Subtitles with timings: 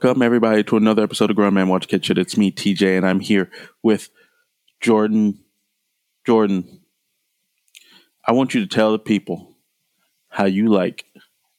[0.00, 2.18] Welcome everybody to another episode of Grown Man Watch Kitchen.
[2.18, 3.50] It's me, TJ, and I'm here
[3.82, 4.10] with
[4.80, 5.40] Jordan.
[6.24, 6.82] Jordan,
[8.24, 9.56] I want you to tell the people
[10.28, 11.04] how you like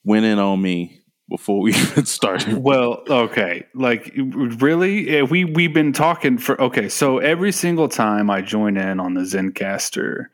[0.06, 2.54] went in on me before we even started.
[2.54, 3.66] Well, okay.
[3.76, 5.22] Like really?
[5.24, 9.22] We we've been talking for okay, so every single time I join in on the
[9.22, 10.28] Zencastr,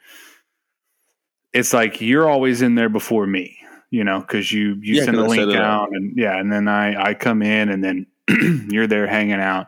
[1.54, 3.58] it's like you're always in there before me,
[3.92, 6.38] you know, because you you Yeah, send the 'cause I set link out and yeah,
[6.40, 8.08] and then I I come in and then
[8.70, 9.68] you're there hanging out.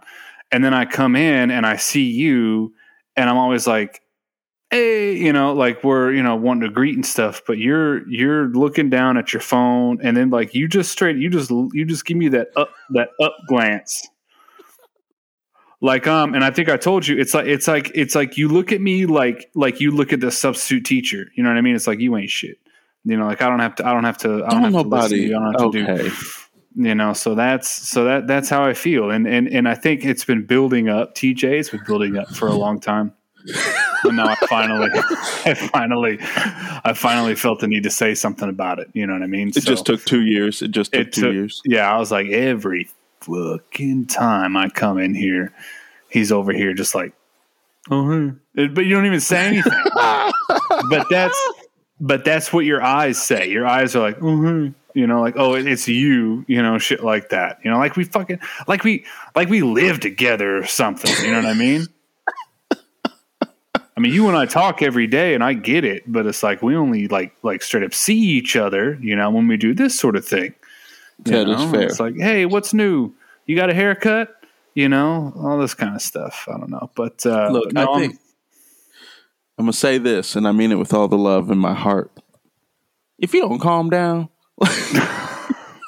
[0.51, 2.73] And then I come in and I see you
[3.15, 4.01] and I'm always like
[4.69, 8.47] hey you know like we're you know wanting to greet and stuff but you're you're
[8.49, 12.05] looking down at your phone and then like you just straight you just you just
[12.05, 14.05] give me that up that up glance.
[15.79, 18.47] Like um and i think i told you it's like it's like it's like you
[18.49, 21.27] look at me like like you look at the substitute teacher.
[21.35, 21.75] You know what i mean?
[21.75, 22.57] It's like you ain't shit
[23.09, 24.83] you know like i don't have to i don't have to i don't, Don't have
[24.83, 25.21] to listen to nobody.
[25.21, 26.09] you, i don't have to Okay.
[26.09, 29.73] do you know so that's so that that's how i feel and and and i
[29.75, 33.11] think it's been building up tj it's been building up for a long time
[34.03, 34.89] and now i finally
[35.45, 36.17] i finally
[36.83, 39.49] i finally felt the need to say something about it you know what i mean
[39.49, 40.61] It just took two years.
[40.61, 41.61] It just took It two took- years.
[41.65, 42.89] yeah i was like every
[43.21, 45.53] fucking time i come in here
[46.09, 47.13] he's over here just like
[47.89, 48.67] oh hey.
[48.67, 49.73] but you don't even say anything
[50.89, 51.39] but that's
[51.99, 54.73] but that's what your eyes say your eyes are like hey.
[54.93, 58.03] you know like oh it's you you know shit like that you know like we
[58.03, 61.87] fucking like we like we live together or something you know what i mean
[63.97, 66.61] I mean, you and I talk every day, and I get it, but it's like
[66.61, 69.97] we only like like straight up see each other, you know, when we do this
[69.97, 70.53] sort of thing.
[71.21, 71.81] That is fair.
[71.87, 73.11] It's like, hey, what's new?
[73.47, 74.35] You got a haircut?
[74.75, 76.47] You know, all this kind of stuff.
[76.47, 78.19] I don't know, but uh, Look, but no, I think I'm
[79.65, 82.11] gonna say this, and I mean it with all the love in my heart.
[83.17, 84.29] If you don't calm down,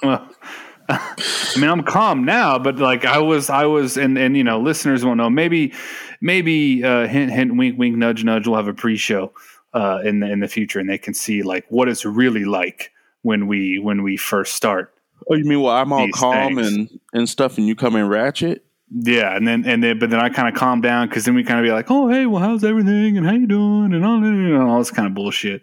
[0.04, 0.30] well,
[0.90, 4.60] I mean, I'm calm now, but like I was, I was, and and you know,
[4.60, 5.30] listeners won't know.
[5.30, 5.74] Maybe,
[6.20, 8.48] maybe uh, hint, hint, wink, wink, nudge, nudge.
[8.48, 9.32] We'll have a pre-show
[9.74, 12.92] uh, in the in the future, and they can see like what it's really like
[13.22, 14.94] when we when we first start.
[15.30, 16.68] oh, you mean well, I'm all calm things.
[16.68, 18.66] and and stuff, and you come in ratchet?
[18.92, 21.44] Yeah, and then and then, but then I kind of calm down because then we
[21.44, 24.20] kind of be like, oh hey, well, how's everything, and how you doing, and all
[24.20, 25.62] know, all this kind of bullshit,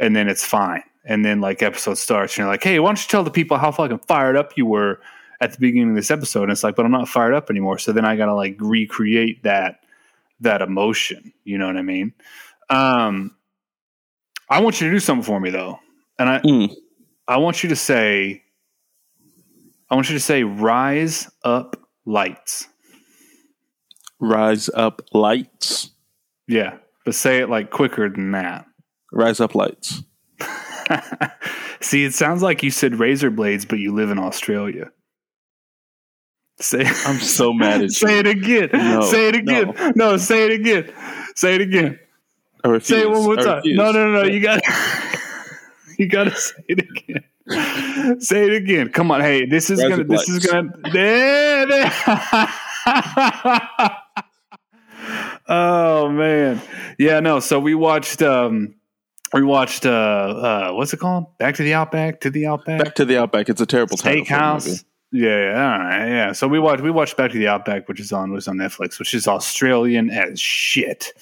[0.00, 0.82] and then it's fine.
[1.04, 3.56] And then like episode starts, and you're like, hey, why don't you tell the people
[3.56, 5.00] how fucking fired up you were
[5.40, 6.44] at the beginning of this episode?
[6.44, 7.78] And it's like, but I'm not fired up anymore.
[7.78, 9.80] So then I gotta like recreate that
[10.40, 11.32] that emotion.
[11.44, 12.12] You know what I mean?
[12.68, 13.36] Um,
[14.48, 15.78] I want you to do something for me though,
[16.18, 16.74] and I Mm.
[17.28, 18.42] I want you to say,
[19.88, 22.68] I want you to say, rise up lights.
[24.20, 25.90] Rise up lights.
[26.46, 28.66] Yeah, but say it like quicker than that.
[29.12, 30.02] Rise up lights.
[31.80, 34.90] See, it sounds like you said razor blades, but you live in Australia.
[36.60, 38.18] Say, I'm so mad at say you.
[38.20, 38.68] it again.
[38.72, 39.74] No, say it again.
[39.96, 40.16] No.
[40.18, 40.92] say it again.
[41.34, 41.98] Say it again.
[42.80, 43.62] Say it one more time.
[43.64, 44.28] No, no, no, no.
[44.28, 44.60] You got.
[45.98, 47.24] you got to say it again.
[48.20, 48.90] say it again.
[48.90, 49.20] Come on.
[49.20, 50.04] Hey, this is gonna.
[50.04, 50.70] This is gonna.
[50.92, 51.92] There, there.
[55.48, 56.60] oh man.
[56.98, 57.20] Yeah.
[57.20, 57.40] No.
[57.40, 58.22] So we watched.
[58.22, 58.74] um
[59.32, 61.38] we watched uh uh what's it called?
[61.38, 62.82] Back to the Outback, to the Outback.
[62.82, 63.48] Back to the Outback.
[63.48, 64.24] It's a terrible title.
[64.24, 64.70] for a movie.
[64.70, 64.84] Steakhouse.
[65.12, 66.32] Yeah, yeah, all right, yeah.
[66.32, 68.98] So we watched we watched Back to the Outback, which is on was on Netflix,
[69.00, 71.12] which is Australian as shit.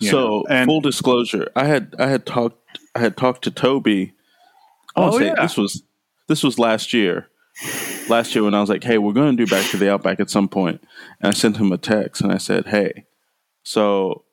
[0.00, 4.12] So know, and full disclosure, I had I had talked I had talked to Toby.
[4.96, 5.34] I wanna Oh, say yeah.
[5.42, 5.82] this was
[6.28, 7.28] this was last year.
[8.08, 10.20] Last year when I was like, "Hey, we're going to do Back to the Outback
[10.20, 10.82] at some point,"
[11.20, 13.06] and I sent him a text and I said, "Hey,"
[13.62, 14.24] so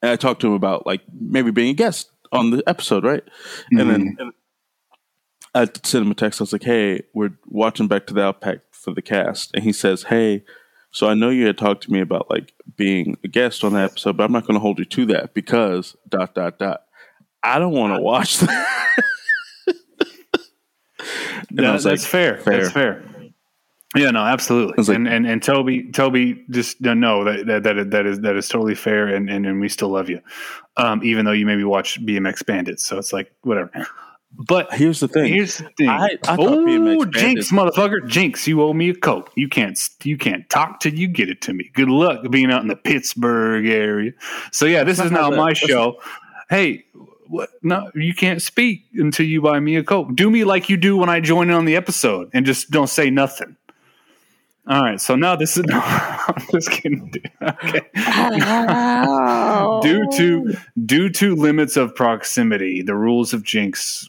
[0.00, 3.22] and I talked to him about like maybe being a guest on the episode, right?
[3.70, 4.20] And then mm-hmm.
[4.22, 4.32] and
[5.54, 6.40] I sent him a text.
[6.40, 9.72] I was like, "Hey, we're watching Back to the Outback for the cast," and he
[9.72, 10.44] says, "Hey."
[10.94, 13.92] So I know you had talked to me about like being a guest on that
[13.92, 16.82] episode, but I'm not going to hold you to that because dot dot dot.
[17.42, 18.88] I don't want to watch that.
[21.58, 22.38] And I was that's like, fair.
[22.38, 22.60] fair.
[22.62, 23.02] That's fair.
[23.94, 24.82] Yeah, no, absolutely.
[24.82, 28.20] like- and, and and Toby, Toby, just no, no, that that that is, that is
[28.20, 30.20] that is totally fair, and, and and we still love you,
[30.78, 32.86] um, even though you maybe watch BMX Bandits.
[32.86, 33.70] So it's like whatever.
[34.34, 35.30] But Here's the thing.
[35.30, 35.90] here's the thing.
[35.90, 38.48] I- I oh, Jinx, motherfucker, Jinx!
[38.48, 39.30] You owe me a coke.
[39.36, 39.78] You can't.
[40.04, 41.70] You can't talk till you get it to me.
[41.74, 44.12] Good luck being out in the Pittsburgh area.
[44.52, 46.00] So yeah, this That's is now my show.
[46.48, 46.84] Hey,
[47.32, 47.48] what?
[47.62, 50.14] No, you can't speak until you buy me a coke.
[50.14, 52.88] Do me like you do when I join in on the episode, and just don't
[52.88, 53.56] say nothing.
[54.68, 55.64] All right, so now this is.
[55.66, 57.10] no, I'm just kidding.
[57.42, 57.80] Okay.
[59.82, 64.08] due to due to limits of proximity, the rules of Jinx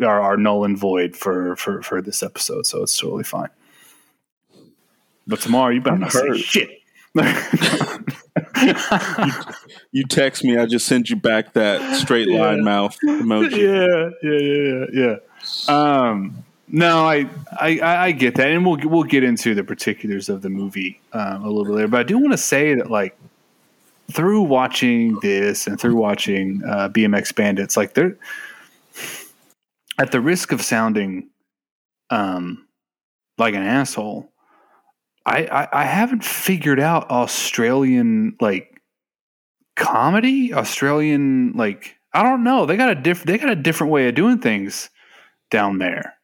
[0.00, 3.50] are, are null and void for, for for this episode, so it's totally fine.
[5.26, 6.70] But tomorrow, you better I'm not say shit.
[9.92, 12.62] You text me, I just sent you back that straight line Yeah.
[12.62, 13.58] mouth emoji.
[13.58, 15.16] yeah, yeah, yeah,
[15.68, 16.00] yeah.
[16.00, 17.28] Um, no, I,
[17.60, 21.00] I, I I get that, and we'll we'll get into the particulars of the movie
[21.12, 21.88] um, a little bit later.
[21.88, 23.16] But I do want to say that, like,
[24.12, 28.16] through watching this and through watching uh, BMX Bandits, like, they're
[29.98, 31.28] at the risk of sounding
[32.10, 32.66] um,
[33.38, 34.30] like an asshole.
[35.26, 38.80] I, I I haven't figured out Australian like
[39.76, 42.66] comedy, Australian like I don't know.
[42.66, 44.90] They got a different they got a different way of doing things
[45.50, 46.14] down there.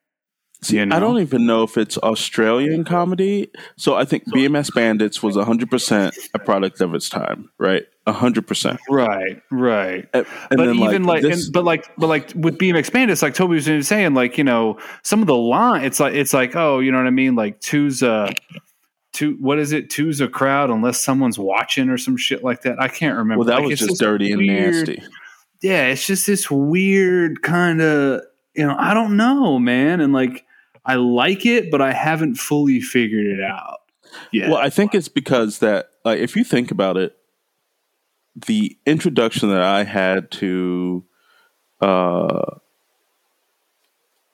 [0.62, 0.96] See, You know?
[0.96, 3.50] I don't even know if it's Australian comedy.
[3.76, 7.84] So I think BMX Bandits was 100% a product of its time, right?
[8.06, 8.78] 100%.
[8.88, 10.08] Right, right.
[10.14, 13.34] And, and but even like, this- and, but like, but like with BMX Bandits, like
[13.34, 16.78] Toby was saying, like you know, some of the line, it's like it's like, oh,
[16.78, 17.34] you know what I mean?
[17.34, 18.32] Like two's a
[19.16, 19.36] two.
[19.40, 19.90] What is it?
[19.90, 22.80] Two's a crowd unless someone's watching or some shit like that.
[22.80, 23.38] I can't remember.
[23.44, 25.02] well, that Like, was just dirty and nasty.
[25.62, 28.20] yeah, it's just this weird kind of,
[28.54, 30.00] you know, I don't know, man.
[30.00, 30.44] And like,
[30.84, 33.78] I like it, but I haven't fully figured it out.
[34.32, 34.50] Yeah.
[34.50, 37.16] Well, I think it's because that, like, if you think about it,
[38.46, 41.04] the introduction that I had to
[41.80, 42.56] uh,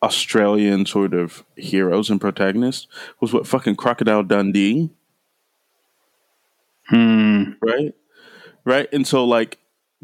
[0.03, 2.87] Australian sort of heroes and protagonists
[3.21, 4.91] was what fucking Crocodile Dundee,
[6.89, 7.53] Hmm.
[7.61, 7.95] right?
[8.65, 9.59] Right, and so like,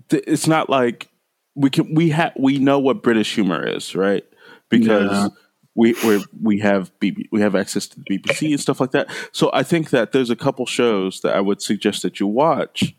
[0.08, 1.08] th- it's not like
[1.54, 4.24] we can we have we know what British humor is, right?
[4.68, 5.28] Because Yeah.
[5.74, 9.08] we we we have BB, we have access to the BBC and stuff like that.
[9.32, 12.94] So I think that there's a couple shows that I would suggest that you watch,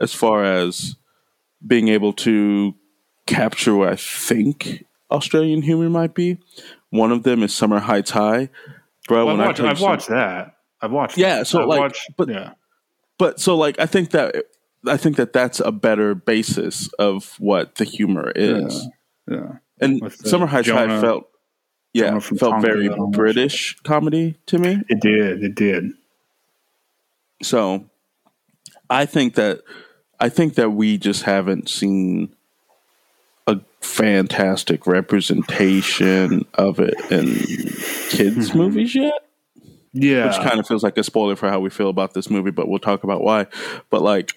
[0.00, 0.96] as far as
[1.66, 2.74] being able to
[3.26, 6.38] capture what I think Australian humor might be.
[6.90, 8.48] One of them is Summer Heights High,
[9.08, 9.26] bro.
[9.26, 10.56] Well, when I've I watched, tell I've some- watched that.
[10.80, 11.16] I've watched.
[11.18, 11.46] Yeah, that.
[11.46, 12.52] so, I've like, watched- but- yeah,
[13.18, 14.34] but so like I think that
[14.86, 18.88] I think that that's a better basis of what the humor is.
[19.30, 19.58] yeah.
[19.80, 21.28] And With Summer Heights High Jonah- felt
[21.94, 24.80] yeah felt Tonga very and British comedy to me.
[24.88, 25.42] It did.
[25.44, 25.92] It did.
[27.42, 27.84] So
[28.90, 29.60] I think that
[30.20, 32.34] I think that we just haven't seen
[33.46, 37.26] a fantastic representation of it in
[38.10, 38.58] kids mm-hmm.
[38.58, 39.14] movies yet.
[39.94, 40.26] Yeah.
[40.26, 42.66] which kind of feels like a spoiler for how we feel about this movie, but
[42.66, 43.46] we'll talk about why.
[43.90, 44.32] But like,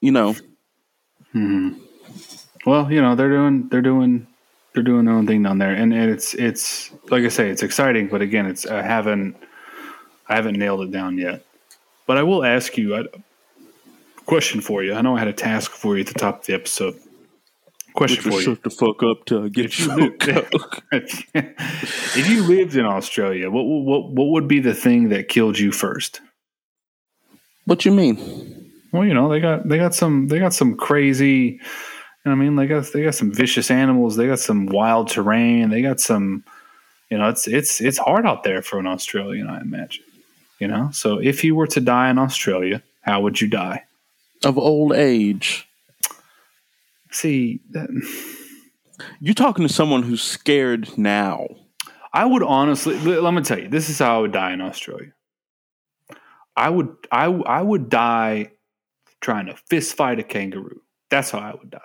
[0.00, 0.32] you know,
[1.34, 1.78] mm-hmm.
[2.66, 4.26] well, you know, they're doing they're doing
[4.74, 7.62] they're doing their own thing down there, and, and it's it's like I say, it's
[7.62, 9.36] exciting, but again, it's I haven't
[10.28, 11.44] I haven't nailed it down yet.
[12.06, 13.04] But I will ask you a
[14.26, 14.94] question for you.
[14.94, 16.98] I know I had a task for you at the top of the episode.
[17.94, 18.40] Question for you.
[18.40, 20.16] shut the fuck up to get If you
[20.92, 25.72] if you lived in Australia, what what what would be the thing that killed you
[25.72, 26.20] first?
[27.64, 28.72] What you mean?
[28.92, 31.60] Well, you know, they got they got some they got some crazy.
[32.24, 34.16] You know what I mean, they got they got some vicious animals.
[34.16, 35.70] They got some wild terrain.
[35.70, 36.44] They got some.
[37.08, 40.04] You know, it's it's it's hard out there for an Australian, I imagine.
[40.58, 43.84] You know, so if you were to die in Australia, how would you die?
[44.44, 45.66] Of old age.
[47.10, 47.88] See, that,
[49.20, 51.46] You talking to someone who's scared now.
[52.12, 55.12] I would honestly let me tell you, this is how I would die in Australia.
[56.56, 58.52] I would I I would die
[59.20, 60.82] trying to fist fight a kangaroo.
[61.08, 61.80] That's how I would die.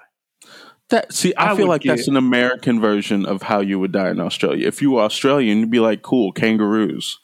[0.90, 4.10] That see, I, I feel like that's an American version of how you would die
[4.10, 4.68] in Australia.
[4.68, 7.20] If you were Australian, you'd be like, cool, kangaroos.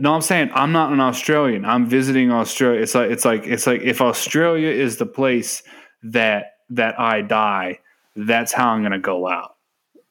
[0.00, 1.64] No, I'm saying I'm not an Australian.
[1.64, 2.80] I'm visiting Australia.
[2.80, 5.62] It's like it's like it's like if Australia is the place
[6.02, 7.80] that that I die,
[8.16, 9.56] that's how I'm gonna go out.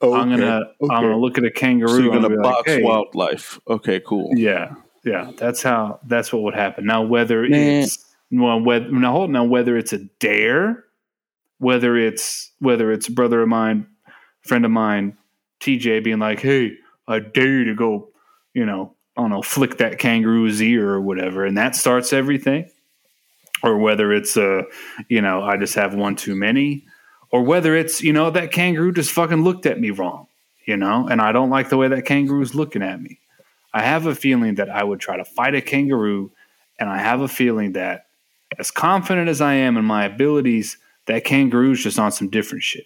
[0.02, 1.90] I'm gonna I'm gonna look at a kangaroo.
[1.90, 3.60] So you're and gonna be like, box "Hey." wildlife.
[3.70, 4.32] Okay, cool.
[4.36, 5.32] Yeah, yeah.
[5.38, 6.00] That's how.
[6.06, 6.86] That's what would happen.
[6.86, 7.84] Now, whether Man.
[7.84, 10.84] it's well, whether now hold now whether it's a dare,
[11.60, 13.88] whether it's whether it's a brother of mine,
[14.42, 15.18] friend of mine,
[15.62, 16.74] TJ being like, "Hey,
[17.08, 18.10] I dare you to go,"
[18.54, 22.70] you know, I don't know, flick that kangaroo's ear or whatever, and that starts everything.
[23.64, 24.66] Or whether it's a,
[25.08, 26.86] you know, I just have one too many,
[27.32, 30.28] or whether it's you know that kangaroo just fucking looked at me wrong,
[30.68, 33.20] you know, and I don't like the way that kangaroo's looking at me.
[33.74, 36.32] I have a feeling that I would try to fight a kangaroo,
[36.78, 38.08] and I have a feeling that
[38.60, 40.78] as confident as I am in my abilities,
[41.08, 42.86] that kangaroo's just on some different shit,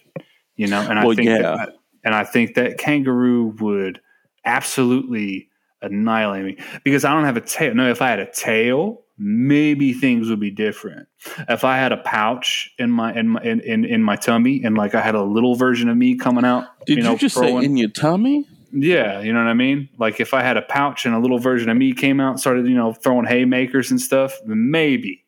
[0.56, 0.80] you know.
[0.80, 1.42] And I Well, think yeah.
[1.42, 4.00] that, and I think that kangaroo would
[4.44, 5.48] absolutely
[5.82, 7.74] annihilate me because I don't have a tail.
[7.74, 11.08] No, if I had a tail, maybe things would be different.
[11.48, 14.76] If I had a pouch in my in my in, in, in my tummy and
[14.76, 17.60] like I had a little version of me coming out, Did you, know, just throwing-
[17.60, 18.46] say in your tummy?
[18.72, 19.88] yeah, you know what I mean?
[19.98, 22.40] Like if I had a pouch and a little version of me came out and
[22.40, 25.24] started, you know, throwing haymakers and stuff, maybe,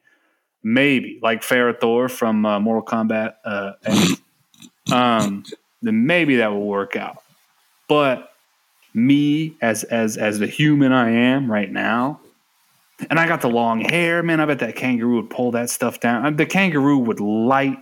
[0.62, 4.20] maybe like Ferra/Torr from uh, Mortal Kombat, uh, and,
[4.92, 5.44] um,
[5.82, 7.22] then maybe that will work out.
[7.88, 8.30] But
[8.92, 12.20] me as as as the human I am right now,
[13.08, 14.40] and I got the long hair, man.
[14.40, 16.36] I bet that kangaroo would pull that stuff down.
[16.36, 17.78] The kangaroo would light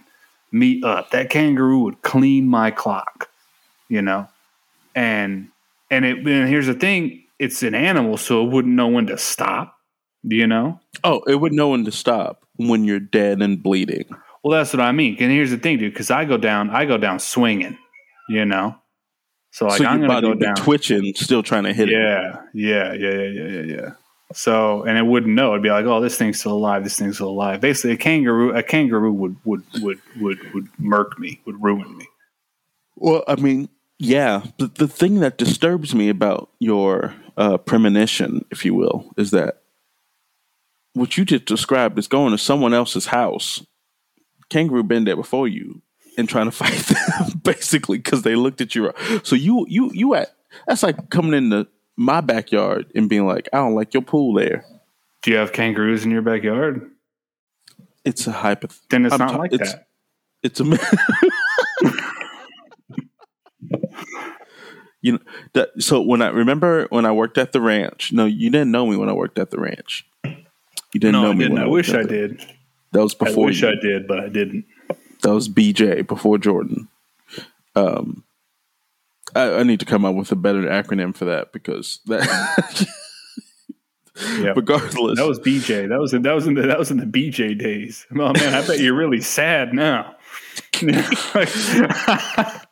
[0.52, 1.10] me up.
[1.10, 3.28] That kangaroo would clean my clock,
[3.88, 4.28] you know
[4.94, 5.48] and
[5.90, 9.16] and it and here's the thing it's an animal so it wouldn't know when to
[9.18, 9.76] stop
[10.25, 14.06] you know Oh, it would know when to stop when you're dead and bleeding.
[14.42, 16.84] well that's what i mean and here's the thing dude because i go down i
[16.84, 17.78] go down swinging
[18.28, 18.75] you know
[19.52, 21.92] so like so i'm gonna go down twitching, still trying to hit it.
[21.92, 23.90] yeah yeah yeah yeah yeah yeah yeah
[24.32, 27.16] so and it wouldn't know it'd be like oh this thing's still alive this thing's
[27.16, 31.62] still alive basically a kangaroo a kangaroo would would would would would murk me would
[31.62, 32.06] ruin me
[32.97, 33.68] Well, I mean,
[33.99, 34.44] yeah.
[34.58, 39.62] The, the thing that disturbs me about your uh, premonition, if you will, is that
[40.94, 43.64] what you just described is going to someone else's house.
[44.50, 45.82] Kangaroo been there before you
[46.16, 48.92] and trying to fight them, basically, because they looked at you.
[49.23, 50.35] So you, you, you at
[50.66, 51.68] that's like coming into
[51.99, 54.64] my backyard and being like, I don't like your pool there.
[55.23, 56.88] do you have kangaroos in your backyard
[58.05, 58.78] It's a hypoth.
[58.88, 59.88] then it's I'm not ta- like it's- that
[60.43, 60.64] It's a.
[65.02, 65.19] you know
[65.55, 65.71] that.
[65.83, 68.12] So when I remember when I worked at the ranch.
[68.12, 70.07] No, you didn't know me when I worked at the ranch.
[70.25, 71.38] You didn't no know i me.
[71.40, 72.40] didn't when i worked wish i did
[72.93, 73.45] That was before.
[73.45, 73.69] I wish you.
[73.69, 74.64] I did, but I didn't.
[75.23, 76.88] That was BJ before Jordan.
[77.75, 78.25] Um,
[79.38, 82.87] I, I need to come up with a better acronym for that because that.
[84.40, 84.52] Yeah.
[84.57, 85.88] Regardless, That was BJ.
[85.88, 88.04] That was in, that was in the that was in the BJ days.
[88.11, 90.16] Oh man, I bet you're really sad now.
[90.80, 92.66] that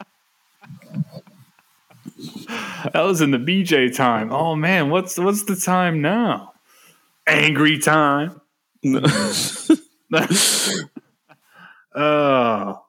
[2.95, 4.33] was in the BJ time.
[4.33, 6.53] Oh man, what's what's the time now?
[7.29, 8.41] Angry time.
[11.99, 12.85] Oh,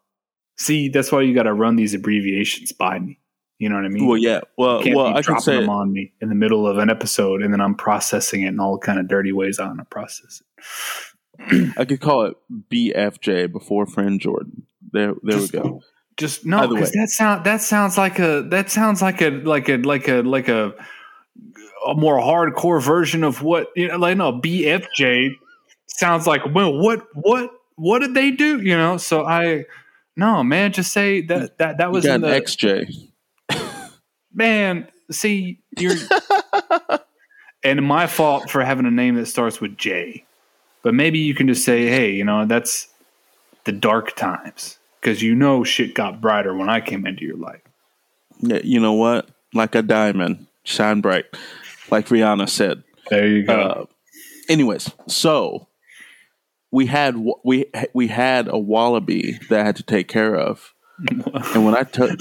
[0.57, 3.19] see, that's why you got to run these abbreviations by me.
[3.59, 4.05] You know what I mean?
[4.05, 4.41] well, yeah.
[4.55, 7.41] Well, can't well, I dropping say them on me in the middle of an episode,
[7.41, 9.59] and then I'm processing it in all kind of dirty ways.
[9.59, 11.73] I want to process it.
[11.77, 12.37] I could call it
[12.71, 14.67] BFJ before friend Jordan.
[14.91, 15.81] There, there Just- we go.
[16.17, 19.77] Just no, because that sound that sounds like a that sounds like a like a
[19.77, 20.73] like a like a
[21.87, 23.97] a more hardcore version of what you know.
[23.97, 25.33] Like no, BFJ
[25.85, 28.59] sounds like well, what what what did they do?
[28.59, 29.65] You know, so I
[30.15, 33.06] no man, just say that that that was in the XJ.
[34.38, 34.88] Man.
[35.12, 35.96] See, you're
[37.63, 40.24] and my fault for having a name that starts with J.
[40.84, 42.88] But maybe you can just say, hey, you know, that's
[43.65, 47.62] the dark times because you know shit got brighter when I came into your life.
[48.39, 49.29] Yeah, you know what?
[49.53, 51.25] Like a diamond, shine bright,
[51.89, 52.84] like Rihanna said.
[53.10, 53.60] There you go.
[53.60, 53.86] Uh,
[54.48, 55.67] anyways, so
[56.72, 60.74] we had we we had a wallaby that I had to take care of,
[61.10, 62.20] and when I took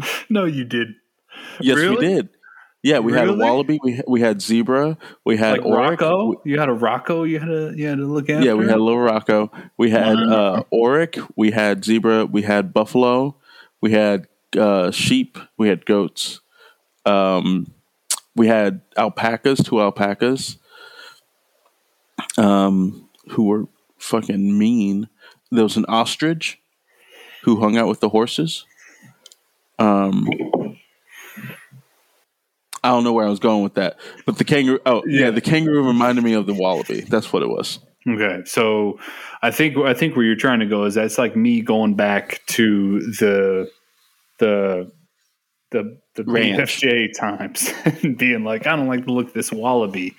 [0.28, 0.88] no, you did.
[1.60, 2.30] yes, we did.
[2.82, 3.80] Yeah, we had a wallaby.
[3.82, 4.96] We we had zebra.
[5.24, 6.00] We had Like oryx.
[6.00, 7.24] Rocco, you had a Rocco.
[7.24, 8.46] You had to you had to look after.
[8.46, 9.50] Yeah, we had a little Rocco.
[9.76, 11.28] We had uh, Oric.
[11.36, 12.26] We had zebra.
[12.26, 13.36] We had buffalo.
[13.80, 15.38] We had uh, sheep.
[15.56, 16.40] We had goats.
[17.04, 17.72] Um,
[18.36, 19.60] we had alpacas.
[19.64, 20.58] Two alpacas.
[22.36, 23.66] Um, who were
[23.98, 25.08] fucking mean.
[25.50, 26.60] There was an ostrich
[27.42, 28.66] who hung out with the horses.
[29.78, 30.28] Um,
[32.82, 34.78] I don't know where I was going with that, but the kangaroo.
[34.86, 35.30] Oh, yeah, Yeah.
[35.30, 37.00] the kangaroo reminded me of the wallaby.
[37.02, 37.80] That's what it was.
[38.08, 38.98] Okay, so
[39.42, 42.40] I think I think where you're trying to go is that's like me going back
[42.48, 43.70] to the
[44.38, 44.90] the
[45.72, 46.80] the the Ranch.
[46.80, 47.70] BFJ times
[48.02, 50.14] and being like, I don't like the look of this wallaby,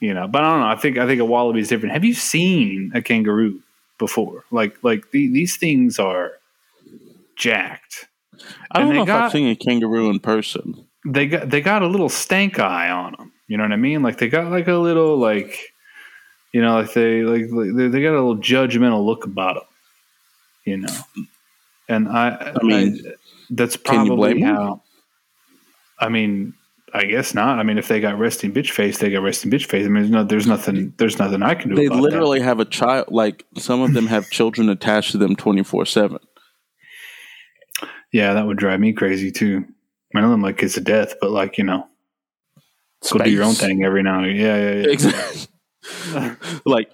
[0.00, 0.26] you know.
[0.28, 0.66] But I don't know.
[0.68, 1.92] I think I think a wallaby is different.
[1.92, 3.60] Have you seen a kangaroo
[3.98, 4.44] before?
[4.50, 6.30] Like like the, these things are
[7.36, 8.06] jacked.
[8.70, 10.86] I don't know if I've seen a kangaroo in person.
[11.06, 13.32] They got they got a little stank eye on them.
[13.46, 14.02] You know what I mean?
[14.02, 15.58] Like they got like a little like
[16.52, 19.64] You know, like they like they, they got a little judgmental look about them.
[20.64, 20.94] You know,
[21.88, 23.12] and I, I mean, I-
[23.50, 24.82] that's can you probably how.
[25.98, 26.52] I mean,
[26.92, 27.58] I guess not.
[27.58, 29.86] I mean, if they got resting bitch face, they got resting bitch face.
[29.86, 31.76] I mean, there's no, there's nothing, there's nothing I can do.
[31.76, 33.06] They literally have a child.
[33.08, 36.18] Like some of them have children attached to them twenty four seven.
[38.12, 39.64] Yeah, that would drive me crazy too.
[40.14, 41.86] I know them like kids to death, but like you know,
[43.10, 44.36] go do your own thing every now and then.
[44.36, 44.92] Yeah, yeah, yeah.
[44.92, 46.60] Exactly.
[46.66, 46.90] like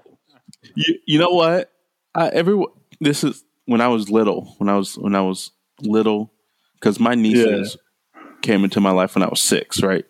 [0.75, 1.71] you, you know what?
[2.14, 2.62] I every
[3.00, 4.54] this is when I was little.
[4.59, 6.33] When I was when I was little,
[6.75, 7.76] because my nieces
[8.42, 10.04] came into my life when I was six, right?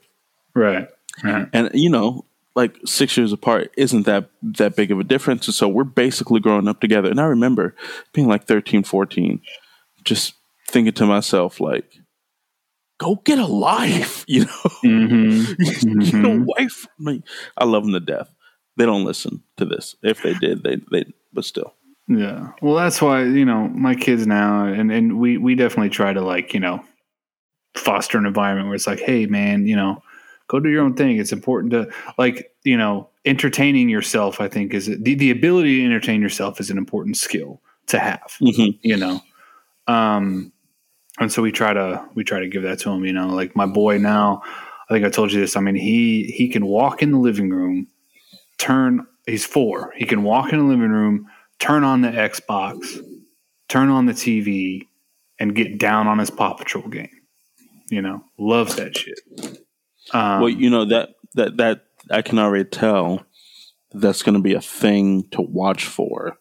[0.54, 0.88] Right.
[1.22, 1.48] right.
[1.52, 5.46] And you know, like six years apart isn't that that big of a difference.
[5.46, 7.10] And so we're basically growing up together.
[7.10, 7.74] And I remember
[8.12, 9.40] being like 13, 14,
[10.04, 10.34] just
[10.74, 11.90] thinking to myself, like,
[12.98, 14.46] go get a life, you know,
[14.84, 16.00] Mm-hmm.
[16.00, 17.22] get away from me.
[17.56, 18.28] I love them to death.
[18.76, 19.96] They don't listen to this.
[20.02, 21.74] If they did, they they but still.
[22.08, 22.50] Yeah.
[22.60, 26.20] Well, that's why you know my kids now, and and we we definitely try to
[26.20, 26.84] like you know
[27.76, 30.02] foster an environment where it's like, hey, man, you know,
[30.48, 31.18] go do your own thing.
[31.18, 31.88] It's important to
[32.18, 34.40] like you know entertaining yourself.
[34.40, 38.36] I think is the the ability to entertain yourself is an important skill to have.
[38.42, 38.76] Mhm.
[38.82, 39.20] You know,
[39.86, 40.52] um,
[41.18, 43.04] and so we try to we try to give that to him.
[43.04, 44.42] You know, like my boy now.
[44.88, 45.56] I think I told you this.
[45.56, 47.88] I mean, he he can walk in the living room,
[48.58, 49.06] turn.
[49.26, 49.92] He's four.
[49.96, 51.26] He can walk in the living room,
[51.58, 53.02] turn on the Xbox,
[53.68, 54.86] turn on the TV,
[55.38, 57.08] and get down on his Paw Patrol game.
[57.88, 59.18] You know, loves that shit.
[60.12, 63.24] Um, well, you know that that that I can already tell
[63.92, 66.36] that's going to be a thing to watch for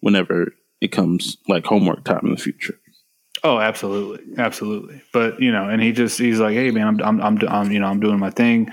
[0.00, 2.78] whenever it comes like homework time in the future.
[3.44, 5.00] Oh, absolutely, absolutely.
[5.12, 7.86] But you know, and he just he's like, hey man, I'm I'm I'm, you know
[7.86, 8.70] I'm doing my thing.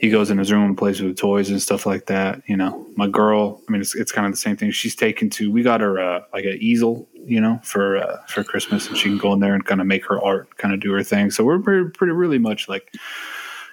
[0.00, 2.42] He goes in his room and plays with toys and stuff like that.
[2.46, 3.62] You know, my girl.
[3.68, 4.70] I mean, it's it's kind of the same thing.
[4.72, 5.52] She's taken to.
[5.52, 9.08] We got her uh, like an easel, you know, for uh, for Christmas, and she
[9.08, 11.30] can go in there and kind of make her art, kind of do her thing.
[11.30, 12.92] So we're pretty, pretty really much like,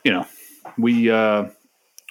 [0.04, 0.28] you know,
[0.78, 1.46] we uh,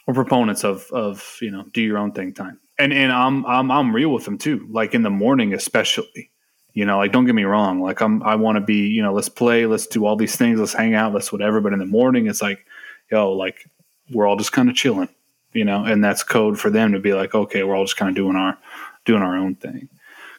[0.07, 2.59] we're proponents of of you know do your own thing time.
[2.79, 4.67] And and I'm I'm I'm real with them too.
[4.71, 6.31] Like in the morning, especially.
[6.75, 7.81] You know, like don't get me wrong.
[7.81, 8.89] Like I'm, I want to be.
[8.89, 11.61] You know, let's play, let's do all these things, let's hang out, let's whatever.
[11.61, 12.67] But in the morning, it's like,
[13.11, 13.69] yo, like
[14.11, 15.09] we're all just kind of chilling.
[15.53, 18.09] You know, and that's code for them to be like, okay, we're all just kind
[18.09, 18.59] of doing our,
[19.05, 19.89] doing our own thing.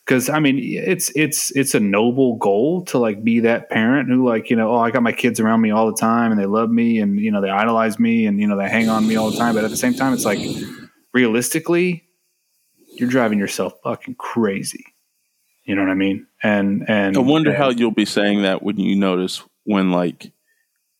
[0.05, 4.27] Because I mean, it's it's it's a noble goal to like be that parent who
[4.27, 6.45] like you know, oh, I got my kids around me all the time and they
[6.45, 9.15] love me and you know they idolize me and you know they hang on me
[9.15, 9.55] all the time.
[9.55, 10.39] But at the same time, it's like
[11.13, 12.03] realistically,
[12.89, 14.85] you're driving yourself fucking crazy.
[15.65, 16.27] You know what I mean?
[16.43, 20.31] And and I wonder and- how you'll be saying that when you notice when like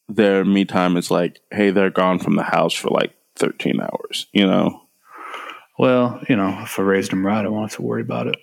[0.10, 4.28] their me time is like, hey, they're gone from the house for like 13 hours,
[4.34, 4.82] you know?
[5.80, 8.38] Well, you know, if I raised them right, I won't have to worry about it.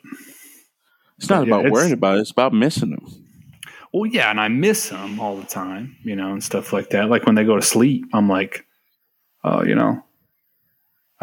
[1.19, 3.07] It's not Yeah, about it's- worrying about it, it's about missing them.
[3.93, 7.09] Well, yeah, and I miss them all the time, you know, and stuff like that.
[7.11, 8.67] Like when they go to sleep, I'm like,
[9.45, 10.03] oh, you know,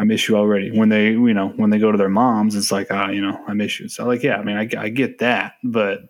[0.00, 0.70] I miss you already.
[0.70, 3.38] When they, you know, when they go to their moms, it's like, ah, you know,
[3.46, 3.88] I miss you.
[3.88, 6.08] So, like, yeah, I mean, I, I get that, but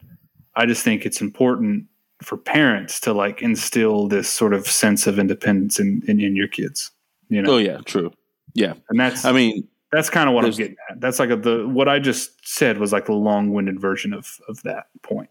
[0.55, 1.87] I just think it's important
[2.23, 6.47] for parents to like instill this sort of sense of independence in in, in your
[6.47, 6.93] kids,
[7.29, 8.13] you know, Oh, yeah, true.
[8.55, 8.75] Yeah.
[8.91, 11.01] and that's I mean, that's kind of what I'm getting at.
[11.01, 14.39] That's like a, the what I just said was like the long winded version of
[14.49, 15.31] of that point.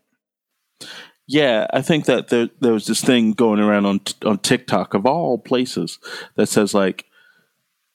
[1.28, 5.06] Yeah, I think that there there was this thing going around on on TikTok of
[5.06, 6.00] all places
[6.36, 7.06] that says like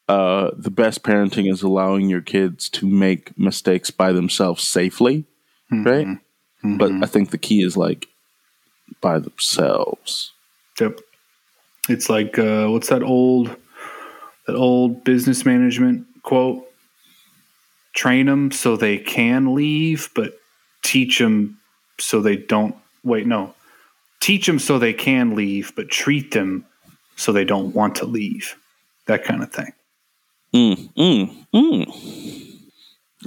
[0.09, 5.25] uh, the best parenting is allowing your kids to make mistakes by themselves safely,
[5.71, 6.07] right?
[6.63, 6.79] Mhm.
[6.79, 8.07] But I think the key is like
[9.01, 10.33] by themselves.
[10.81, 11.01] Yep.
[11.89, 13.55] It's like uh, what's that old
[14.47, 16.65] that old business management quote?
[17.95, 20.39] Train them so they can leave, but
[20.83, 21.59] teach them
[21.99, 22.75] so they don't.
[23.05, 23.55] Wait, no.
[24.21, 26.65] Teach them so they can leave, but treat them
[27.17, 28.57] so they don't want to leave.
[29.07, 29.73] That kind of thing.
[30.55, 32.61] Mm, mm, mm.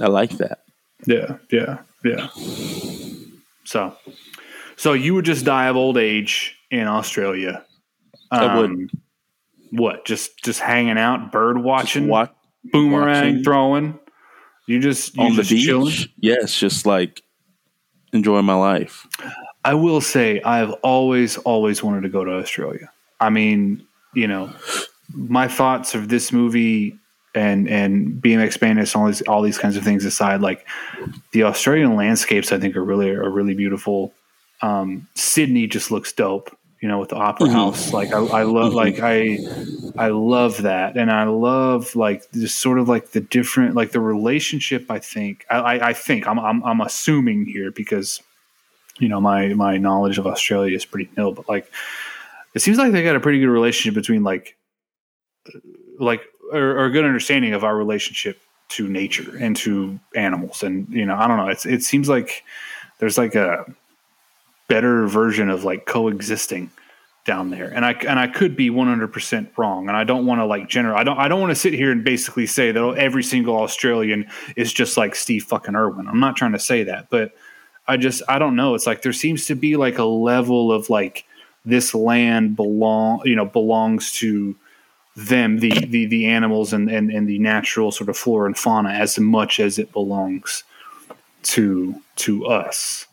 [0.00, 0.60] I like that.
[1.06, 2.28] Yeah, yeah, yeah.
[3.64, 3.94] So,
[4.76, 7.64] so you would just die of old age in Australia.
[8.30, 8.70] I would.
[8.70, 8.90] Um,
[9.70, 10.06] What?
[10.06, 12.32] Just just hanging out, bird watching, Watch
[12.72, 13.44] boomerang watching.
[13.44, 13.98] throwing.
[14.66, 15.64] You just you on the beach.
[15.66, 15.94] chilling.
[16.18, 17.22] Yes, just like
[18.12, 19.06] enjoying my life.
[19.64, 22.90] I will say I've always always wanted to go to Australia.
[23.20, 24.50] I mean, you know,
[25.14, 26.96] my thoughts of this movie
[27.34, 30.66] and and BMX Bandits and all these all these kinds of things aside, like
[31.32, 34.12] the Australian landscapes, I think are really are really beautiful.
[34.62, 37.52] Um, Sydney just looks dope, you know, with the Opera Mhm.
[37.52, 37.92] House.
[37.92, 38.74] Like I, I love, Mhm.
[38.74, 43.74] like I I love that, and I love like just sort of like the different
[43.76, 44.86] like the relationship.
[44.90, 48.20] I think I, I, I think I'm, I'm I'm assuming here because
[48.98, 51.70] you know my my knowledge of Australia is pretty nil, but like
[52.54, 54.56] it seems like they got a pretty good relationship between like
[56.00, 60.88] like or, or a good understanding of our relationship to nature and to animals, and
[60.90, 61.48] you know I don't know.
[61.48, 62.44] It's it seems like
[62.98, 63.64] there's like a
[64.68, 66.70] better version of like coexisting
[67.28, 67.68] down there.
[67.68, 69.88] And I and I could be 100% wrong.
[69.88, 71.92] And I don't want to like general I don't I don't want to sit here
[71.92, 76.08] and basically say that every single Australian is just like Steve fucking Irwin.
[76.08, 77.32] I'm not trying to say that, but
[77.86, 78.74] I just I don't know.
[78.74, 81.24] It's like there seems to be like a level of like
[81.66, 84.56] this land belong, you know, belongs to
[85.26, 88.90] them, the the the animals and and and the natural sort of flora and fauna
[88.90, 90.64] as much as it belongs
[91.42, 93.06] to to us.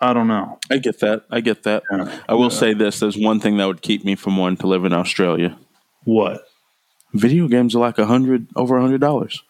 [0.00, 0.58] I don't know.
[0.70, 1.24] I get that.
[1.30, 1.82] I get that.
[1.90, 2.20] Yeah.
[2.28, 4.84] I will say this: there's one thing that would keep me from wanting to live
[4.84, 5.56] in Australia.
[6.04, 6.44] What?
[7.14, 9.42] Video games are like a hundred over a hundred dollars.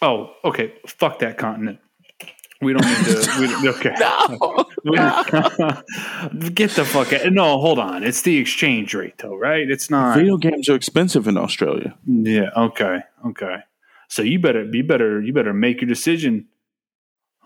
[0.00, 0.74] Oh, okay.
[0.86, 1.80] Fuck that continent.
[2.60, 3.58] We don't need to.
[3.62, 3.94] We, okay.
[4.48, 4.64] We-
[6.54, 7.32] get the fuck out.
[7.32, 8.02] No, hold on.
[8.04, 9.68] It's the exchange rate, though, right?
[9.68, 10.16] It's not.
[10.16, 11.96] Video games are expensive in Australia.
[12.06, 12.50] Yeah.
[12.56, 13.00] Okay.
[13.26, 13.56] Okay.
[14.08, 16.46] So you better, you better, you better make your decision,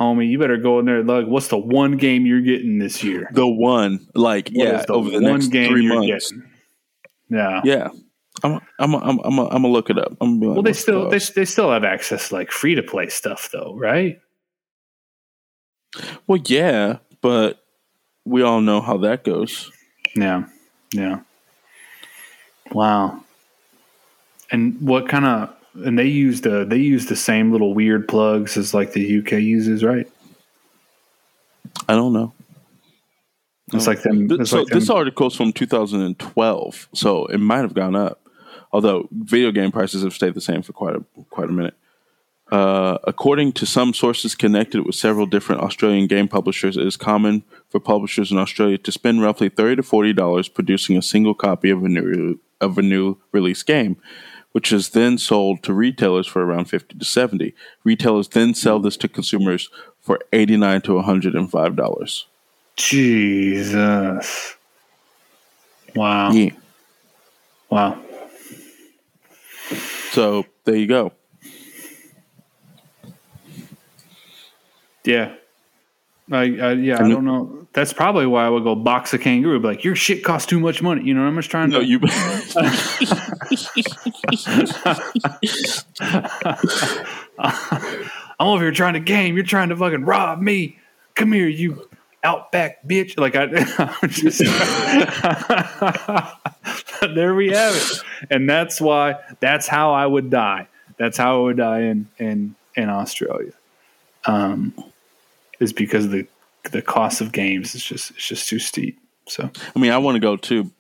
[0.01, 0.29] homie.
[0.31, 1.03] You better go in there.
[1.03, 3.29] Like, what's the one game you're getting this year?
[3.33, 6.31] The one, like, What yeah, the over the one next game three months.
[6.31, 6.49] getting?
[7.31, 7.61] Yeah.
[7.65, 7.89] Yeah,
[8.45, 10.13] I'm, I'm, I'm, I'm, I'm gonna look it up.
[10.21, 12.83] I'm like, Well, they still the- they, they still have access to like free to
[12.83, 14.19] play stuff though, right?
[16.27, 17.65] well, yeah, but
[18.25, 19.71] we all know how that goes.
[20.15, 20.45] Yeah.
[20.93, 21.21] Yeah.
[22.73, 23.25] Wow.
[24.51, 28.57] And what kind of and they use the they use the same little weird plugs
[28.57, 30.07] as like the UK uses, right?
[31.89, 32.33] I don't know.
[33.73, 34.31] It's like them.
[34.31, 38.21] It's so like them this article's from 2012, so it might have gone up.
[38.71, 41.75] Although video game prices have stayed the same for quite a quite a minute.
[42.53, 47.43] Uh, according to some sources connected with several different Australian game publishers, it is common
[47.71, 51.71] for publishers in Australia to spend roughly thirty to forty dollars producing a single copy
[51.71, 53.97] of a new of a new release game,
[54.53, 57.55] which is then sold to retailers for around fifty to seventy.
[57.85, 62.27] Retailers then sell this to consumers for eighty nine to one hundred and five dollars.
[62.77, 64.57] Jesus.
[65.97, 66.33] Wow.
[66.33, 66.51] Yeah.
[67.71, 67.99] Wow.
[70.11, 71.13] So there you go.
[75.05, 75.35] Yeah.
[76.31, 77.67] I, I yeah, I don't know.
[77.73, 79.59] That's probably why I would go box a kangaroo.
[79.61, 81.03] Be like, your shit costs too much money.
[81.05, 81.87] You know, what I'm just trying No, to.
[81.87, 81.99] you.
[87.39, 89.35] I'm over here trying to game.
[89.35, 90.79] You're trying to fucking rob me.
[91.15, 91.89] Come here, you
[92.25, 93.19] outback bitch.
[93.19, 93.45] Like I,
[94.03, 94.39] I'm just.
[97.15, 99.17] there we have it, and that's why.
[99.41, 100.69] That's how I would die.
[100.99, 103.53] That's how I would die in in in Australia.
[104.25, 104.73] Um,
[105.63, 106.27] is because the
[106.71, 108.99] the cost of games is just it's just too steep.
[109.29, 110.71] So I mean, I want to go too.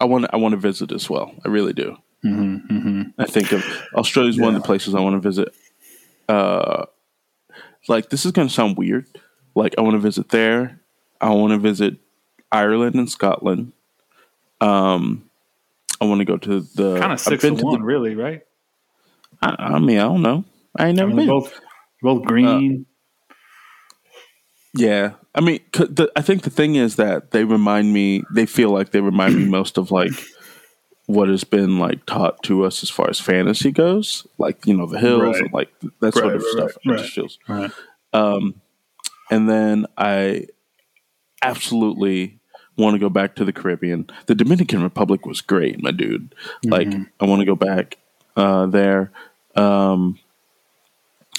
[0.00, 0.26] I want.
[0.32, 1.34] I want to visit as well.
[1.44, 1.96] I really do.
[2.24, 5.54] I think of Australia's one of the places I want to visit.
[6.28, 6.86] Uh,
[7.88, 9.06] like this is going to sound weird.
[9.54, 10.78] Like I want to visit there.
[11.20, 11.96] I want to visit
[12.52, 13.72] Ireland and Scotland.
[14.60, 15.30] Um,
[16.00, 18.14] I want to go to the kind of six been to to the- one, really,
[18.14, 18.42] right?
[19.42, 20.44] I, I mean, I don't know.
[20.76, 21.28] I ain't I never mean, been.
[21.28, 21.60] both
[22.02, 22.86] both green.
[24.74, 28.22] Yeah, I mean, the, I think the thing is that they remind me.
[28.32, 30.12] They feel like they remind me most of like
[31.06, 34.86] what has been like taught to us as far as fantasy goes, like you know
[34.86, 35.40] the hills Right.
[35.42, 36.70] and like that sort Right, of right, stuff.
[36.86, 37.38] right, It just feels.
[37.48, 37.70] right.
[39.32, 40.46] And then I
[41.42, 42.38] absolutely
[42.76, 44.08] want to go back to the Caribbean.
[44.26, 46.34] The Dominican Republic was great, my dude.
[46.64, 47.98] Like I want to go back
[48.36, 49.12] uh, there.
[49.54, 50.18] Um,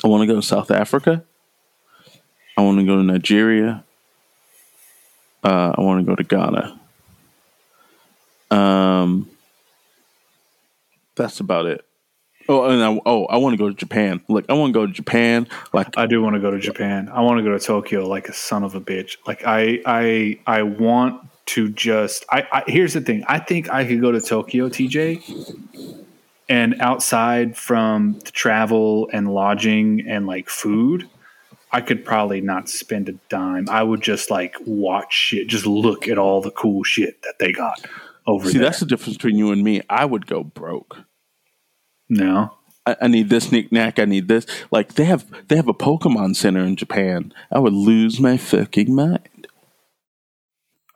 [0.04, 1.24] I want to go to South Africa.
[2.58, 3.84] I want to go to Nigeria.
[5.44, 6.80] Uh, I want to go to Ghana.
[8.52, 9.30] Um,
[11.16, 11.86] that's about it.
[12.50, 14.22] Oh, and I, oh, I want to go to Japan.
[14.28, 15.48] Like I want to go to Japan.
[15.74, 17.10] Like I do want to go to Japan.
[17.10, 19.18] I want to go to Tokyo like a son of a bitch.
[19.26, 23.24] Like I I I want to just I, I here's the thing.
[23.28, 25.56] I think I could go to Tokyo, TJ,
[26.50, 31.08] and outside from the travel and lodging and like food,
[31.72, 33.68] I could probably not spend a dime.
[33.70, 37.52] I would just like watch shit, just look at all the cool shit that they
[37.52, 37.86] got
[38.28, 38.52] over there.
[38.52, 38.68] See, there.
[38.68, 39.82] that's the difference between you and me.
[39.90, 40.98] I would go broke.
[42.10, 42.56] no.
[42.84, 44.00] I, I need this knickknack.
[44.00, 44.48] I need this.
[44.72, 47.32] Like they have, they have a Pokemon Center in Japan.
[47.52, 49.48] I would lose my fucking mind.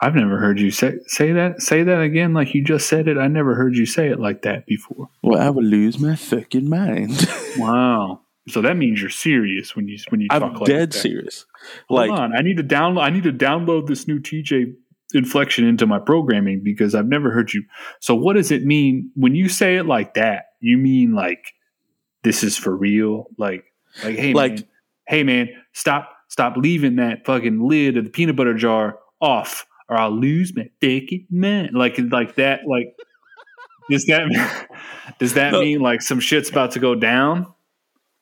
[0.01, 1.61] I've never heard you say say that.
[1.61, 3.17] Say that again, like you just said it.
[3.17, 5.09] I never heard you say it like that before.
[5.21, 7.27] Well, I would lose my fucking mind.
[7.57, 8.19] Wow.
[8.47, 10.97] So that means you're serious when you when you talk I'm like dead that.
[10.99, 11.45] serious.
[11.89, 13.01] Hold Like, on, I need to download.
[13.01, 14.73] I need to download this new TJ
[15.13, 17.63] inflection into my programming because I've never heard you.
[18.01, 20.45] So what does it mean when you say it like that?
[20.61, 21.53] You mean like
[22.23, 23.27] this is for real?
[23.37, 23.65] Like
[24.03, 24.63] like hey Like- man,
[25.07, 29.97] hey man, stop stop leaving that fucking lid of the peanut butter jar off, or
[29.97, 31.71] I'll lose my fucking man.
[31.73, 32.61] Like like that.
[32.67, 32.95] Like
[33.89, 34.67] does that
[35.19, 35.61] does that No.
[35.61, 37.47] mean like some shit's about to go down?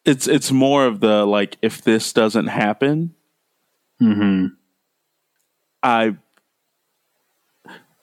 [0.06, 3.16] It's it's more of the like if this doesn't happen,
[4.02, 4.48] Mm-hmm.
[5.82, 6.16] I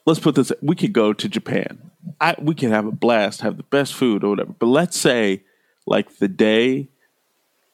[0.05, 1.91] let's put this we could go to Japan.
[2.19, 4.53] I we could have a blast, have the best food or whatever.
[4.57, 5.43] But let's say
[5.85, 6.89] like the day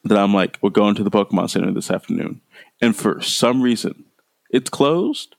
[0.03, 2.41] that I'm like, we're going to the Pokemon Center this afternoon,
[2.81, 4.05] and for some reason
[4.49, 5.35] it's closed,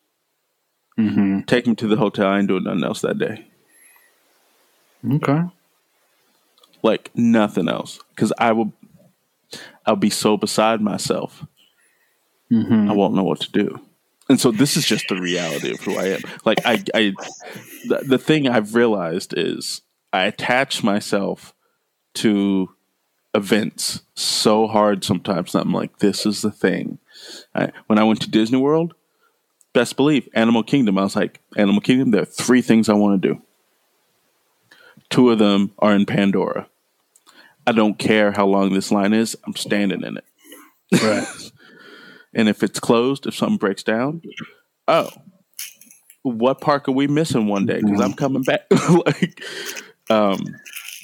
[0.99, 1.43] Mm-hmm.
[1.43, 2.27] take me to the hotel.
[2.27, 3.47] I ain't doing nothing else that day.
[5.09, 5.43] Okay.
[6.83, 8.01] Like nothing else.
[8.11, 8.73] Because I will
[9.89, 11.47] I'll be so beside myself.
[12.53, 12.91] Mm-hmm.
[12.91, 13.81] I won't know what to do.
[14.29, 16.21] And so this is just the reality of who I am.
[16.45, 17.15] Like I, I
[17.87, 19.81] the, the thing I've realized is
[20.13, 21.55] I attach myself
[22.15, 22.69] to
[23.35, 26.99] events so hard sometimes that I'm like, this is the thing.
[27.55, 28.95] I, when I went to Disney World,
[29.73, 30.99] best believe Animal Kingdom.
[30.99, 32.11] I was like, Animal Kingdom.
[32.11, 33.43] There are three things I want to do.
[35.09, 36.69] Two of them are in Pandora.
[37.69, 39.37] I don't care how long this line is.
[39.47, 40.25] I'm standing in it.
[41.03, 41.27] Right.
[42.35, 44.21] And if it's closed, if something breaks down,
[44.87, 45.09] oh,
[46.23, 47.81] what park are we missing one day?
[47.81, 48.67] Because I'm coming back.
[49.07, 49.43] like,
[50.11, 50.39] um,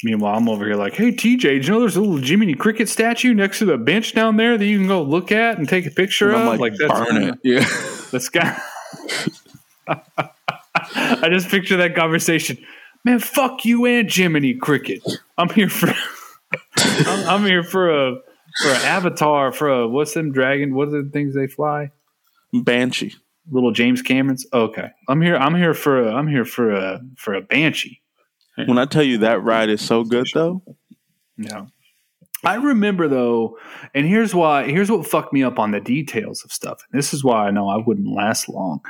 [0.04, 2.90] Meanwhile, I'm over here like, hey, TJ, did you know there's a little Jiminy Cricket
[2.90, 5.86] statue next to the bench down there that you can go look at and take
[5.86, 6.46] a picture of?
[6.46, 7.38] I'm like, that's burn it.
[7.42, 7.66] Yeah.
[8.12, 8.60] That's guy.
[9.88, 12.58] I just picture that conversation.
[13.02, 15.02] Man, fuck you and Jiminy Cricket.
[15.38, 15.92] I'm here for.
[16.78, 18.16] I'm, I'm here for a
[18.62, 20.74] for an avatar for a what's them dragon?
[20.74, 21.90] What are the things they fly?
[22.52, 23.14] Banshee.
[23.50, 24.46] Little James Camerons.
[24.52, 25.36] Okay, I'm here.
[25.36, 26.14] I'm here for a.
[26.14, 28.00] I'm here for a for a banshee.
[28.56, 30.62] When I tell you that ride is so good, though,
[31.36, 31.66] Yeah.
[32.44, 33.58] I remember though,
[33.94, 36.82] and here's why here's what fucked me up on the details of stuff.
[36.92, 38.80] And this is why I know I wouldn't last long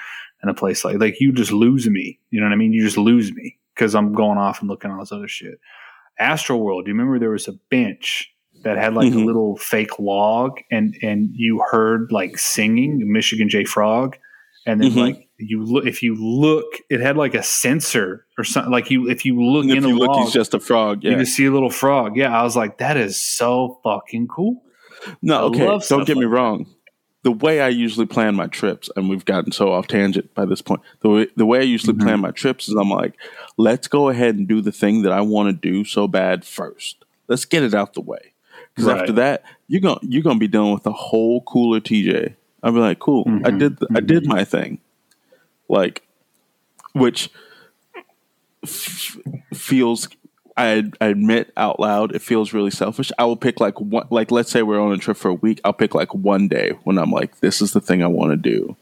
[0.42, 2.18] in a place like like you just lose me.
[2.30, 2.72] You know what I mean?
[2.72, 5.60] You just lose me because I'm going off and looking at all this other shit.
[6.18, 8.30] Astro World, do you remember there was a bench
[8.62, 9.24] that had like a Mhm.
[9.26, 14.16] little fake log and and you heard like singing Michigan J Frog
[14.66, 14.96] and then Mhm.
[14.96, 19.10] like you look if you look it had like a sensor or something like you
[19.10, 21.04] if you look and if in you a look, log he's just a frog.
[21.04, 22.16] you can see a little frog.
[22.16, 24.62] Yeah, I was like, that is so fucking cool.
[25.20, 25.66] No, okay.
[25.88, 26.66] Don't get me like wrong.
[27.24, 30.62] The way I usually plan my trips, and we've gotten so off tangent by this
[30.62, 30.80] point.
[31.00, 32.06] The way, the way I usually Mm-hmm.
[32.06, 33.14] plan my trips is I'm like,
[33.56, 37.04] let's go ahead and do the thing that I want to do so bad first.
[37.26, 38.32] Let's get it out the way.
[38.74, 39.00] Because Right.
[39.00, 42.34] after that, you're gonna you're gonna be dealing with a whole cooler TJ.
[42.62, 43.58] I'll be like, cool, I Mm-hmm.
[43.58, 44.78] did the, I did my thing,
[45.68, 46.02] like,
[46.92, 47.30] which
[48.62, 49.16] f-
[49.52, 50.08] feels
[50.56, 53.10] I, I admit out loud it feels really selfish.
[53.18, 55.60] I will pick like one like let's say we're on a trip for a week.
[55.64, 58.36] I'll pick like one day when I'm like this is the thing I want to
[58.36, 58.76] do.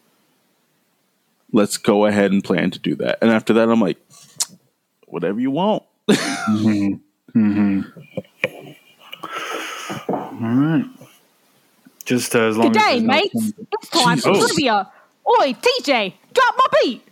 [1.52, 3.18] Let's go ahead and plan to do that.
[3.22, 3.98] And after that I'm like
[5.06, 5.82] whatever you want.
[6.10, 7.80] mm-hmm
[10.08, 10.84] All right.
[12.04, 13.52] Just uh, as long Good as day, there's no- mates.
[13.72, 14.90] It's time for trivia.
[15.26, 17.02] Oi, TJ, drop my beat.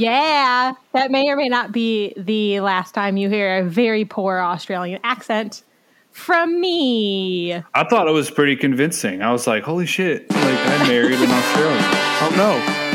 [0.00, 4.38] Yeah, that may or may not be the last time you hear a very poor
[4.40, 5.62] Australian accent
[6.10, 7.52] from me.
[7.74, 9.20] I thought it was pretty convincing.
[9.20, 10.30] I was like, holy shit!
[10.30, 11.84] Like I married an Australian.
[12.22, 12.32] Oh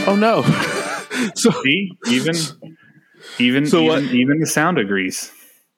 [0.05, 0.11] no.
[0.11, 0.41] Oh no.
[1.35, 2.35] so See, even
[3.37, 5.31] even So even, what- even the sound agrees.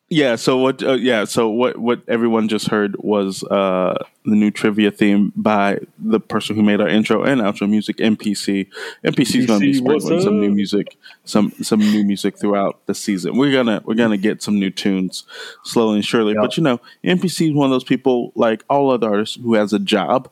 [0.09, 0.37] Yeah.
[0.37, 0.81] So what?
[0.81, 1.25] Uh, yeah.
[1.25, 1.77] So what?
[1.77, 6.79] What everyone just heard was uh, the new trivia theme by the person who made
[6.79, 8.67] our intro and outro music, npc
[9.03, 12.95] MPC is going to be sprinkling some new music, some some new music throughout the
[12.95, 13.37] season.
[13.37, 15.25] We're gonna we're gonna get some new tunes
[15.63, 16.33] slowly and surely.
[16.33, 16.41] Yeah.
[16.41, 19.73] But you know, npc is one of those people like all other artists who has
[19.73, 20.31] a job,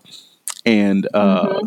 [0.65, 1.61] and uh,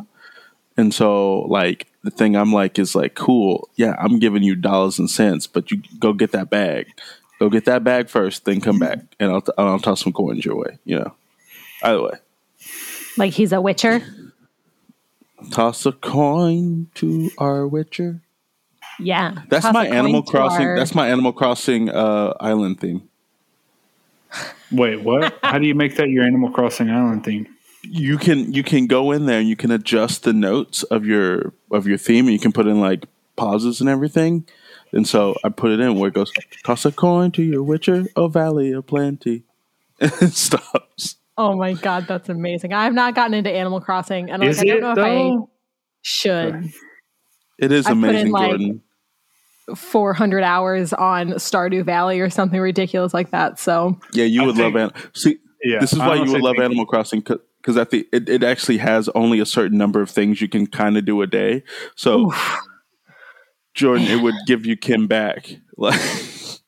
[0.79, 3.69] and so like the thing I'm like is like cool.
[3.77, 6.87] Yeah, I'm giving you dollars and cents, but you go get that bag.
[7.39, 10.57] Go get that bag first, then come back, and I'll, I'll toss some coins your
[10.57, 10.79] way.
[10.85, 11.15] You know,
[11.85, 12.13] either way,
[13.17, 14.03] Like he's a witcher.
[15.53, 18.21] toss a coin to our witcher.
[19.01, 19.43] Yeah.
[19.49, 20.67] That's Toss my Animal Crossing.
[20.67, 23.03] our- That's my Animal Crossing uh, island theme.
[24.73, 25.39] Wait, what?
[25.43, 27.47] How do you make that your Animal Crossing Island theme?
[27.83, 31.55] You can you can go in there and you can adjust the notes of your
[31.71, 33.05] of your theme and you can put in like
[33.37, 34.45] pauses and everything.
[34.93, 36.33] And so I put it in where it goes,
[36.65, 39.45] toss a coin to your witcher, a valley of plenty.
[40.01, 41.17] And it stops.
[41.37, 42.73] Oh my god, that's amazing.
[42.73, 45.49] I have not gotten into Animal Crossing, and like, I don't it know if I
[46.03, 46.71] should.
[47.59, 48.83] It is I put in, amazing, like, Jordan.
[49.75, 53.59] 400 hours on Stardew Valley or something ridiculous like that.
[53.59, 56.55] So Yeah, you would think- love An- See, Yeah, this is why you would love
[56.55, 60.09] think- Animal Crossing because at the it, it actually has only a certain number of
[60.11, 61.65] things you can kind of do a day.
[61.97, 62.33] So,
[63.79, 65.49] Jordan, it would give you Kim back.
[65.81, 65.95] Like,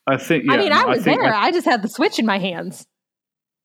[0.07, 0.45] I think.
[0.47, 1.35] Yeah, I mean, no, I was think there.
[1.35, 2.87] I- I, just had the Switch in my hands.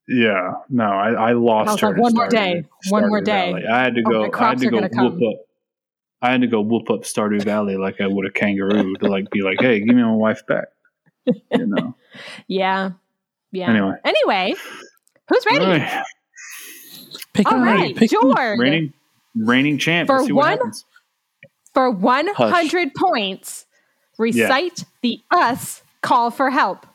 [0.08, 1.88] yeah, no, I, I lost I was her.
[1.90, 3.52] like, in one more Stardew- day, one more day.
[3.52, 3.68] Valley.
[3.68, 4.20] I had to Oh, go.
[4.32, 5.20] my I had to go gonna come.
[5.20, 5.40] whoop up.
[6.24, 9.30] I had to go whoop up Stardew Valley like I would a kangaroo to like
[9.30, 10.66] be like, hey, give me my wife back.
[11.52, 11.96] You know.
[12.48, 12.92] Yeah.
[13.52, 13.70] Yeah.
[13.70, 13.96] Anyway.
[14.04, 14.56] Anyway,
[15.30, 15.66] who's ready?
[15.66, 16.04] All right.
[17.34, 18.58] pick All right, George.
[18.60, 18.94] Reigning,
[19.36, 20.08] reigning champ.
[20.08, 20.86] For Let's see what one- happens.
[21.76, 23.66] For 100 points,
[24.18, 26.88] recite the us call for help.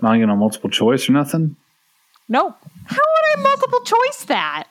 [0.00, 1.56] Not getting a multiple choice or nothing.
[2.28, 2.56] Nope.
[2.86, 4.68] How would I multiple choice that?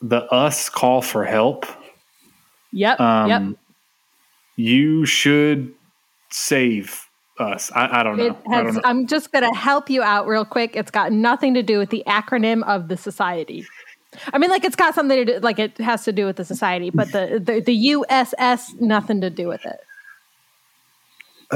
[0.00, 1.66] The us call for help.
[2.72, 3.00] Yep.
[3.00, 3.42] Um, yep.
[4.54, 5.74] You should
[6.30, 7.72] save us.
[7.74, 8.38] I, I don't know.
[8.48, 8.80] I has, know.
[8.84, 10.76] I'm just going to help you out real quick.
[10.76, 13.66] It's got nothing to do with the acronym of the society.
[14.32, 16.44] I mean, like it's got something to do, like it has to do with the
[16.44, 19.80] society, but the the, the USS nothing to do with it.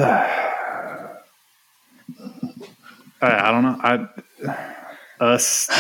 [3.23, 3.79] I, I don't know.
[3.83, 4.09] I
[5.21, 5.71] us.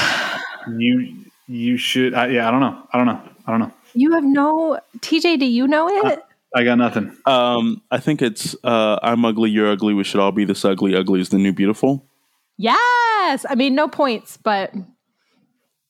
[0.69, 2.15] You you should.
[2.15, 2.49] I, yeah.
[2.49, 2.83] I don't know.
[2.93, 3.23] I don't know.
[3.47, 3.73] I don't know.
[3.95, 5.39] You have no TJ.
[5.39, 6.23] Do you know it?
[6.55, 7.15] I got nothing.
[7.27, 9.93] Um, I think it's uh, I'm ugly, you're ugly.
[9.93, 10.97] We should all be this ugly.
[10.97, 12.05] Ugly is the new beautiful.
[12.57, 13.45] yes.
[13.49, 14.73] I mean, no points, but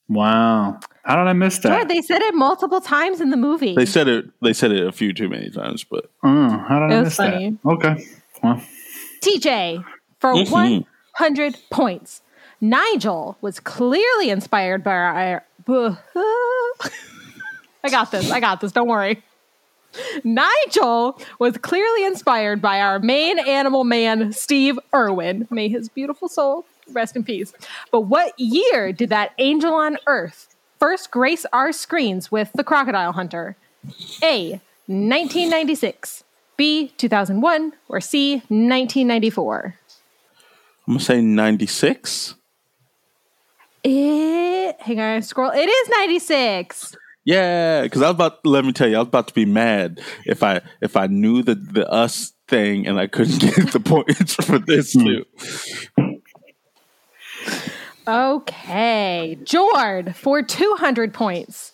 [0.09, 0.79] Wow.
[1.05, 1.69] How did I miss that?
[1.77, 3.75] Sure, they said it multiple times in the movie.
[3.75, 4.27] They said it.
[4.43, 7.05] They said it a few too many times, but Oh, how did It I was
[7.07, 7.51] miss funny.
[7.51, 7.69] that?
[7.71, 8.07] Okay.
[8.43, 8.61] Well,
[9.21, 9.85] TJ
[10.21, 10.85] for Mhm.
[11.15, 12.23] 100 points.
[12.61, 15.45] Nigel was clearly inspired by our.
[17.85, 18.31] I got this.
[18.31, 18.73] I got this.
[18.73, 19.23] Don't worry.
[20.25, 25.47] Nigel was clearly inspired by our main animal man, Steve Irwin.
[25.51, 27.53] May his beautiful soul rest in peace.
[27.91, 33.13] But what year did that angel on earth first grace our screens with The Crocodile
[33.13, 33.57] Hunter?
[34.23, 34.61] A.
[34.89, 36.25] 1996,
[36.57, 36.93] B.
[36.97, 38.35] 2001, or C.
[38.35, 39.75] 1994?
[40.87, 42.35] I'm gonna say 96.
[43.83, 45.51] It, hang on, scroll.
[45.51, 46.97] It is 96.
[47.25, 48.47] Yeah, because I was about.
[48.47, 51.43] Let me tell you, I was about to be mad if I if I knew
[51.43, 55.05] the the us thing and I couldn't get the points for this hmm.
[55.05, 55.25] too.
[58.07, 59.39] Okay.
[59.43, 61.73] Jord for 200 points.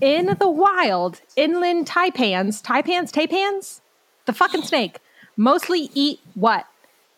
[0.00, 3.80] In the wild, inland taipans, taipans, taipans?
[4.26, 4.98] The fucking snake
[5.36, 6.66] mostly eat what?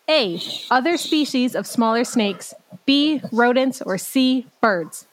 [0.07, 0.39] A.
[0.69, 2.53] Other species of smaller snakes.
[2.85, 3.21] B.
[3.31, 3.81] Rodents.
[3.81, 4.45] Or C.
[4.61, 5.07] Birds.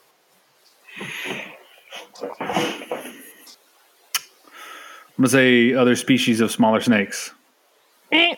[5.15, 7.33] I'm gonna say other species of smaller snakes.
[8.11, 8.35] Eh.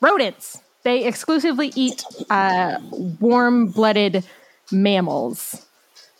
[0.00, 0.60] Rodents.
[0.82, 2.78] They exclusively eat uh,
[3.20, 4.24] warm blooded
[4.72, 5.66] mammals.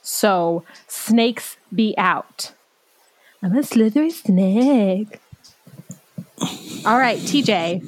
[0.02, 2.52] So snakes be out.
[3.42, 5.20] I'm a slithery snake.
[6.86, 7.86] All right, TJ.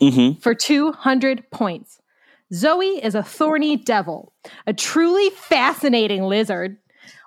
[0.00, 0.40] Mm-hmm.
[0.40, 2.00] For 200 points.
[2.52, 4.32] Zoe is a thorny devil,
[4.66, 6.76] a truly fascinating lizard.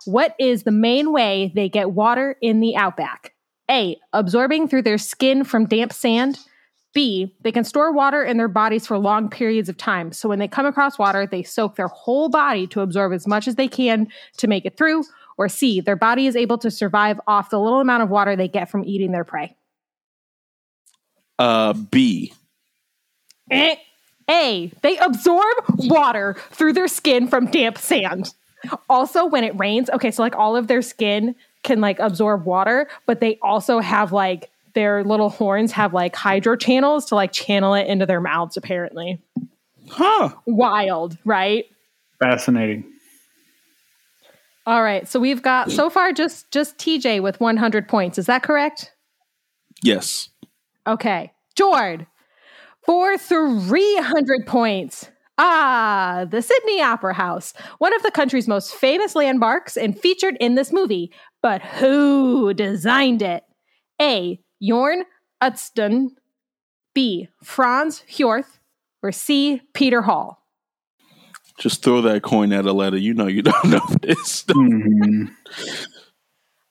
[0.06, 3.34] What is the main way they get water in the outback?
[3.70, 4.00] A.
[4.14, 6.40] Absorbing through their skin from damp sand.
[6.94, 7.34] B.
[7.42, 10.12] They can store water in their bodies for long periods of time.
[10.12, 13.48] So when they come across water, they soak their whole body to absorb as much
[13.48, 14.08] as they can
[14.38, 15.04] to make it through.
[15.38, 15.82] Or C.
[15.82, 18.84] Their body is able to survive off the little amount of water they get from
[18.86, 19.56] eating their prey.
[21.38, 22.34] Uh, B.
[23.52, 23.76] Eh.
[24.30, 28.34] A, they absorb water through their skin from damp sand.
[28.90, 31.34] Also, when it rains, okay, so like all of their skin
[31.64, 36.56] can like absorb water, but they also have like their little horns have like hydro
[36.56, 39.20] channels to like channel it into their mouths, apparently.
[39.90, 40.30] Huh.
[40.46, 41.66] Wild, right?
[42.20, 42.84] Fascinating.
[44.68, 48.20] All right, so we've got so far just just TJ with 100 points.
[48.20, 48.92] Is that correct?
[49.82, 50.30] Yes.
[50.86, 51.32] Okay.
[51.56, 52.06] Jord,
[52.86, 55.10] for 300 points.
[55.40, 60.54] Ah, the Sydney Opera House, one of the country's most famous landmarks and featured in
[60.54, 61.12] this movie.
[61.42, 63.44] But who designed it?
[64.00, 64.40] A.
[64.62, 65.04] Jorn
[65.42, 66.10] Utzon,
[66.94, 67.28] B.
[67.44, 68.60] Franz Hjorth,
[69.04, 69.62] or C.
[69.74, 70.44] Peter Hall?
[71.60, 72.98] Just throw that coin at a letter.
[72.98, 74.44] You know you don't know this.
[74.46, 75.32] Mhm.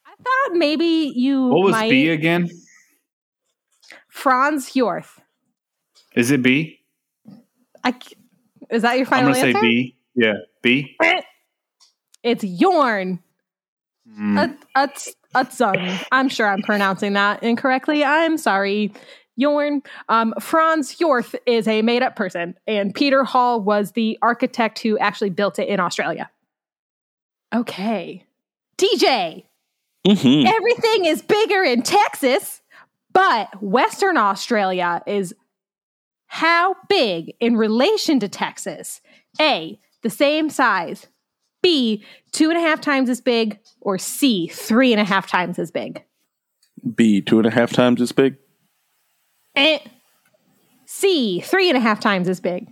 [0.07, 1.91] I thought maybe you What was might.
[1.91, 2.49] B again?
[4.09, 5.19] Franz Hjorth.
[6.15, 6.81] Is it B?
[7.85, 8.17] I c-
[8.71, 9.69] is that your final I'm final gonna say?
[9.75, 9.97] B.
[10.15, 10.97] Yeah, B.
[12.23, 13.21] It's Jorn
[14.09, 14.57] Mm.
[14.77, 16.05] Ut- Utz- Utzon.
[16.13, 18.05] I'm sure I'm pronouncing that incorrectly.
[18.05, 18.93] I'm sorry.
[19.39, 19.85] Jorn.
[20.09, 24.99] Um, Franz Hjorth is a made up person, and Peter Hall was the architect who
[24.99, 26.31] actually built it in Australia.
[27.55, 28.25] Okay.
[28.79, 29.45] TJ,
[30.07, 32.61] hmm everything is bigger in Texas,
[33.13, 35.35] but Western Australia is
[36.27, 39.01] how big in relation to Texas?
[39.41, 41.07] A, the same size.
[41.67, 43.59] B, two and a half times as big.
[43.81, 46.05] Or C, three and a half times as big.
[46.95, 48.37] B, two and a half times as big.
[49.57, 49.81] Eh.
[50.85, 52.69] C, three and a half times as big.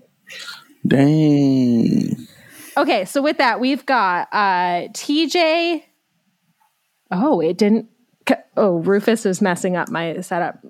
[0.87, 2.29] Dang.
[2.77, 5.83] Okay, so with that, we've got uh, TJ.
[7.11, 7.89] Oh, it didn't.
[8.57, 10.61] Oh, Rufus is messing up my setup.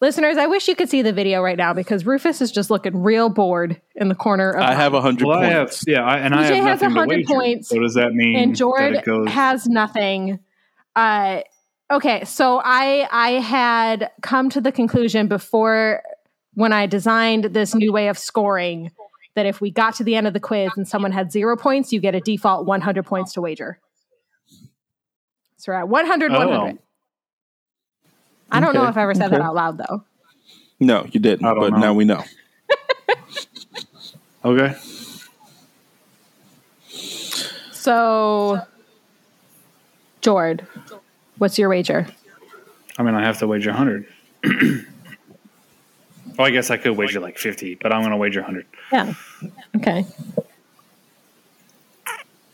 [0.00, 3.02] Listeners, I wish you could see the video right now because Rufus is just looking
[3.02, 4.62] real bored in the corner of.
[4.62, 5.84] I have a hundred Well, I have points.
[5.86, 7.26] yeah, I, and I have has nothing to 100 wager.
[7.28, 8.56] points, So does that mean and that
[9.04, 10.40] Jord has nothing.
[10.96, 11.40] Uh,
[11.90, 16.02] okay, so I I had come to the conclusion before
[16.54, 18.90] when I designed this new way of scoring
[19.36, 21.92] that if we got to the end of the quiz and someone had zero points,
[21.92, 23.80] you get a default 100 points to wager.
[25.56, 26.38] So we're at 100, Oh.
[26.48, 26.78] 100.
[28.54, 30.04] I don't know if I ever said that out loud though.
[30.80, 31.44] No, you didn't.
[31.44, 31.78] I don't But know.
[31.78, 32.22] now we know.
[34.44, 34.74] okay.
[37.72, 38.60] So,
[40.20, 40.66] Jord,
[41.38, 42.06] what's your wager?
[42.96, 44.06] I mean, I have to wager 100.
[44.44, 44.84] oh,
[46.38, 48.66] I guess I could wager like 50, but I'm going to wager 100.
[48.92, 49.14] Yeah.
[49.76, 50.06] Okay.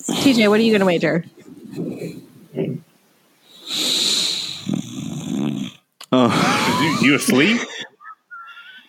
[0.02, 1.24] TJ, what are you going to wager?
[6.12, 7.60] Uh, You, you asleep?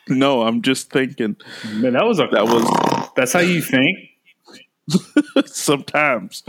[0.09, 1.35] no, I'm just thinking.
[1.73, 3.97] Man, that was a That was That's how you think?
[5.45, 6.43] sometimes.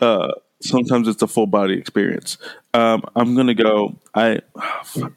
[0.00, 2.38] Uh, sometimes it's a full body experience.
[2.74, 3.96] Um, I'm gonna go.
[4.14, 4.40] I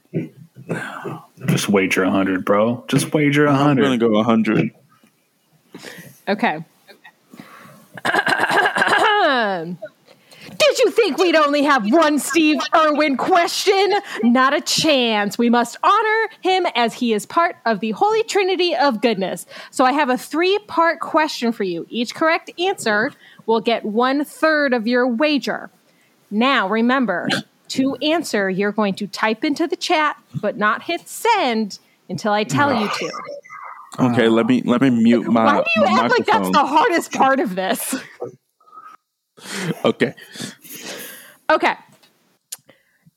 [1.48, 2.84] Just wager a 100, bro.
[2.88, 3.86] Just wager a hundred.
[3.86, 4.72] I'm gonna go a hundred.
[6.28, 6.64] Okay.
[10.60, 13.94] Did you think we'd only have one Steve Irwin question?
[14.24, 15.38] Not a chance.
[15.38, 19.46] We must honor him as he is part of the Holy Trinity of goodness.
[19.72, 21.86] So I have a three part question for you.
[21.90, 23.12] Each correct answer
[23.46, 25.72] will get one third of your wager.
[26.30, 27.30] Now, remember,
[27.70, 31.80] to answer, you're going to type into the chat, but not hit send
[32.10, 33.12] until I tell you to.
[34.00, 36.66] Okay, let me let me mute my, Why do you my act like that's the
[36.66, 37.96] hardest part of this?
[39.86, 40.14] Okay,
[41.50, 41.74] Okay.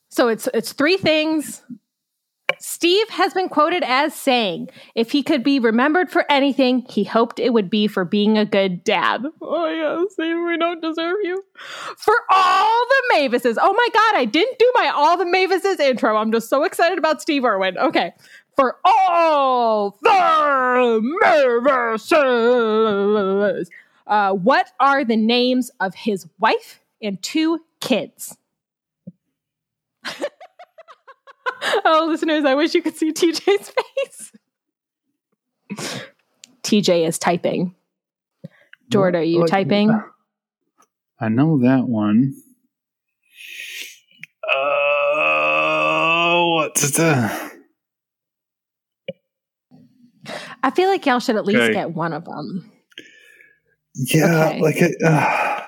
[0.09, 1.63] So it's it's three things.
[2.59, 7.41] Steve has been quoted as saying, if he could be remembered for anything, he hoped
[7.41, 9.25] it would be for being a good dad.
[9.41, 11.43] Oh yeah, Steve, we don't deserve you.
[11.97, 13.57] For all the Mavises.
[13.61, 16.17] Oh my god, I didn't do my all the Mavises intro.
[16.17, 17.79] I'm just so excited about Steve Irwin.
[17.79, 18.13] Okay.
[18.55, 23.67] For all the Mavises.
[24.13, 28.37] Uh, what are the names of his wife and two kids?
[31.87, 33.73] oh, listeners, I wish you could see TJ's
[35.79, 36.03] face.
[36.63, 37.75] TJ is typing.
[38.91, 39.91] Jordan, are you Like- typing?
[41.19, 42.35] I know that one.
[44.55, 47.53] Uh, what's the.
[50.63, 51.73] I feel like y'all should at least Okay.
[51.73, 52.71] get one of them.
[53.95, 54.61] Yeah, Okay.
[54.61, 54.97] like it.
[55.05, 55.61] Uh,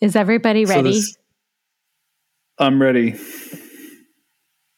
[0.00, 0.90] Is everybody so ready?
[0.92, 1.16] this-
[2.58, 3.12] I'm ready.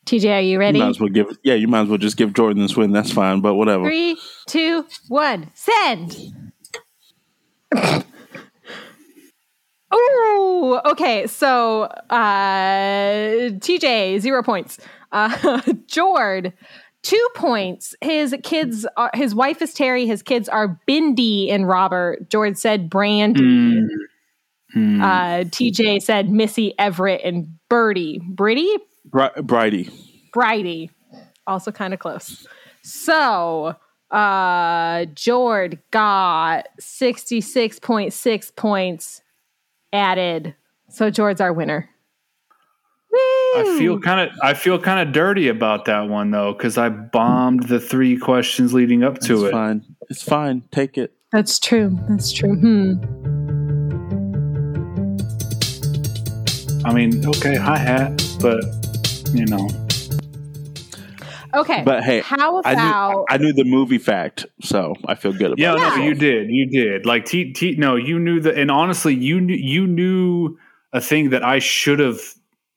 [0.06, 0.78] TJ, are you you ready?
[0.78, 1.26] might as well give.
[1.44, 2.92] Yeah, you might as well just give Jordan this win.
[2.92, 3.40] That's fine.
[3.42, 3.84] But whatever.
[3.84, 6.16] Three, two, one, send.
[9.94, 11.26] Ooh, okay.
[11.26, 14.78] So, uh, TJ, zero points.
[15.12, 16.52] Uh, Jord,
[17.08, 17.94] two points.
[18.02, 20.06] His kids, are, his wife is Terri.
[20.06, 22.28] His kids are Bindi and Robert.
[22.28, 23.40] George said Brandy.
[23.40, 23.86] Mm.
[24.76, 25.02] Mm.
[25.02, 28.20] Uh, TJ said Missy Everett and Birdie.
[28.28, 28.76] Britty?
[29.06, 29.90] Bri- Bridie.
[30.34, 30.90] Bridie.
[31.46, 32.46] Also kind of close.
[32.82, 33.74] So,
[34.10, 39.22] uh, Jord got 66.6 points
[39.94, 40.54] added.
[40.90, 41.88] So, Jord's our winner.
[43.10, 43.18] Whee!
[43.56, 46.88] I feel kind of I feel kind of dirty about that one though because I
[46.88, 49.36] bombed the three questions leading up to it.
[49.36, 49.52] it's it.
[49.52, 49.84] fine.
[50.10, 50.62] It's fine.
[50.70, 51.12] Take it.
[51.32, 51.98] That's true.
[52.08, 52.54] That's true.
[52.54, 52.94] Hmm.
[56.84, 58.64] I mean, okay, hi hat, but
[59.34, 59.68] you know,
[61.54, 61.82] Okay.
[61.84, 65.52] But hey, how I about knew I knew the movie fact, so I feel good
[65.52, 65.78] about yeah, it.
[65.78, 66.08] Yeah, no, Yeah.
[66.08, 67.06] you did, you did.
[67.06, 70.58] Like T, T, no, you knew that, and honestly, you knew you knew
[70.92, 72.20] a thing that I should have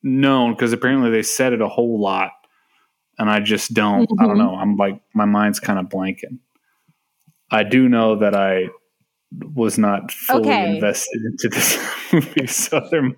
[0.02, 2.30] known because apparently they said it a whole lot,
[3.18, 4.08] and I just don't.
[4.20, 4.38] I don't Mhm.
[4.38, 4.54] know.
[4.54, 6.38] I'm like my mind's kind of blanking.
[7.50, 8.68] I do know that I
[9.54, 10.74] was not fully Okay.
[10.76, 11.78] invested into this
[12.12, 13.10] movie, so there,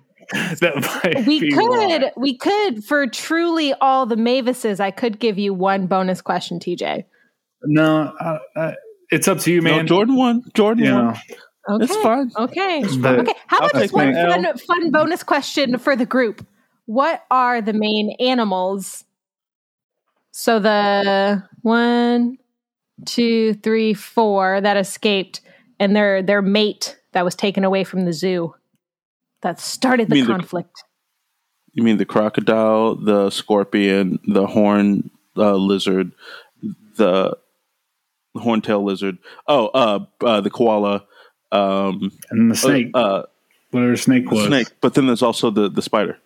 [0.61, 2.11] that might we be could why.
[2.17, 7.03] we could for truly all the Mavises, I could give you one bonus question, TJ.
[7.63, 8.71] No, uh, uh,
[9.11, 9.87] it's up to you, No, man.
[9.87, 10.43] Jordan won.
[10.53, 11.15] Jordan you won.
[11.67, 11.83] Okay.
[11.83, 12.31] It's fine.
[12.37, 12.83] Okay.
[12.99, 13.33] But- okay.
[13.47, 16.45] How about take this one fun, fun bonus question for the group?
[16.85, 19.03] What are the main animals?
[20.31, 22.37] So the one,
[23.05, 25.41] two, three, four that escaped,
[25.79, 28.53] and their their mate that was taken away from the zoo.
[29.41, 30.83] That started the You mean the- conflict.
[31.73, 36.13] You mean the crocodile, the scorpion, the horn uh, lizard,
[36.95, 37.37] the
[38.37, 39.17] horntail lizard.
[39.45, 41.03] Oh, uh, uh, the koala,
[41.51, 43.23] um, and the snake, uh,
[43.71, 44.45] whatever snake was.
[44.47, 44.67] snake.
[44.79, 46.17] But then there's also the the spider.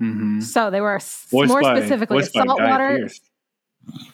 [0.00, 0.40] Mm-hmm.
[0.40, 3.20] So they were s- Voiced more by, specifically voiced by Guy saltwater Pearce.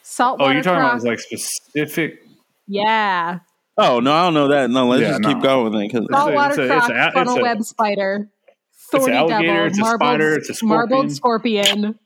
[0.02, 0.50] saltwater.
[0.50, 2.22] Oh, you're talking about like specific.
[2.66, 3.40] yeah,
[3.76, 4.70] Oh no, I don't know that.
[4.70, 5.34] No, let's Yeah, just no.
[5.34, 5.88] keep going with it.
[5.92, 8.28] 'cause- Salt- saltwater it's a- it's croc, a- it's funnel a- web spider, an
[9.00, 11.98] thorny alligator, devil, it's a marbled, spider, it's a marbled scorpion,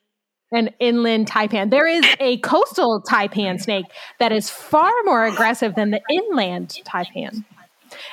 [0.50, 1.70] an inland taipan.
[1.70, 3.84] There is a coastal taipan snake
[4.18, 7.44] that is far more aggressive than the inland taipan.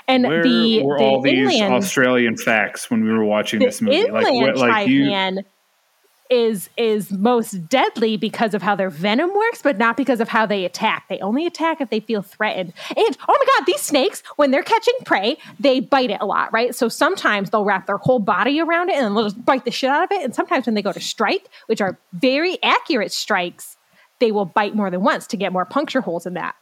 [0.07, 3.65] And Where the, were the all these inland, Australian facts when we were watching the
[3.67, 4.09] this movie?
[4.09, 5.43] Like, what, like you, taipan
[6.29, 10.45] is is most deadly because of how their venom works, but not because of how
[10.45, 11.05] they attack.
[11.07, 12.73] They only attack if they feel threatened.
[12.89, 16.51] And oh my god, these snakes, when they're catching prey, they bite it a lot,
[16.51, 16.73] right?
[16.73, 19.89] So sometimes they'll wrap their whole body around it and they'll just bite the shit
[19.89, 20.23] out of it.
[20.23, 23.77] And sometimes when they go to strike, which are very accurate strikes,
[24.19, 26.55] they will bite more than once to get more puncture holes in that.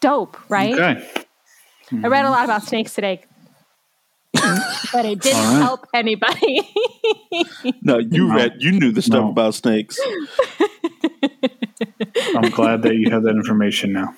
[0.00, 0.74] Dope, right?
[0.74, 1.08] okay.
[1.92, 2.34] I read a hmm.
[2.34, 3.24] lot about snakes today.
[4.92, 5.62] But it didn't All right.
[5.62, 6.60] help anybody.
[7.82, 8.34] no, you No.
[8.34, 9.30] read, you knew the stuff No.
[9.30, 9.98] about snakes.
[12.34, 14.14] I'm glad that you have that information now.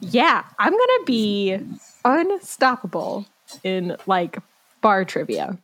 [0.00, 1.58] yeah, I'm gonna be
[2.04, 3.26] unstoppable
[3.64, 4.38] in like
[4.80, 5.58] bar trivia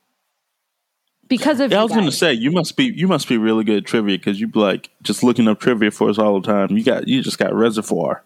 [1.29, 3.37] because of Yeah, I you was going to say you must be you must be
[3.37, 6.41] really good at trivia because you be like just looking up trivia for us all
[6.41, 6.77] the time.
[6.77, 8.23] You got you just got reservoir.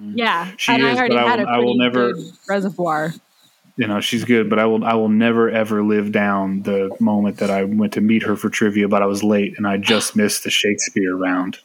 [0.00, 2.32] yeah, She and I is, already but I had will- a I will never- good
[2.48, 3.14] reservoir.
[3.76, 7.38] You know, she's good, but I will I will never ever live down the moment
[7.38, 10.14] that I went to meet her for trivia, but I was late and I just
[10.16, 11.58] missed the Shakespeare round.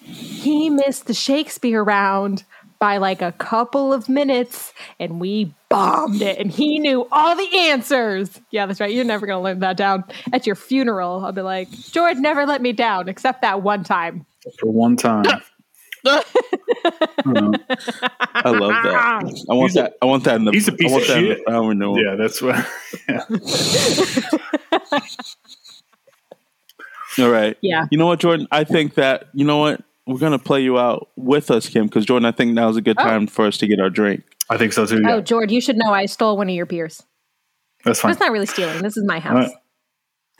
[0.00, 2.44] He missed the Shakespeare round
[2.78, 6.38] by like a couple of minutes, and we bombed it.
[6.38, 8.38] And he knew all the answers.
[8.50, 8.92] Yeah, that's right.
[8.92, 10.04] You're never gonna learn that down
[10.34, 11.24] at your funeral.
[11.24, 14.26] I'll be like, George never let me down, except that one time.
[14.58, 15.24] For one time.
[16.04, 16.20] I
[17.26, 19.44] love that.
[19.50, 19.94] I want He's that.
[20.02, 20.52] I want that in the.
[20.52, 21.38] he's a piece I want of that in shit.
[21.38, 22.02] the crown renewal.
[22.02, 22.66] yeah, that's what.
[27.18, 27.56] All right.
[27.60, 27.86] Yeah.
[27.90, 28.48] You know what, Jordan?
[28.50, 32.04] I think that you know what we're gonna play you out with us, Kim, because
[32.04, 33.04] Jordan, I think now's a good Oh.
[33.04, 34.24] time for us to get our drink.
[34.50, 35.00] I think so too.
[35.00, 35.14] Yeah.
[35.14, 37.02] Oh, George, you should know I stole one of your beers.
[37.84, 38.10] that's But fine.
[38.12, 38.82] it's not really stealing.
[38.82, 39.36] This is my house.
[39.46, 39.52] Alright.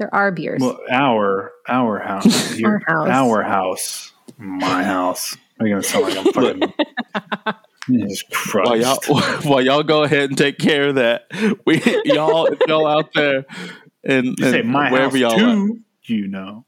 [0.01, 0.61] There are beers.
[0.61, 3.09] Well, our our house, your, Our house.
[3.09, 5.37] our house, my house.
[5.61, 6.73] I'm gonna sound like I'm fucking.
[7.87, 8.71] Jesus Christ!
[8.71, 11.27] While y'all, while y'all go ahead and take care of that,
[11.67, 13.45] we y'all if y'all out there
[14.03, 15.81] and, You say and my wherever house y'all at, too.
[16.05, 16.65] You know,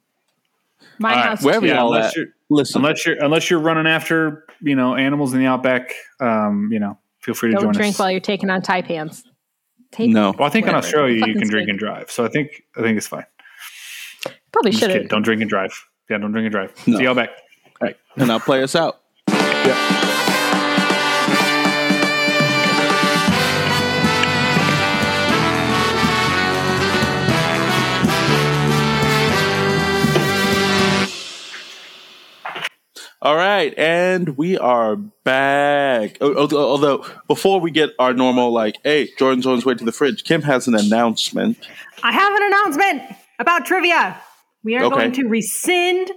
[0.98, 1.42] my all right, house.
[1.42, 1.72] wherever too.
[1.72, 2.80] y'all unless at, you're listen.
[2.80, 5.92] unless you're unless you're running after you know animals in the outback.
[6.20, 7.64] Um, you know, feel free to join.
[7.64, 7.98] Don't join drink us.
[7.98, 9.22] while you're taking on taipans.
[9.92, 10.74] Take no, well, I think in.
[10.74, 11.68] Australia you can drink snake.
[11.68, 13.24] and drive, so I think I think it's fine.
[14.52, 15.72] Probably should Don't drink and drive.
[16.10, 16.72] Yeah, don't drink and drive.
[16.86, 16.98] No.
[16.98, 17.30] See y'all back.
[17.80, 19.00] Right, and I'll play us out.
[33.22, 36.18] All right, and we are back.
[36.20, 39.84] Al- al- Although, before we get our normal, like, hey, Jordan's on his way to
[39.84, 41.58] the fridge, Kim has an announcement.
[42.02, 43.02] I have an announcement
[43.38, 44.20] about trivia.
[44.62, 44.94] We are Okay.
[44.96, 46.10] going to rescind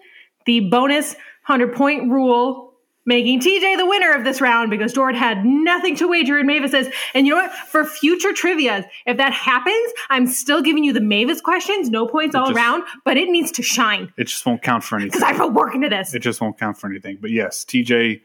[0.45, 1.15] the bonus
[1.49, 2.67] 100 point rule
[3.05, 6.93] making TJ the winner of this round because Jordan had nothing to wager in Mavis's.
[7.15, 7.51] And you know what?
[7.51, 12.35] For future trivias, if that happens, I'm still giving you the Mavis questions, no points
[12.35, 15.09] all just- around, but it needs to shine It just won't count for anything.
[15.19, 16.13] because I put work into this.
[16.13, 17.17] It just won't count for anything.
[17.19, 18.21] But yes, TJ,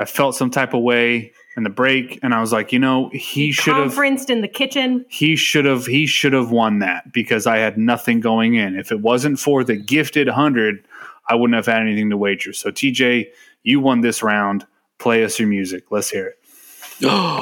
[0.00, 3.08] I felt some type of way in the break, and I was like, you know,
[3.12, 3.88] he should have.
[3.88, 5.04] Conferenced in the kitchen.
[5.10, 5.84] He should have.
[5.86, 8.74] He should have won that because I had nothing going in.
[8.74, 10.82] If it wasn't for the gifted hundred,
[11.32, 12.52] I wouldn't have had anything to wager.
[12.52, 13.30] So TJ,
[13.62, 14.66] you won this round.
[14.98, 15.90] Play us your music.
[15.90, 16.38] Let's hear it.
[17.00, 17.32] Yeah,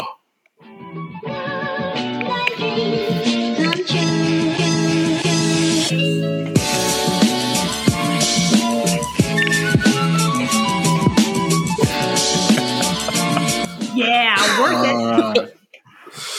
[14.60, 15.58] worth it.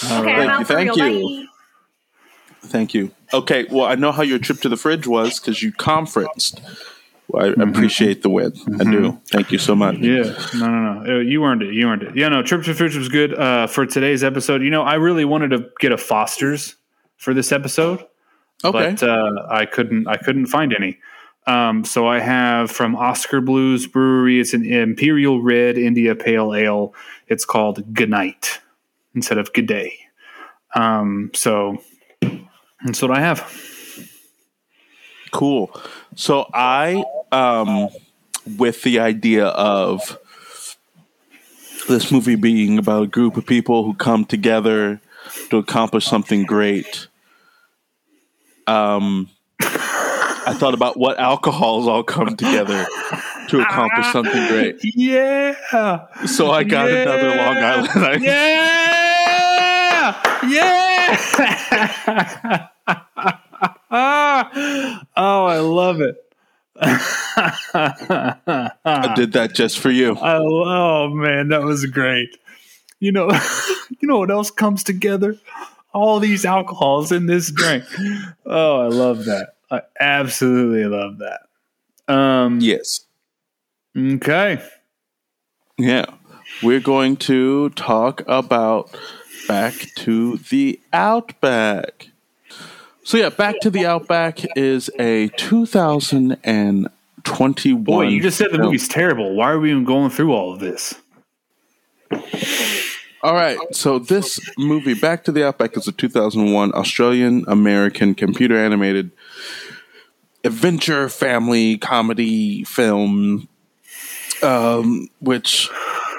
[0.10, 0.62] All right.
[0.62, 1.48] Okay, Thank you, thank you.
[2.62, 3.12] Thank you.
[3.34, 6.62] Okay, well, I know how your trip to the fridge was because you conferenced.
[7.38, 8.54] I appreciate the win.
[8.80, 9.20] I do.
[9.28, 9.98] Thank you so much.
[9.98, 10.24] Yeah,
[10.56, 11.16] no, no, no.
[11.18, 11.74] Uh, You earned it.
[11.74, 12.16] You earned it.
[12.16, 12.42] Yeah, no.
[12.44, 14.62] Trip to Fridge was good uh, for today's episode.
[14.64, 16.76] You know, I really wanted to get a Foster's
[17.18, 18.00] for this episode,
[18.64, 18.92] Okay.
[18.92, 20.08] but uh, I couldn't.
[20.08, 21.00] I couldn't find any.
[21.48, 24.40] Um, so I have from Oskar Blues Brewery.
[24.40, 26.94] It's an Imperial Red India Pale Ale.
[27.28, 28.60] It's called Good Night
[29.16, 29.98] instead of Good Day.
[30.76, 31.82] Um, so
[32.22, 33.52] that's what I have.
[35.32, 35.72] Cool.
[36.16, 37.90] So I, um,
[38.58, 40.18] with the idea of
[41.88, 45.00] this movie being about a group of people who come together
[45.50, 47.08] to accomplish something great,
[48.68, 49.30] um,
[49.60, 52.88] I thought about what alcohols all come together
[53.50, 54.80] to accomplish something great.
[54.84, 55.56] Yeah.
[56.26, 57.90] So I got another Long Island.
[57.96, 58.22] Ice.
[58.24, 58.82] Yeah.
[60.48, 60.72] Yeah.
[65.16, 66.31] oh, I love it.
[66.82, 68.72] I
[69.16, 70.16] did that just for you.
[70.16, 72.30] I, oh man, that was great.
[73.00, 73.32] You know,
[74.00, 75.38] you know what else comes together?
[75.94, 77.84] All these alcohols in this drink.
[78.46, 79.56] Oh, I love that.
[79.70, 82.14] I absolutely love that.
[82.14, 83.02] Um, Yes.
[83.98, 84.62] Okay.
[85.78, 86.06] Yeah.
[86.64, 88.96] We're going to talk about
[89.48, 92.11] Back to the Outback.
[93.04, 97.84] So, yeah, Back to the Outback is a 2021.
[97.84, 99.34] Boy, you just said the movie's terrible.
[99.34, 100.94] Why are we even going through all of this?
[103.24, 103.58] All right.
[103.72, 109.12] So, this movie, Back to the Outback, is a 2001 Australian American computer animated
[110.44, 113.48] adventure family comedy film,
[114.44, 115.70] um, which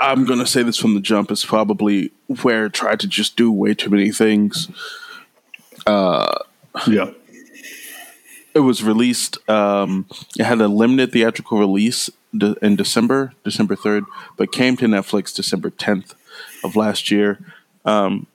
[0.00, 2.10] I'm going to say this from the jump is probably
[2.42, 4.68] where it tried to just do way too many things.
[6.86, 7.10] Yeah.
[8.54, 10.06] It was released, um,
[10.38, 14.04] it had a limited theatrical release de- in December, December 3rd,
[14.36, 16.14] but came to Netflix December 10th
[16.62, 17.38] of last year.
[17.84, 18.26] Um,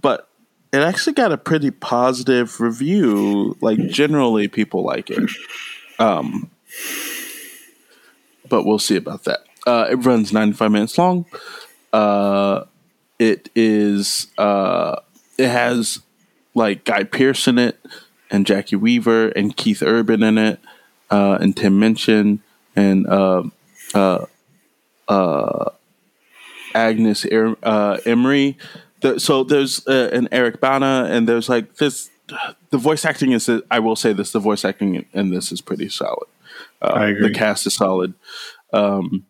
[0.00, 0.28] but
[0.72, 3.56] it actually got a pretty positive review.
[3.62, 5.30] Like, generally, people like it.
[5.98, 6.50] Um,
[8.48, 9.40] but we'll see about that.
[9.66, 11.24] Uh, it runs 95 minutes long.
[11.92, 12.64] Uh,
[13.18, 14.96] it is, uh,
[15.38, 16.00] it has
[16.58, 17.78] like Guy Pearce in it,
[18.30, 20.60] and Jacki Weaver, and Keith Urban in it,
[21.10, 22.40] uh, and Tim Minchin,
[22.76, 23.44] and uh,
[23.94, 24.26] uh,
[25.08, 25.70] uh,
[26.74, 28.56] Agnes er- uh, Imrie.
[29.00, 32.10] The, so there's uh, an Eric Bana, and there's like this.
[32.68, 35.88] The voice acting is, I will say this, the voice acting in this is pretty
[35.88, 36.28] solid.
[36.82, 37.28] Uh, I agree.
[37.28, 38.12] The cast is solid.
[38.72, 39.24] Um,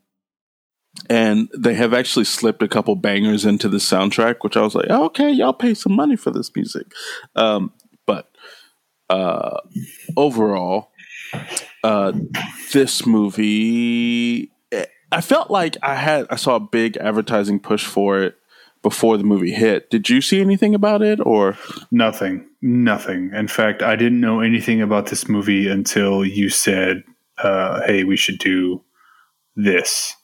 [1.08, 4.90] and they have actually slipped a couple bangers into the soundtrack, which I was like,
[4.90, 6.92] okay, y'all pay some money for this music.
[7.36, 7.72] Um,
[8.06, 8.30] but
[9.10, 9.58] uh,
[10.16, 10.90] overall,
[11.84, 12.12] uh,
[12.72, 18.20] this movie, eh, I felt like I had I saw a big advertising push for
[18.22, 18.36] it
[18.82, 19.90] before the movie hit.
[19.90, 21.56] Did you see anything about it, or
[21.90, 22.46] Nothing.
[22.60, 23.30] Nothing.
[23.34, 27.04] In fact, I didn't know anything about this movie until you said,
[27.38, 28.82] uh, hey, we should do
[29.56, 30.14] this.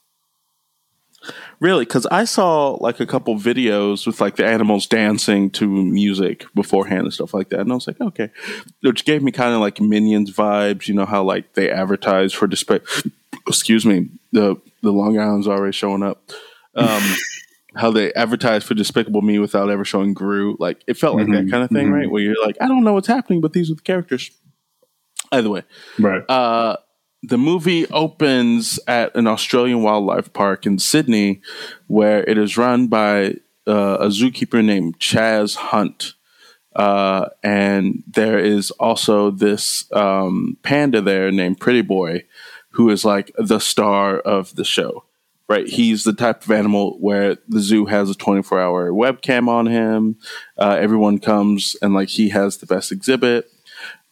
[1.59, 1.85] Really?
[1.85, 7.01] Because I saw like a couple videos with like the animals dancing to music beforehand
[7.03, 8.29] and stuff like that, and I was like, okay,
[8.81, 10.87] which gave me kind of like Minions vibes.
[10.87, 12.79] You know how like they advertise for display.
[13.47, 16.31] Excuse me, the the Long Island's already showing up.
[16.75, 17.01] Um,
[17.75, 20.55] how they advertise for Despicable Me without ever showing Gru.
[20.59, 21.93] Like it felt like that Mhm, kind of thing, mhm.
[21.93, 22.09] right?
[22.09, 24.31] Where you're like, I don't know what's happening, but these are the characters.
[25.31, 25.63] Either way,
[25.99, 26.21] Right.
[26.29, 26.77] uh,
[27.27, 31.41] the movie opens at an Australian wildlife park in Sydney,
[31.87, 33.35] where it is run by
[33.67, 36.13] uh, a zookeeper named Chaz Hunt.
[36.75, 42.23] Uh, and there is also this um, panda there named Pretty Boy,
[42.71, 45.05] who is like the star of the show.
[45.47, 45.67] right?
[45.67, 50.17] He's the type of animal where the zoo has a 24 hour webcam on him.
[50.57, 53.49] Uh, everyone comes and like he has the best exhibit.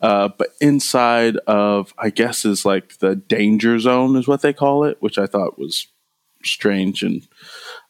[0.04, 4.84] Uh, but inside of, I guess, is like the danger zone, is what they call
[4.84, 5.88] it, which I thought was
[6.44, 7.04] strange.
[7.04, 7.26] And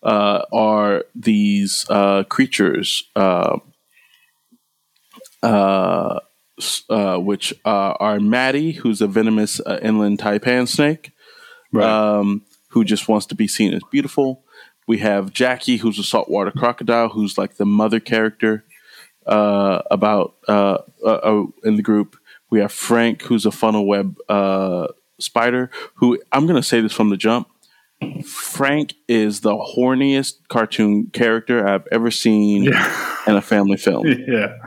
[0.03, 3.57] uh, are these uh, creatures, uh,
[5.41, 6.19] uh,
[6.87, 11.13] uh, which are Maddie, who's a venomous inland taipan snake,
[11.71, 11.89] right.
[11.89, 14.43] um, who just wants to be seen as beautiful.
[14.87, 18.65] We have Jackie, who's a saltwater crocodile, who's like the mother character
[19.25, 22.17] uh, about uh, uh, uh, in the group.
[22.49, 24.87] We have Frank, who's a funnel web uh,
[25.19, 25.71] spider.
[25.95, 27.47] Who I'm going to say this from the jump.
[28.25, 33.17] Frank is the horniest cartoon character I've ever seen yeah.
[33.27, 34.05] in a family film.
[34.27, 34.57] Yeah,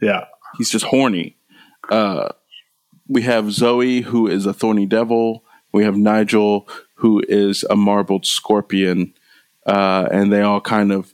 [0.00, 0.24] yeah,
[0.58, 1.36] he's just horny.
[1.88, 2.28] Uh,
[3.08, 5.44] we have Zoe, who is a thorny devil.
[5.72, 9.14] We have Nigel, who is a marbled scorpion,
[9.66, 11.11] uh, and they all kind of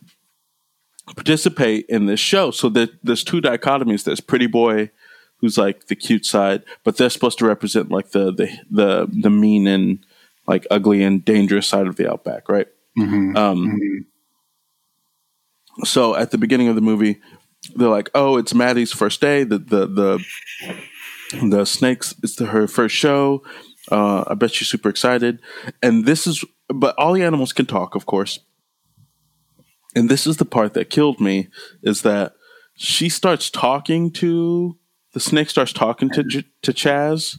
[1.14, 2.50] participate in this show.
[2.50, 4.04] So there's two dichotomies.
[4.04, 4.90] There's Pretty Boy,
[5.38, 9.30] who's like the cute side, but they're supposed to represent like the the the, the
[9.30, 10.04] mean and
[10.46, 12.68] like ugly and dangerous side of the outback, right?
[12.98, 13.36] Mm-hmm.
[13.36, 13.98] Um, mm-hmm.
[15.84, 17.20] So at the beginning of the movie,
[17.74, 19.44] they're like, "Oh, it's Maddie's first day.
[19.44, 20.24] The the the
[21.42, 22.14] the snakes.
[22.22, 23.42] It's the, her first show.
[23.90, 25.40] Uh, I bet she's super excited."
[25.82, 28.40] And this is, but all the animals can talk, of course
[29.95, 31.49] and this is the part that killed me
[31.82, 32.34] is that
[32.74, 34.76] she starts talking to
[35.12, 36.22] the snake starts talking to
[36.62, 37.39] to Chaz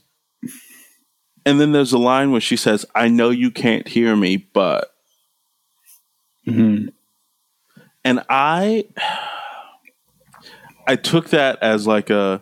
[1.46, 4.92] and then there's a line where she says I know you can't hear me but
[6.48, 6.88] mm-hmm.
[8.04, 8.86] and I
[10.88, 12.42] I took that as like a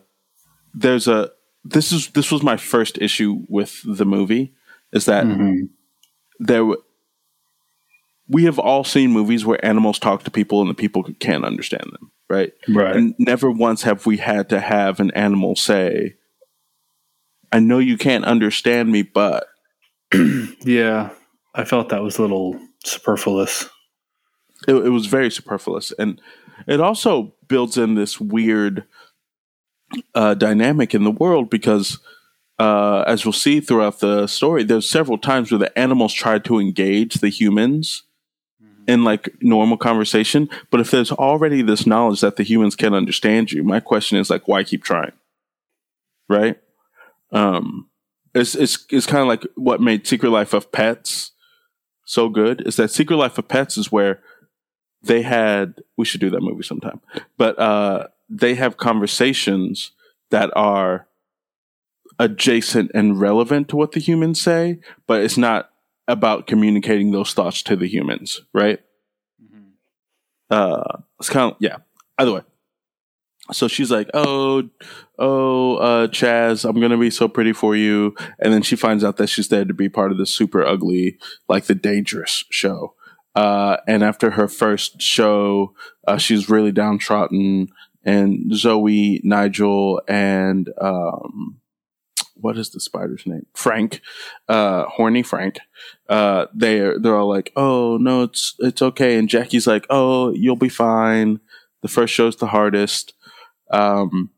[0.74, 1.32] there's a
[1.66, 4.54] this is this was my first issue with the movie
[4.94, 5.66] is that mm-hmm.
[6.40, 6.66] there
[8.30, 11.86] we have all seen movies where animals talk to people and the people can't understand
[11.94, 12.52] them, right?
[12.68, 12.96] Right.
[12.96, 16.16] And never once have we had to have an animal say,
[17.52, 19.48] I know you can't understand me, but.
[20.14, 21.12] yeah,
[21.56, 23.70] I felt that was a little superfluous.
[24.68, 25.94] It, it, was very superfluous.
[25.98, 26.22] And
[26.68, 28.86] it also builds in this weird
[30.16, 32.00] uh, dynamic in the world because.
[32.60, 36.58] Uh, as we'll see throughout the story, there's several times where the animals try to
[36.58, 38.07] engage the humans
[38.88, 40.50] in like normal conversation.
[40.72, 44.30] But if there's already this knowledge that the humans can understand you, my question is
[44.30, 45.14] like, why keep trying?
[46.30, 46.60] Right?
[47.32, 47.90] Um,
[48.34, 51.32] it's it's it's kind of like what made Secret Life of Pets
[52.06, 54.22] so good is that Secret Life of Pets is where
[55.04, 57.02] they had we should do that movie sometime,
[57.38, 59.92] but uh, they have conversations
[60.30, 61.08] that are
[62.20, 65.70] adjacent and relevant to what the humans say, but it's not
[66.08, 68.80] about communicating those thoughts to the humans, right?
[69.44, 69.70] Mm-hmm.
[70.50, 71.78] Uh, it's kind of yeah.
[72.18, 72.42] Either way,
[73.52, 74.70] so she's like, "Oh,
[75.18, 79.18] oh, uh, Chaz, I'm gonna be so pretty for you," and then she finds out
[79.18, 82.94] that she's there to be part of the super ugly, like the dangerous show.
[83.36, 85.74] Uh, and after her first show,
[86.08, 87.70] uh, she's really downtrodden,
[88.04, 91.60] and Zoe, Nigel, and um,
[92.40, 93.46] what is the spider's name?
[93.54, 94.02] Frank,
[94.48, 95.60] uh, horny Frank.
[96.10, 100.56] Uh, they're they're all like, oh no, it's it's okay, and Jackie's like, oh, you'll
[100.56, 101.40] be fine.
[101.82, 103.14] The first show's the hardest.
[103.72, 104.32] Um,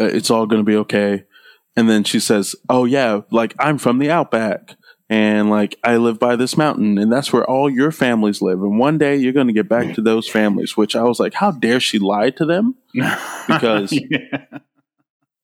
[0.00, 1.24] uh, it's all gonna be okay.
[1.74, 4.76] And then she says, oh yeah, like I'm from the outback.
[5.08, 8.62] And like I live by this mountain, and that's where all your families live.
[8.62, 10.74] And one day you're going to get back to those families.
[10.74, 12.76] Which I was like, how dare she lie to them?
[13.46, 14.46] Because yeah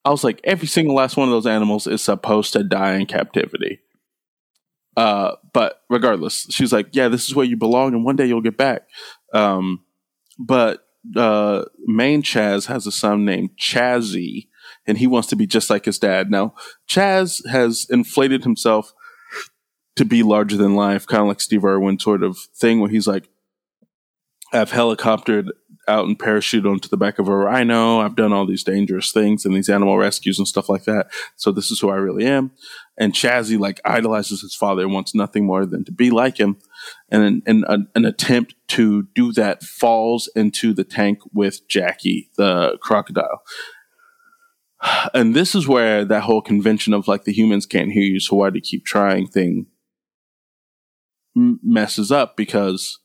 [0.09, 3.05] I was like, every single last one of those animals is supposed to die in
[3.05, 3.81] captivity.
[4.97, 8.41] Uh, but regardless, she's like, yeah, this is where you belong, and one day you'll
[8.41, 8.89] get back.
[9.35, 9.85] Um,
[10.39, 10.83] but
[11.15, 14.49] uh, main Chaz has a son named Chazzy,
[14.87, 16.31] and he wants to be just like his dad.
[16.31, 16.55] Now,
[16.89, 18.95] Chaz has inflated himself
[19.97, 23.07] to be larger than life, kind of like Steve Irwin sort of thing, where he's
[23.07, 23.29] like,
[24.55, 25.49] I've helicoptered
[25.89, 28.01] out and parachute onto the back of a rhino.
[28.01, 31.09] I've done all these dangerous things and these animal rescues and stuff like that.
[31.37, 32.53] So this is who I really am.
[32.97, 36.59] And Chazzy like idolizes his father and wants nothing more than to be like him.
[37.09, 42.79] And an, an, an attempt to do that falls into the tank with Jackie, the
[42.83, 43.43] crocodile.
[45.13, 48.37] And this is where that whole convention of like the humans can't hear you, so
[48.37, 49.67] why do you keep trying thing
[51.35, 52.99] messes up because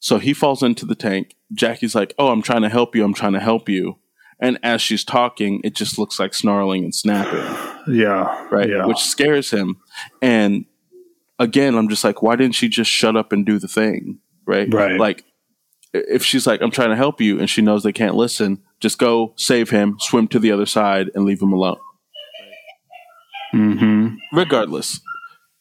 [0.00, 1.34] so he falls into the tank.
[1.52, 3.04] Jackie's like, Oh, I'm trying to help you.
[3.04, 3.98] I'm trying to help you.
[4.40, 7.44] And as she's talking, it just looks like snarling and snapping.
[7.88, 8.46] Yeah.
[8.50, 8.68] Right.
[8.68, 8.84] Yeah.
[8.84, 9.76] Which scares him.
[10.20, 10.66] And
[11.38, 14.18] again, I'm just like, why didn't she just shut up and do the thing?
[14.46, 14.70] Right.
[14.70, 15.00] Right.
[15.00, 15.24] Like,
[15.94, 18.98] if she's like, I'm trying to help you, and she knows they can't listen, just
[18.98, 21.78] go save him, swim to the other side, and leave him alone.
[23.54, 24.16] Mm-hmm.
[24.36, 25.00] Regardless,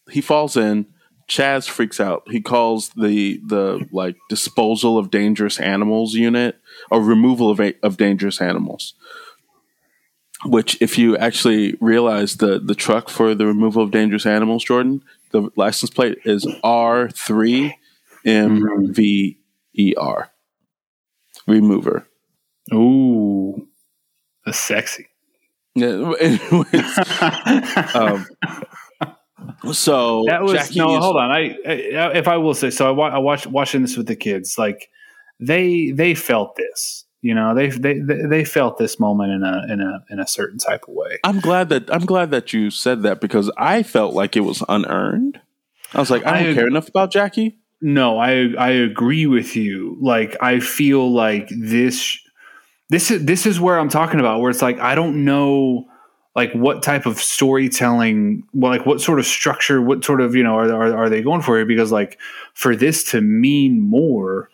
[0.10, 0.88] he falls in.
[1.28, 2.24] Chaz freaks out.
[2.28, 6.60] He calls the the like disposal of dangerous animals unit
[6.90, 8.94] or removal of of dangerous animals.
[10.46, 15.04] Which, if you actually realize the the truck for the removal of dangerous animals, Jordan,
[15.32, 17.78] the license plate is R three
[18.26, 19.38] M V
[19.74, 20.32] E R.
[21.46, 22.08] Remover.
[22.74, 23.68] Ooh,
[24.46, 25.08] that's sexy.
[25.76, 25.88] Yeah.
[27.94, 28.26] um,
[29.72, 30.98] so that was Jackie no.
[30.98, 31.32] is- Hold on.
[31.32, 32.88] I, I if I will say so.
[32.88, 34.58] I, wa- I watched watching this with the kids.
[34.58, 34.90] Like
[35.40, 37.06] they they felt this.
[37.22, 40.60] You know, they they they felt this moment in a in a in a certain
[40.60, 41.18] type of way.
[41.24, 44.64] I'm glad that I'm glad that you said that because I felt like it was
[44.70, 45.42] unearned.
[45.94, 47.58] I was like, I don't I- care enough about Jackie.
[47.82, 49.98] No, I I agree with you.
[50.02, 52.18] Like I feel like this
[52.90, 55.86] this is this is where I'm talking about where it's like I don't know
[56.38, 60.44] like what type of storytelling well, like what sort of structure what sort of you
[60.44, 62.18] know are, are are they going for here because like
[62.54, 64.50] for this to mean more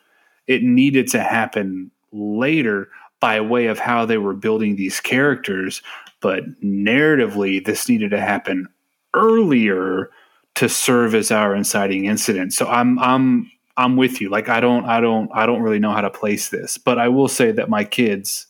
[0.48, 5.84] it needed to happen later by way of how they were building these characters
[6.22, 8.68] but narratively this needed to happen
[9.14, 10.10] earlier
[10.56, 12.54] to serve as our inciting incident.
[12.54, 14.30] So I'm I'm I'm with you.
[14.30, 17.08] Like I don't I don't I don't really know how to place this, but I
[17.08, 18.48] will say that my kids,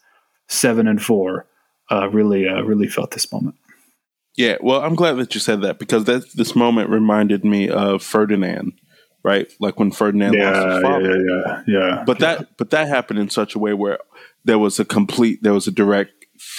[0.48, 1.48] seven and four,
[1.92, 3.56] uh, really uh, really felt this moment.
[4.36, 8.02] Yeah, well, I'm glad that you said that because that this moment reminded me of
[8.02, 8.74] Ferdinand,
[9.24, 9.52] right?
[9.60, 11.18] Like when Ferdinand lost his father.
[11.20, 11.80] yeah, yeah.
[11.80, 12.04] yeah.
[12.06, 14.00] But that but that happened in such a way where
[14.44, 16.12] there was a complete there was a direct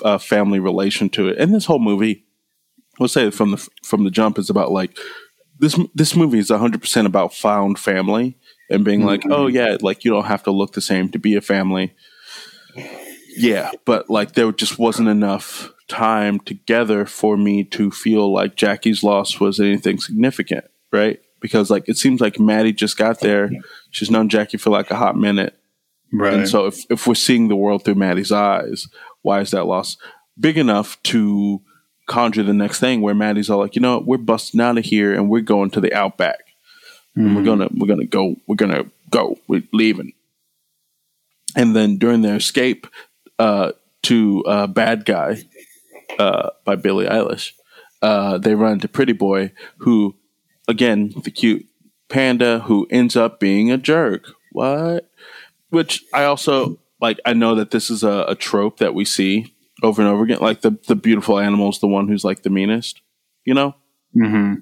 [0.05, 1.39] uh, family relation to it.
[1.39, 2.25] And this whole movie,
[2.99, 4.97] we'll say from the from the jump is about like
[5.59, 8.37] this this movie is 100% about found family
[8.70, 11.37] and being like, "Oh yeah, like you don't have to look the same to be
[11.37, 11.95] a family."
[13.37, 19.03] Yeah, but like there just wasn't enough time together for me to feel like Jackie's
[19.03, 21.20] loss was anything significant, right?
[21.41, 23.51] Because like it seems like Maddie just got there.
[23.91, 25.59] She's known Jackie for like a hot minute.
[26.12, 26.35] right.
[26.35, 28.89] And so if, if we're seeing the world through Maddie's eyes,
[29.22, 29.97] why is that loss
[30.39, 31.61] big enough to
[32.07, 34.85] conjure the next thing where Maddie's all like, you know, what, we're busting out of
[34.85, 36.41] here and we're going to the outback.
[37.16, 37.45] And we're mm-hmm.
[37.45, 40.14] gonna we're gonna go, we're gonna go, we're leaving.
[41.55, 42.89] And then during their escape
[43.39, 43.72] uh,
[44.03, 45.45] to uh, Bad Guy
[46.18, 47.53] uh, by Billie Eilish,
[48.03, 50.16] uh, they run into Pretty Boy, who,
[50.68, 51.66] again, the cute
[52.09, 54.26] panda who ends up being a jerk.
[54.53, 55.11] What?
[55.70, 57.18] Which I also like.
[57.24, 60.39] I know that this is a, a trope that we see over and over again.
[60.41, 63.01] Like the the beautiful animal is the one who's like the meanest,
[63.45, 63.74] you know.
[64.12, 64.55] hmm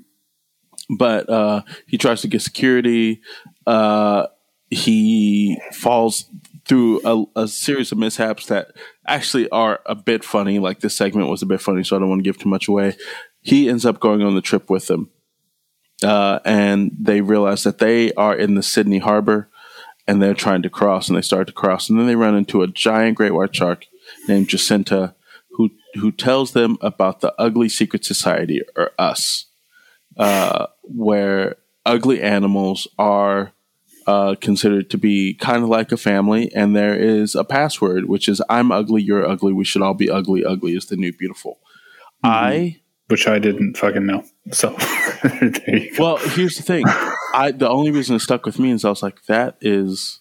[0.97, 3.21] But uh, he tries to get security.
[3.67, 4.27] Uh,
[4.71, 6.25] he falls
[6.73, 8.73] through a, a series of mishaps that
[9.07, 10.59] actually are a bit funny.
[10.59, 12.67] Like this segment was a bit funny, so I don't want to give too much
[12.67, 12.97] away.
[13.43, 15.11] He ends up going on the trip with them,
[16.03, 19.51] uh, and they realize that they are in the Sydney Harbor,
[20.07, 22.63] and they're trying to cross, and they start to cross, and then they run into
[22.63, 23.85] a giant great white shark
[24.27, 25.15] named Jacinta,
[25.51, 29.45] who who tells them about the ugly secret society or us,
[30.17, 33.53] uh, where ugly animals are
[34.07, 38.29] uh, considered to be kind of like a family, and there is a password which
[38.29, 40.45] is "I'm ugly, you're ugly, we should all be ugly.
[40.45, 41.59] Ugly is the new beautiful."
[42.25, 44.25] I Which I didn't fucking know.
[44.53, 44.71] So
[45.23, 46.03] there you go.
[46.03, 46.85] well, here's the thing.
[47.35, 50.21] I the only reason it stuck with me is I was like, that is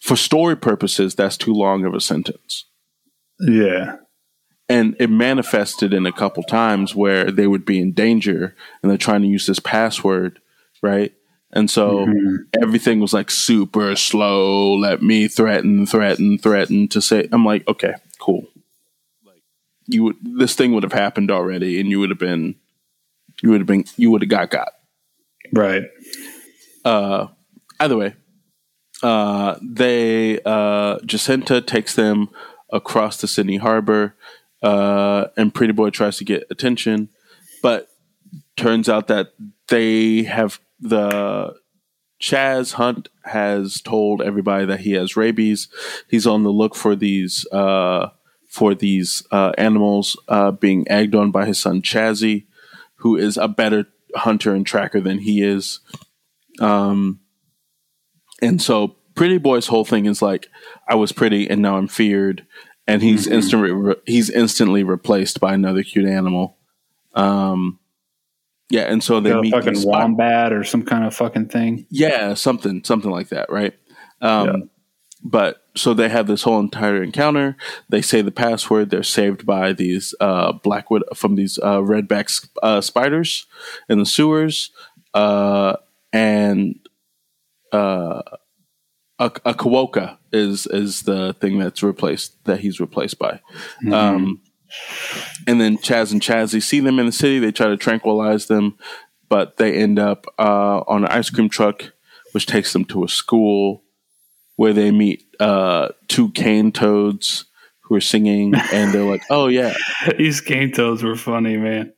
[0.00, 2.66] for story purposes, that's too long of a sentence.
[3.40, 3.96] Yeah.
[4.68, 8.98] And it manifested in a couple times where they would be in danger and they're
[8.98, 10.40] trying to use this password,
[10.82, 11.12] right?
[11.56, 12.06] And so
[12.60, 14.74] everything was like super slow.
[14.74, 17.28] Let me threaten, threaten, threaten to say.
[17.30, 18.48] I'm like, okay, cool.
[19.24, 19.40] Like
[19.86, 22.56] you would, this thing would have happened already, and you would have been,
[23.40, 24.72] you would have been, you would have got got.
[25.52, 25.84] Right.
[26.84, 27.28] uh,
[27.78, 28.14] either way,
[29.04, 32.30] uh, they uh, Jacinta takes them
[32.70, 34.16] across the Sydney Harbor,
[34.60, 37.10] uh, and Pretty Boy tries to get attention,
[37.62, 37.88] but
[38.56, 39.34] turns out that
[39.68, 41.54] they have the
[42.20, 45.68] Chaz Hunt has told everybody that he has rabies.
[46.08, 48.10] He's on the look for these uh,
[48.48, 52.46] for these uh, animals uh, being egged on by his son Chazzy,
[52.96, 55.80] who is a better hunter and tracker than he is.
[56.60, 57.20] Um,
[58.40, 60.48] and so Pretty Boy's whole thing is like,
[60.86, 62.46] I was pretty and now I'm feared,
[62.86, 66.58] and he's instantly re- he's instantly replaced by another cute animal.
[67.14, 67.80] Um,
[68.74, 71.86] yeah, and so they meet fucking spy- wombat or some kind of fucking thing.
[71.90, 73.74] Yeah, something, something like that, right?
[74.20, 74.56] Um, Yeah.
[75.26, 77.56] But so they have this whole entire encounter.
[77.88, 78.90] They say the password.
[78.90, 83.46] They're saved by these uh, blackwood from these uh, redback sp- uh, spiders
[83.88, 84.70] in the sewers,
[85.14, 85.76] uh,
[86.12, 86.78] and
[87.72, 88.20] uh,
[89.18, 93.40] a, a quokka is is the thing that's replaced that he's replaced by.
[93.90, 94.42] Um,
[95.46, 97.38] and then Chaz and Chazzy see them in the city.
[97.38, 98.78] They try to tranquilize them,
[99.28, 101.92] but they end up uh, on an ice cream truck,
[102.32, 103.82] which takes them to a school
[104.56, 107.46] where they meet uh, two cane toads
[107.82, 109.74] who are singing, and they're like, "Oh yeah,
[110.18, 111.92] These cane toads were funny, man.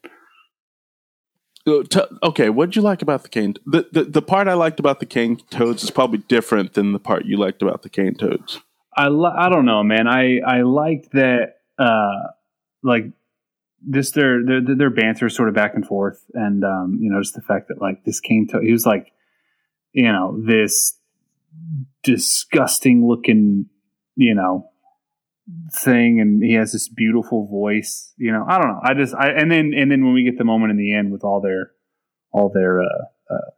[1.66, 1.82] Uh,
[2.22, 3.54] okay." What'd you like about the cane?
[3.66, 6.98] The, the the part I liked about the cane toads is probably different than the
[6.98, 8.60] part you liked about the cane toads.
[8.96, 10.08] I li- I don't know, man.
[10.08, 12.30] I I liked that uh
[12.86, 13.04] like
[13.90, 17.34] just their their their banter sort of back and forth, and um you know just
[17.34, 19.12] the fact that like this came to he was like
[19.92, 20.98] you know this
[22.02, 23.66] disgusting looking
[24.14, 24.70] you know
[25.72, 28.12] thing, and he has this beautiful voice.
[28.16, 28.80] You know, I don't know.
[28.82, 31.12] I just I and then and then when we get the moment in the end
[31.12, 31.72] with all their
[32.32, 33.50] all their uh, uh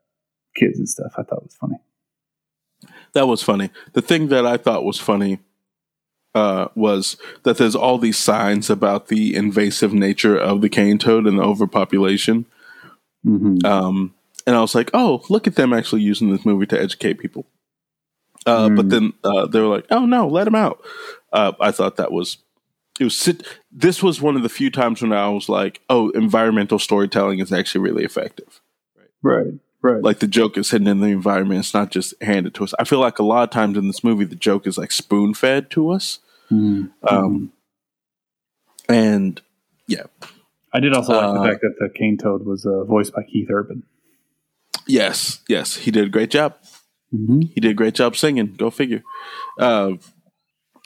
[0.56, 1.76] kids and stuff, I thought it was funny.
[3.14, 3.70] That was funny.
[3.94, 5.40] The thing that I thought was funny
[6.38, 11.26] uh, was that there's all these signs about the invasive nature of the cane toad
[11.26, 12.44] and the overpopulation.
[13.26, 13.66] Mm-hmm.
[13.66, 14.14] Um,
[14.46, 17.44] and I was like, oh, look at them actually using this movie to educate people.
[18.46, 18.90] Uh, But Mm.
[18.90, 20.78] then uh, they were like, oh no, let him out.
[21.32, 22.38] Uh, I thought that was
[23.00, 26.10] it was sit- this was one of the few times when I was like, oh,
[26.10, 28.60] environmental storytelling is actually really effective.
[29.22, 30.02] Right, right.
[30.02, 32.74] Like the joke is hidden in the environment; it's not just handed to us.
[32.78, 35.34] I feel like a lot of times in this movie, the joke is like spoon
[35.34, 36.20] fed to us.
[36.50, 36.90] Mhm.
[37.02, 37.52] Um,
[38.88, 39.40] and
[39.86, 40.04] yeah,
[40.72, 43.22] I did also like Uh, the fact that the cane toad was uh, voiced by
[43.22, 43.82] Keith Urban.
[44.86, 46.54] yes, yes, he did a great job.
[47.14, 47.40] Mm-hmm.
[47.54, 48.54] he did a great job singing.
[48.58, 49.02] Go figure.
[49.58, 49.92] Uh,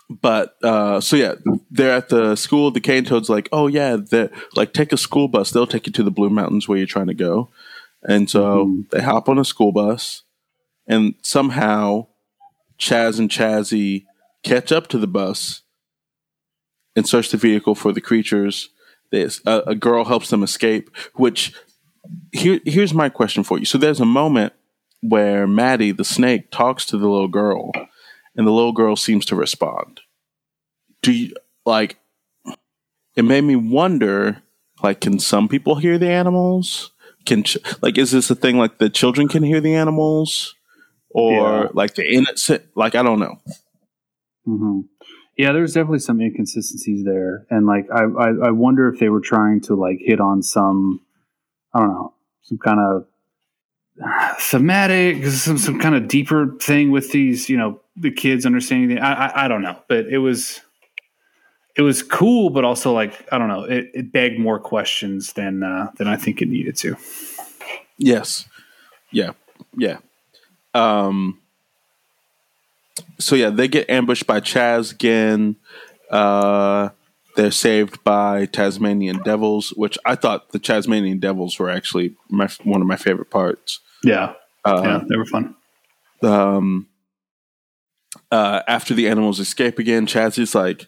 [0.09, 1.35] but uh, so yeah,
[1.71, 2.71] they're at the school.
[2.71, 5.51] The cane toad's like, oh yeah, they like take a school bus.
[5.51, 7.49] They'll take you to the Blue Mountains where you're trying to go.
[8.05, 8.91] And so Mhm.
[8.91, 10.23] they hop on a school bus,
[10.87, 12.07] and somehow
[12.79, 14.05] Chaz and Chazzy
[14.43, 15.62] catch up to the bus
[16.97, 18.70] and search the vehicle for the creatures.
[19.11, 20.90] There's a, a girl helps them escape.
[21.14, 21.53] Which
[22.32, 23.64] here, here's my question for you.
[23.64, 24.53] So there's a moment
[25.01, 27.72] where Maddie, the snake, talks to the little girl,
[28.36, 30.01] and the little girl seems to respond.
[31.03, 31.34] Do you
[31.66, 31.99] like?
[33.16, 34.43] It made me wonder.
[34.82, 36.90] Like, can some people hear the animals?
[37.24, 40.57] Can ch- like is this a thing like the children can hear the animals,
[41.11, 41.32] or
[41.64, 41.68] Yeah.
[41.72, 42.64] like the innocent?
[42.74, 43.36] Like I don't know.
[44.47, 44.80] Mm-hmm.
[45.36, 49.20] Yeah, there's definitely some inconsistencies there, and like I, I, I wonder if they were
[49.20, 51.01] trying to like hit on some,
[51.72, 53.07] I don't know, some kind of
[54.40, 58.97] thematic, some some kind of deeper thing with these, you know, the kids understanding.
[58.97, 60.61] The, I, I, I don't know, but it was,
[61.76, 65.62] it was cool, but also like I don't know, it, it begged more questions than
[65.62, 66.97] uh, than I think it needed to.
[67.97, 68.47] Yes.
[69.11, 69.32] Yeah.
[69.76, 69.99] Yeah.
[70.74, 71.41] Um
[73.18, 75.57] so yeah, they get ambushed by Chaz again.
[76.11, 76.90] Uh
[77.34, 82.82] they're saved by Tasmanian devils, which I thought the Tasmanian devils were actually my one
[82.82, 83.80] of my favorite parts.
[84.05, 84.34] Yeah,
[84.66, 85.55] Uh, yeah, they were fun.
[86.22, 86.88] um,
[88.30, 90.86] uh, after the animals escape again, Chaz is like,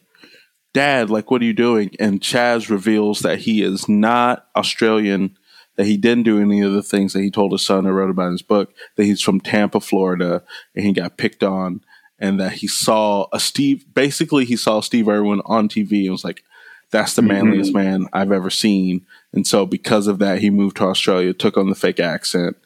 [0.73, 1.91] Dad, like, what are you doing?
[1.99, 5.37] And Chaz reveals that he is not Australian,
[5.77, 8.11] that he didn't do any of the things that he told his son or wrote
[8.11, 10.43] about in his book, that he's from Tampa, Florida,
[10.75, 11.81] and he got picked on,
[12.19, 16.25] and that he saw a Steve, basically, he saw Steve Irwin on TV and was
[16.25, 16.45] like,
[16.91, 17.33] that's the mm-hmm.
[17.33, 19.05] manliest man I've ever seen.
[19.33, 22.57] And so, because of that, he moved to Australia, took on the fake accent,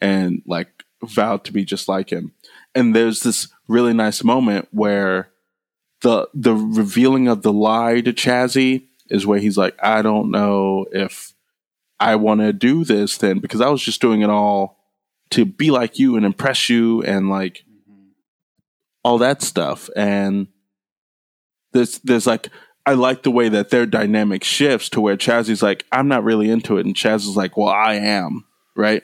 [0.00, 2.32] and like vowed to be just like him.
[2.74, 5.30] And there's this really nice moment where
[6.00, 10.86] the the revealing of the lie to Chazzy is where he's like, I don't know
[10.92, 11.34] if
[12.00, 14.78] I want to do this then because I was just doing it all
[15.30, 17.64] to be like you and impress you and like
[19.04, 19.88] all that stuff.
[19.94, 20.48] And
[21.72, 22.48] there's there's like
[22.86, 26.50] I like the way that their dynamic shifts to where Chazzy's like, I'm not really
[26.50, 28.44] into it, and Chaz is like, Well, I am,
[28.76, 29.02] right?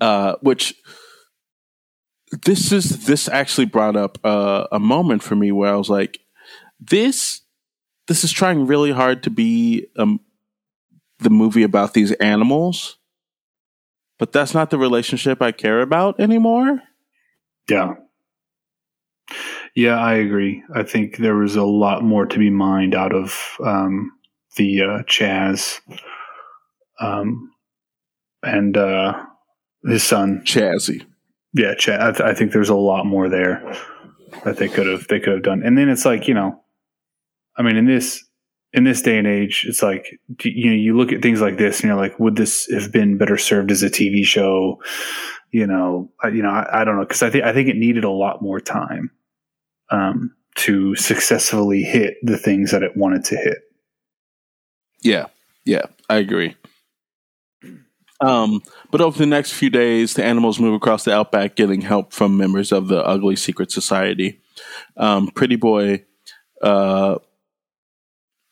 [0.00, 0.74] Uh, which
[2.44, 6.18] this is this actually brought up uh, a moment for me where I was like,
[6.80, 7.42] this
[8.08, 10.20] this is trying really hard to be um,
[11.18, 12.98] the movie about these animals,
[14.18, 16.82] but that's not the relationship I care about anymore.
[17.68, 17.94] Yeah.
[19.76, 20.64] Yeah, I agree.
[20.74, 24.10] I think there was a lot more to be mined out of um,
[24.56, 25.80] the uh, Chaz
[26.98, 27.52] um,
[28.42, 29.22] and uh,
[29.84, 30.40] his son.
[30.46, 31.04] Chazzy.
[31.52, 32.00] Yeah, Chad.
[32.00, 33.76] I, th- I think there's a lot more there
[34.44, 35.62] that they could have they could have done.
[35.62, 36.58] And then it's like you know,
[37.58, 38.24] I mean, in this
[38.72, 41.80] in this day and age, it's like you know, you look at things like this
[41.80, 44.80] and you're like, would this have been better served as a TV show?
[45.50, 47.76] You know, I, you know, I, I don't know because I think I think it
[47.76, 49.10] needed a lot more time
[49.90, 53.58] um, to successfully hit the things that it wanted to hit.
[55.02, 55.26] Yeah,
[55.64, 56.56] yeah, I agree.
[58.20, 62.12] Um, but over the next few days, the animals move across the outback, getting help
[62.12, 64.40] from members of the Ugly Secret Society.
[64.96, 66.04] Um, Pretty Boy
[66.62, 67.18] uh,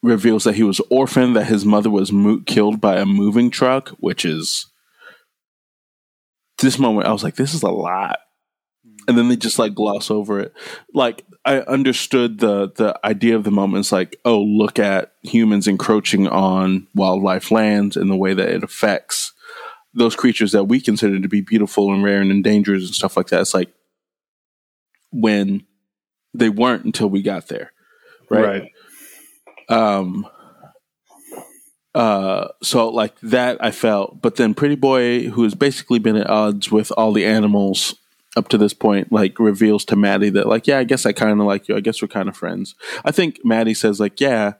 [0.02, 3.88] reveals that he was orphaned, that his mother was mo- killed by a moving truck,
[4.00, 4.66] which is
[6.58, 7.06] this moment.
[7.06, 8.18] I was like, this is a lot,
[9.06, 10.52] and then they just like gloss over it.
[10.92, 13.80] Like I understood the the idea of the moment.
[13.80, 18.62] It's like, oh, look at humans encroaching on wildlife lands and the way that it
[18.62, 19.32] affects
[19.92, 23.28] those creatures that we consider to be beautiful and rare and endangered and stuff like
[23.28, 23.42] that.
[23.42, 23.72] It's like
[25.12, 25.64] when
[26.32, 27.72] they weren't until we got there,
[28.30, 28.44] right?
[28.44, 28.70] Right.
[29.68, 30.26] Um.
[31.94, 32.48] Uh.
[32.62, 36.72] So like that, I felt, but then Pretty Boy, who has basically been at odds
[36.72, 37.94] with all the animals
[38.36, 41.40] up to this point, like reveals to Maddie that like, yeah, I guess I kind
[41.40, 41.76] of like you.
[41.76, 42.74] I guess we're kind of friends.
[43.04, 44.54] I think Maddie says like, yeah,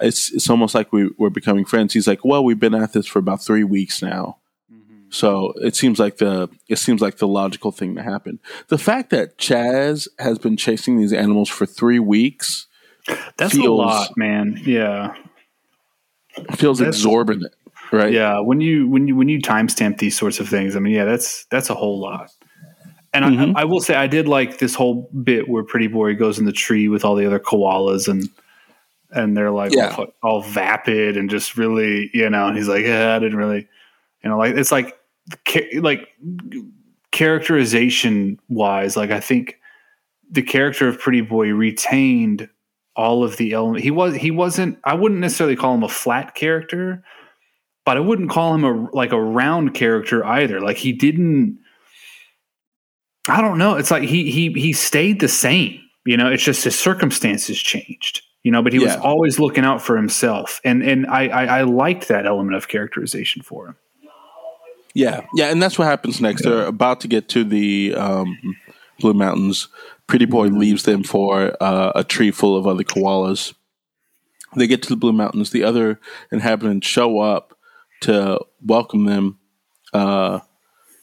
[0.00, 1.92] it's it's almost like we we're becoming friends.
[1.92, 4.38] He's like, well, we've been at this for about three weeks now.
[4.72, 5.10] Mm-hmm.
[5.10, 8.38] So it seems like the it seems like the logical thing to happen.
[8.68, 12.66] The fact that Chaz has been chasing these animals for three weeks
[13.36, 14.60] That's a lot, man.
[14.64, 15.14] Yeah.
[16.56, 17.52] feels That's- exorbitant,
[17.92, 18.12] right?
[18.12, 21.04] Yeah, when you when you when you timestamp these sorts of things, I mean, yeah,
[21.04, 22.30] that's that's a whole lot.
[23.12, 23.56] And Mhm.
[23.56, 26.44] I, I will say, I did like this whole bit where Pretty Boy goes in
[26.44, 28.28] the tree with all the other koalas, and
[29.12, 29.92] and they're like Yeah.
[29.98, 32.46] all, all vapid and just really, you know.
[32.46, 33.66] And he's like, yeah, I didn't really,
[34.22, 34.96] you know, like it's like
[35.80, 36.08] like
[37.10, 39.58] characterization wise, like I think
[40.30, 42.48] the character of Pretty Boy retained
[42.96, 43.82] all of the element.
[43.82, 44.78] He was he wasn't.
[44.84, 47.02] I wouldn't necessarily call him a flat character,
[47.84, 50.60] but I wouldn't call him a like a round character either.
[50.60, 51.58] Like he didn't.
[53.28, 53.76] I don't know.
[53.76, 55.80] It's like he he he stayed the same.
[56.04, 58.22] You know, it's just his circumstances changed.
[58.42, 61.62] You know, but he was always looking out for himself, and and I, I I
[61.62, 63.76] liked that element of characterization for him.
[64.94, 66.42] Yeah, yeah, and that's what happens next.
[66.42, 68.36] They're about to get to the um,
[68.98, 69.68] Blue Mountains.
[70.06, 73.54] Pretty Boy leaves them for uh, a tree full of other koalas.
[74.56, 75.50] They get to the Blue Mountains.
[75.50, 76.00] The other
[76.32, 77.56] inhabitants show up
[78.00, 79.38] to welcome them,
[79.92, 80.40] uh,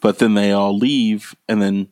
[0.01, 1.89] but then they all leave, and then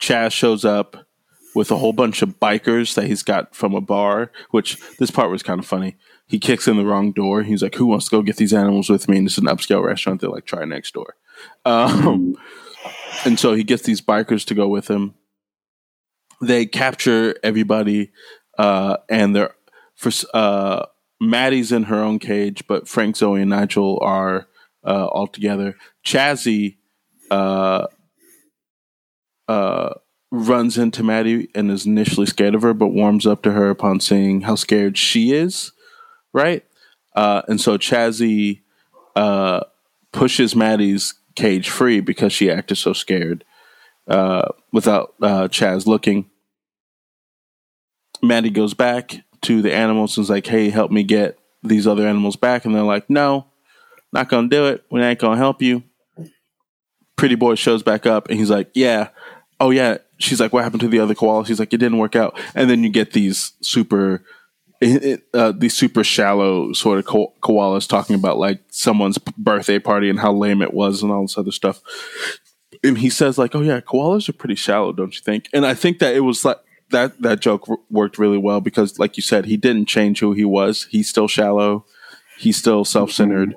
[0.00, 1.06] Chaz shows up
[1.54, 4.30] with a whole bunch of bikers that he's got from a bar.
[4.50, 5.96] Which this part was kind of funny.
[6.26, 7.42] He kicks in the wrong door.
[7.42, 9.84] He's like, "Who wants to go get these animals with me?" And it's an upscale
[9.84, 10.20] restaurant.
[10.20, 11.16] They're like, "Try next door."
[11.64, 12.36] Um,
[13.24, 15.14] and so he gets these bikers to go with him.
[16.40, 18.12] They capture everybody,
[18.58, 19.54] uh, and they're
[19.94, 20.86] for uh,
[21.20, 24.46] Maddie's in her own cage, but Frank, Zoe, and Nigel are
[24.84, 25.74] uh, all together.
[26.04, 26.76] Chazzy
[27.30, 27.86] uh,
[29.48, 29.94] uh,
[30.30, 34.00] runs into Maddie and is initially scared of her, but warms up to her upon
[34.00, 35.72] seeing how scared she is.
[36.32, 36.64] Right,
[37.16, 38.60] uh, and so Chazzy
[39.16, 39.60] uh,
[40.12, 43.44] pushes Maddie's cage free because she acted so scared
[44.06, 46.28] uh, without uh, Chaz looking.
[48.22, 52.06] Maddie goes back to the animals and is like, hey, help me get these other
[52.06, 52.64] animals back.
[52.64, 53.46] And they're like, no,
[54.12, 54.84] not going to do it.
[54.90, 55.84] We ain't going to help you.
[57.16, 59.08] Pretty boy shows back up and he's like, yeah.
[59.60, 59.98] Oh, yeah.
[60.18, 61.48] She's like, what happened to the other koalas?
[61.48, 62.38] He's like, it didn't work out.
[62.54, 64.22] And then you get these super
[64.80, 69.78] it, it, uh, these super shallow sort of ko- koalas talking about like someone's birthday
[69.78, 71.80] party and how lame it was and all this other stuff.
[72.84, 75.74] And he says like, "Oh yeah, koalas are pretty shallow, don't you think?" And I
[75.74, 76.58] think that it was like
[76.90, 80.44] that that joke worked really well because, like you said, he didn't change who he
[80.44, 80.86] was.
[80.90, 81.84] He's still shallow.
[82.38, 83.56] He's still self centered.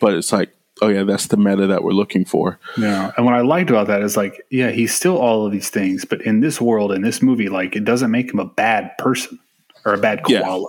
[0.00, 2.58] But it's like, oh yeah, that's the meta that we're looking for.
[2.76, 3.12] Yeah.
[3.16, 6.04] And what I liked about that is like, yeah, he's still all of these things,
[6.04, 9.38] but in this world, in this movie, like it doesn't make him a bad person
[9.84, 10.68] or a bad koala.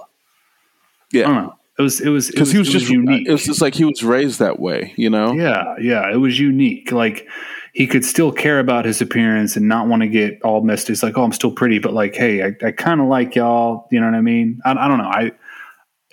[1.11, 1.23] Yeah.
[1.23, 1.31] koala.
[1.31, 1.55] I don't know.
[1.79, 3.27] It was it was it because he was just uh, unique.
[3.27, 5.33] It was just like he was raised that way, you know.
[5.33, 6.91] Yeah, yeah, it was unique.
[6.91, 7.27] Like
[7.73, 10.91] he could still care about his appearance and not want to get all messed.
[10.91, 13.87] It's like, oh, I'm still pretty, but like, hey, I, I kind of like y'all.
[13.89, 14.61] You know what I mean?
[14.63, 15.05] I, I don't know.
[15.05, 15.31] I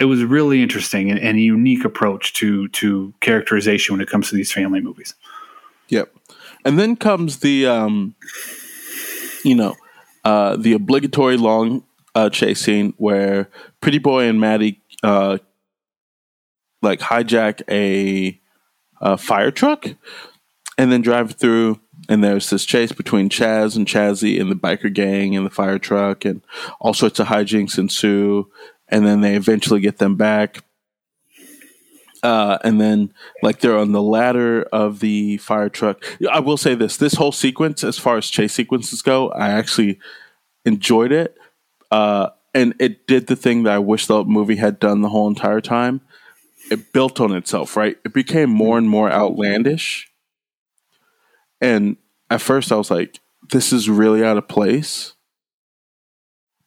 [0.01, 4.31] it was really interesting and, and a unique approach to to characterization when it comes
[4.31, 5.15] to these family movies.
[5.89, 6.13] Yep.
[6.65, 8.15] And then comes the um
[9.45, 9.77] you know,
[10.25, 13.49] uh the obligatory long uh chase scene where
[13.81, 15.39] Pretty Boy and Maddie uh
[16.83, 18.41] like hijack a
[19.01, 19.87] uh, fire truck,
[20.79, 21.81] and then drive through.
[22.09, 25.79] And there's this chase between Chaz and Chazzy and the biker gang and the fire
[25.79, 26.43] truck, and
[26.81, 28.51] all sorts of hijinks ensue.
[28.91, 30.65] And then they eventually get them back.
[32.23, 36.05] Uh, and then, like, they're on the ladder of the fire truck.
[36.31, 39.99] I will say this this whole sequence, as far as chase sequences go, I actually
[40.67, 41.37] enjoyed it.
[41.91, 45.29] Uh, and it did the thing that I wish the movie had done the whole
[45.29, 46.01] entire time.
[46.71, 47.97] It built on itself, right?
[48.05, 50.11] It became more and more outlandish.
[51.61, 51.97] And
[52.29, 53.19] at first I was like,
[53.51, 55.15] this is really out of place.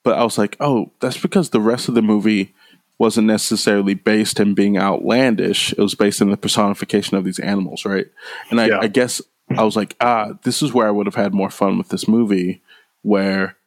[0.03, 2.53] But I was like, oh, that's because the rest of the movie
[2.97, 5.71] wasn't necessarily based in being outlandish.
[5.73, 8.07] It was based in the personification of these animals, right?
[8.49, 8.79] And I, Yeah.
[8.81, 9.21] I guess
[9.57, 12.07] I was like, ah, this is where I would have had more fun with this
[12.07, 12.61] movie,
[13.01, 13.57] where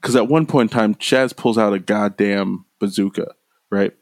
[0.00, 3.34] because at one point in time, Chaz pulls out a goddamn bazooka,
[3.70, 3.92] right?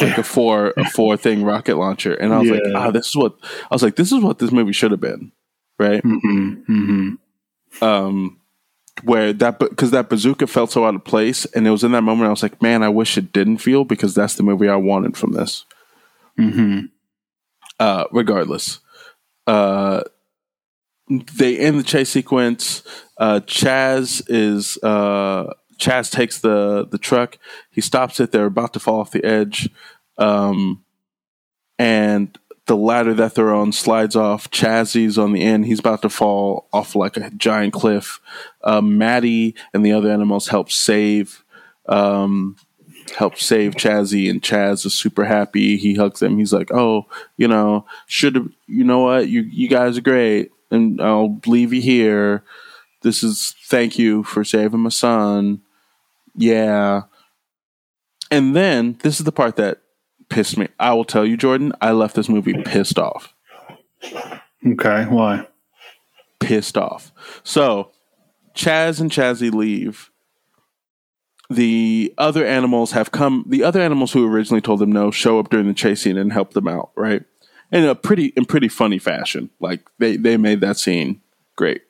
[0.00, 3.16] Like a four a four thing rocket launcher, and I was like, ah, this is
[3.16, 3.96] what I was like.
[3.96, 5.32] This is what this movie should have been,
[5.78, 6.02] right?
[6.02, 6.72] Mm-hmm.
[6.72, 7.84] Mm-hmm.
[7.84, 8.37] Um,
[9.04, 12.02] where that because that bazooka felt so out of place, and it was in that
[12.02, 14.76] moment I was like, man, I wish it didn't feel because that's the movie I
[14.76, 15.64] wanted from this.
[16.36, 16.80] hmm
[17.80, 18.80] Uh, regardless,
[19.46, 20.02] uh,
[21.08, 22.82] they end the chase sequence.
[23.16, 27.38] Uh, Chaz is uh, Chaz takes the the truck.
[27.70, 28.32] He stops it.
[28.32, 29.70] They're about to fall off the edge,
[30.18, 30.84] um,
[31.78, 32.36] and
[32.68, 34.50] the ladder that they're on slides off.
[34.50, 35.66] Chazzy's on the end.
[35.66, 38.20] He's about to fall off like a giant cliff.
[38.62, 41.42] Uh, Maddie and the other animals help save.
[41.86, 42.56] Um,
[43.16, 45.78] help save Chazzy and Chaz is super happy.
[45.78, 46.38] He hugs them.
[46.38, 47.06] He's like, "Oh,
[47.38, 49.28] you know, should you know what?
[49.28, 52.44] You you guys are great and I'll leave you here.
[53.00, 55.62] This is thank you for saving my son."
[56.36, 57.04] Yeah.
[58.30, 59.80] And then this is the part that
[60.28, 60.68] pissed me.
[60.78, 63.34] I will tell you, Jordan, I left this movie pissed off.
[64.66, 65.04] Okay.
[65.04, 65.46] Why?
[66.40, 67.12] pissed off.
[67.42, 67.90] So
[68.54, 70.10] Chaz and Chazzy leave.
[71.50, 73.44] The other animals have come.
[73.46, 76.32] The other animals who originally told them no show up during the chase scene and
[76.32, 77.22] help them out, right?
[77.72, 79.50] In a pretty in pretty funny fashion.
[79.60, 81.22] Like they they made that scene
[81.56, 81.82] great.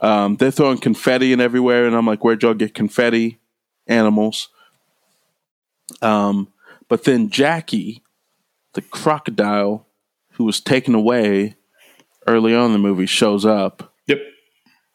[0.00, 3.38] Um, they're throwing confetti and everywhere, and I'm like, where'd y'all get confetti?
[3.86, 4.48] Animals.
[6.00, 6.52] Um,
[6.88, 8.02] but then Jackie,
[8.74, 9.86] the crocodile,
[10.32, 11.56] who was taken away
[12.26, 14.18] early on in the movie shows up Yep.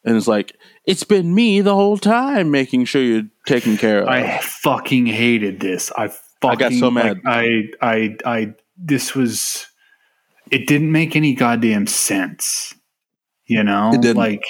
[0.04, 0.56] and is like,
[0.86, 5.60] "It's been me the whole time, making sure you're taken care of." I fucking hated
[5.60, 5.90] this.
[5.96, 7.20] I fucking I got so mad.
[7.24, 9.66] like, I I I this was
[10.50, 12.74] it didn't make any goddamn sense.
[13.46, 13.92] You know?
[13.94, 14.16] It didn't.
[14.16, 14.44] Like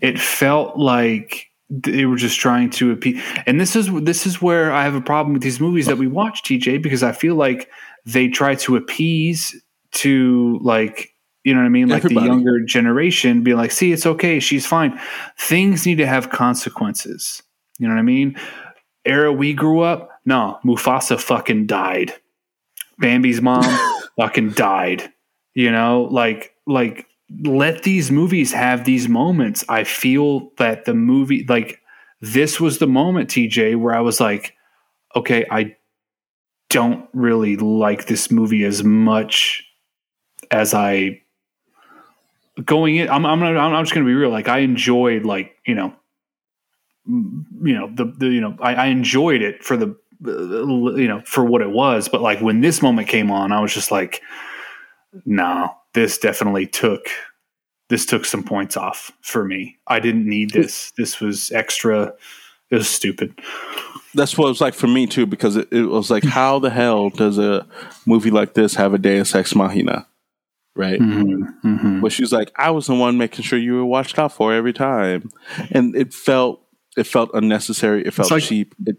[0.00, 4.72] it felt like they were just trying to appease and this is this is where
[4.72, 7.70] I have a problem with these movies that we watch, TJ, because I feel like
[8.06, 9.60] they try to appease
[9.92, 11.14] to like
[11.44, 11.88] you know what I mean?
[11.88, 12.26] Like Everybody.
[12.26, 15.00] the younger generation be like, see, it's okay, she's fine.
[15.38, 17.42] Things need to have consequences.
[17.78, 18.36] You know what I mean?
[19.06, 22.12] Era we grew up, no, Mufasa fucking died.
[23.00, 23.64] Bambi's mom
[24.16, 25.10] fucking died.
[25.54, 27.06] You know, like like
[27.40, 29.64] let these movies have these moments.
[29.68, 31.80] I feel that the movie like
[32.20, 34.54] this was the moment, TJ, where I was like,
[35.14, 35.76] okay, I
[36.70, 39.64] don't really like this movie as much
[40.50, 41.22] as I
[42.64, 43.08] going in.
[43.08, 44.30] I'm I'm, gonna, I'm just to be real.
[44.30, 45.94] Like I enjoyed like you know,
[47.06, 49.96] you know the, the you know I, I enjoyed it for the
[50.26, 52.08] uh, you know for what it was.
[52.08, 54.22] But like when this moment came on, I was just like,
[55.24, 57.06] no, this definitely took
[57.88, 59.78] this took some points off for me.
[59.86, 60.92] I didn't need this.
[60.98, 62.12] This was extra.
[62.70, 63.38] It was stupid.
[64.14, 66.68] That's what it was like for me too, because it, it was like, how the
[66.68, 67.66] hell does a
[68.04, 70.06] movie like this have a Deus Ex Machina,
[70.76, 71.00] right?
[71.00, 72.00] Mm-hmm.
[72.00, 74.74] But she's like, I was the one making sure you were watched out for every
[74.74, 75.30] time,
[75.70, 76.60] and it felt
[76.96, 78.04] it felt unnecessary.
[78.04, 78.74] It felt like- cheap.
[78.86, 78.96] It,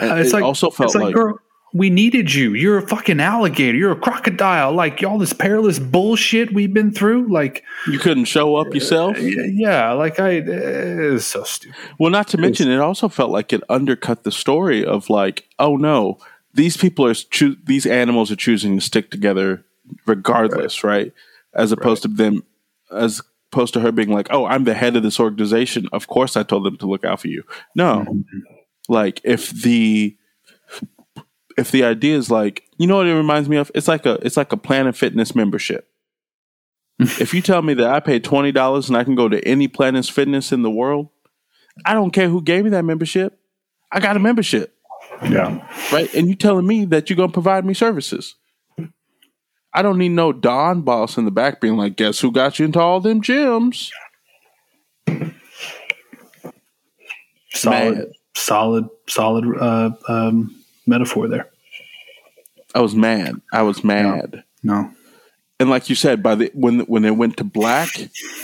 [0.00, 1.38] It's it like also felt it's like, like, girl,
[1.72, 2.54] we needed you.
[2.54, 3.76] You're a fucking alligator.
[3.76, 4.72] You're a crocodile.
[4.72, 7.30] Like all this perilous bullshit we've been through.
[7.30, 9.16] Like you couldn't show up yourself.
[9.18, 10.36] y- yeah, like I.
[10.36, 11.76] Eh, it was so stupid.
[11.98, 15.76] Well, not to mention, it also felt like it undercut the story of like, oh
[15.76, 16.18] no,
[16.54, 19.64] these people are choo- these animals are choosing to stick together
[20.06, 21.12] regardless, right?
[21.54, 22.44] As opposed to them,
[22.90, 23.20] as
[23.52, 25.88] opposed to her being like, oh, I'm the head of this organization.
[25.92, 27.42] Of course, I told them to look out for you.
[27.74, 28.38] No, mm-hmm.
[28.88, 30.16] like if the
[31.58, 33.70] if the idea is like, you know what it reminds me of?
[33.74, 35.88] It's like a it's like a Planet Fitness membership.
[36.98, 39.68] if you tell me that I paid twenty dollars and I can go to any
[39.68, 41.08] Planet Fitness in the world,
[41.84, 43.38] I don't care who gave me that membership.
[43.92, 44.74] I got a membership,
[45.22, 45.66] Yeah.
[45.92, 46.12] right?
[46.14, 48.36] And you telling me that you're gonna provide me services.
[49.74, 52.64] I don't need no Don boss in the back being like, guess who got you
[52.64, 53.90] into all them gyms?
[57.52, 58.06] Solid, Mad.
[58.36, 60.54] solid, solid uh, um,
[60.88, 61.48] metaphor there.
[62.74, 63.40] I was mad.
[63.52, 64.42] I was mad.
[64.62, 64.90] No,
[65.60, 67.88] And like you said, by the when when it went to black,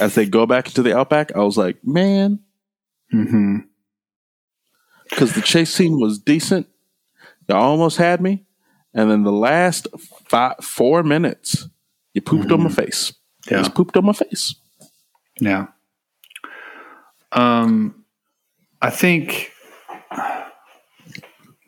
[0.01, 2.39] as they go back into the outback, I was like, man,
[3.11, 3.59] hmm
[5.11, 6.67] because the chase scene was decent.
[7.49, 8.45] Y'all almost had me,
[8.95, 9.87] and then the last
[10.29, 11.69] five four minutes,
[12.15, 13.13] you pooped on my face.
[13.47, 13.63] You Yeah.
[13.63, 14.55] just pooped on my face.
[15.41, 15.67] yeah.
[17.33, 18.05] Um,
[18.81, 19.51] I think.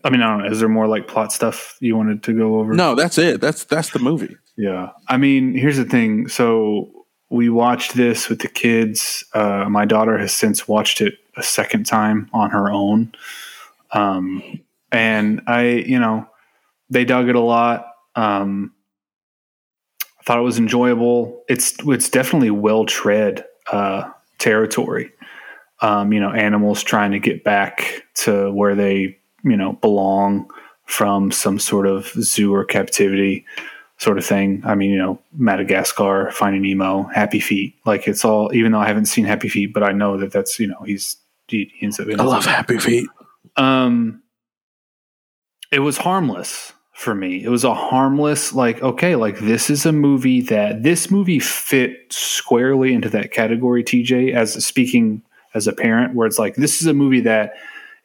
[0.06, 0.52] I mean, I don't know.
[0.52, 2.74] Is there more like plot stuff you wanted to go over?
[2.74, 3.40] No, that's it.
[3.40, 4.36] That's that's the movie.
[4.56, 4.90] Yeah.
[5.08, 6.28] I mean, here's the thing.
[6.28, 9.24] So we watched this with the kids.
[9.34, 13.12] Uh, my daughter has since watched it a second time on her own.
[13.90, 14.60] Um,
[14.92, 16.28] and I, you know,
[16.88, 17.88] they dug it a lot.
[18.14, 18.72] Um,
[20.20, 21.42] I thought it was enjoyable.
[21.48, 24.08] It's it's definitely well tread uh,
[24.38, 25.10] territory.
[25.80, 30.50] Um, you know, animals trying to get back to where they you know belong
[30.84, 33.44] from some sort of zoo or captivity
[33.98, 34.62] sort of thing.
[34.64, 37.74] I mean, you know, Madagascar, Finding Nemo, Happy Feet.
[37.84, 38.54] Like it's all.
[38.54, 41.16] Even though I haven't seen Happy Feet, but I know that that's you know he's
[41.48, 42.08] he, ends up.
[42.08, 43.08] I love Happy Feet.
[43.56, 44.22] Um,
[45.72, 47.44] it was harmless for me.
[47.44, 52.06] It was a harmless, like, okay, like this is a movie that this movie fit
[52.10, 56.86] squarely into that category, TJ, as speaking as a parent, where it's like, this is
[56.86, 57.54] a movie that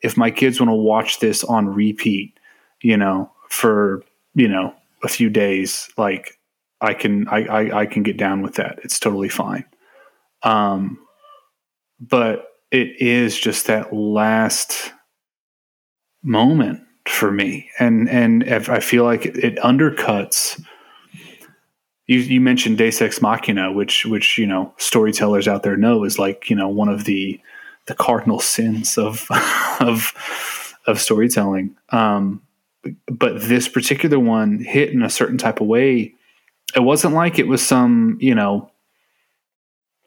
[0.01, 2.39] if my kids want to watch this on repeat,
[2.81, 4.03] you know, for,
[4.33, 4.73] you know,
[5.03, 6.39] a few days, like
[6.79, 8.79] I can, I, I, I can get down with that.
[8.83, 9.65] It's totally fine.
[10.43, 10.99] Um,
[11.99, 14.93] but it is just that last
[16.23, 20.63] moment for me and and i feel like it, it undercuts
[22.05, 26.19] you you mentioned deus ex machina which which you know storytellers out there know is
[26.19, 27.39] like you know one of the
[27.91, 29.27] the cardinal sins of
[29.79, 30.13] of
[30.87, 31.75] of storytelling.
[31.89, 32.41] Um
[33.07, 36.15] but this particular one hit in a certain type of way.
[36.75, 38.71] It wasn't like it was some you know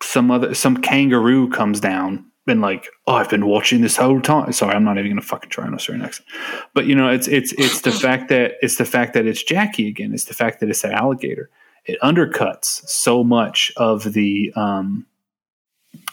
[0.03, 4.53] some other some kangaroo comes down and like oh i've been watching this whole time.
[4.53, 6.27] Sorry i'm not even gonna fucking try an australian accent
[6.75, 9.89] but you know it's it's it's the fact that it's the fact that it's jackie
[9.89, 10.13] again.
[10.13, 11.51] It's the fact that it's that alligator.
[11.85, 15.07] It undercuts so much of the um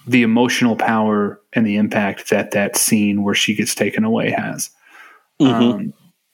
[0.07, 4.69] the emotional power and the impact that that scene where she gets taken away has
[5.39, 5.93] um,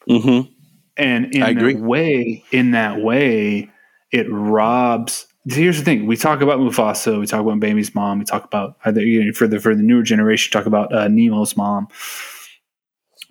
[0.09, 0.49] Mm-hmm.
[0.95, 1.73] and in I agree.
[1.73, 3.69] that way, in that way,
[4.11, 5.27] it robs.
[5.45, 8.77] Here's the thing: we talk about Mufasa, we talk about Bambi's mom, we talk about
[8.85, 11.87] either you know, for the for the newer generation, talk about uh, Nemo's mom,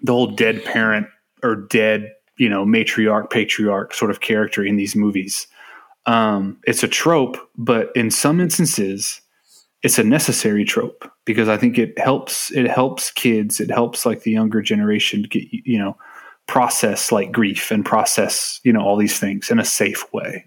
[0.02, 1.06] the whole dead parent
[1.42, 5.46] or dead you know matriarch patriarch sort of character in these movies.
[6.04, 9.20] Um, it's a trope, but in some instances,
[9.82, 12.50] it's a necessary trope because I think it helps.
[12.52, 13.60] It helps kids.
[13.60, 15.96] It helps like the younger generation get you know
[16.46, 20.44] process like grief and process you know all these things in a safe way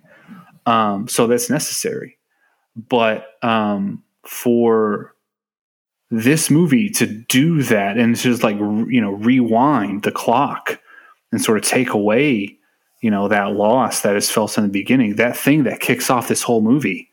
[0.65, 2.17] um so that's necessary
[2.75, 5.13] but um for
[6.09, 10.79] this movie to do that and to just like you know rewind the clock
[11.31, 12.57] and sort of take away
[13.01, 16.29] you know that loss that is felt in the beginning that thing that kicks off
[16.29, 17.09] this whole movie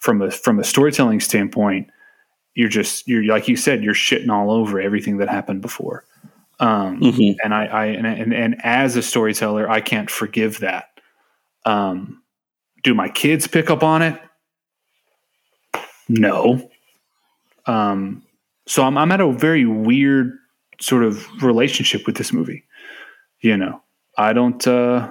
[0.00, 1.88] from a from a storytelling standpoint
[2.54, 6.04] you're just you're like you said you're shitting all over everything that happened before
[6.58, 7.36] um, Mhm.
[7.42, 10.88] and I, I and, and and as a storyteller, I can't forgive that.
[11.64, 12.22] Um,
[12.82, 14.20] do my kids pick up on it?
[16.10, 16.68] No.
[17.64, 18.22] Um,
[18.66, 20.36] so I'm I'm at a very weird
[20.82, 22.64] sort of relationship with this movie.
[23.40, 23.80] You know,
[24.18, 25.10] I don't uh,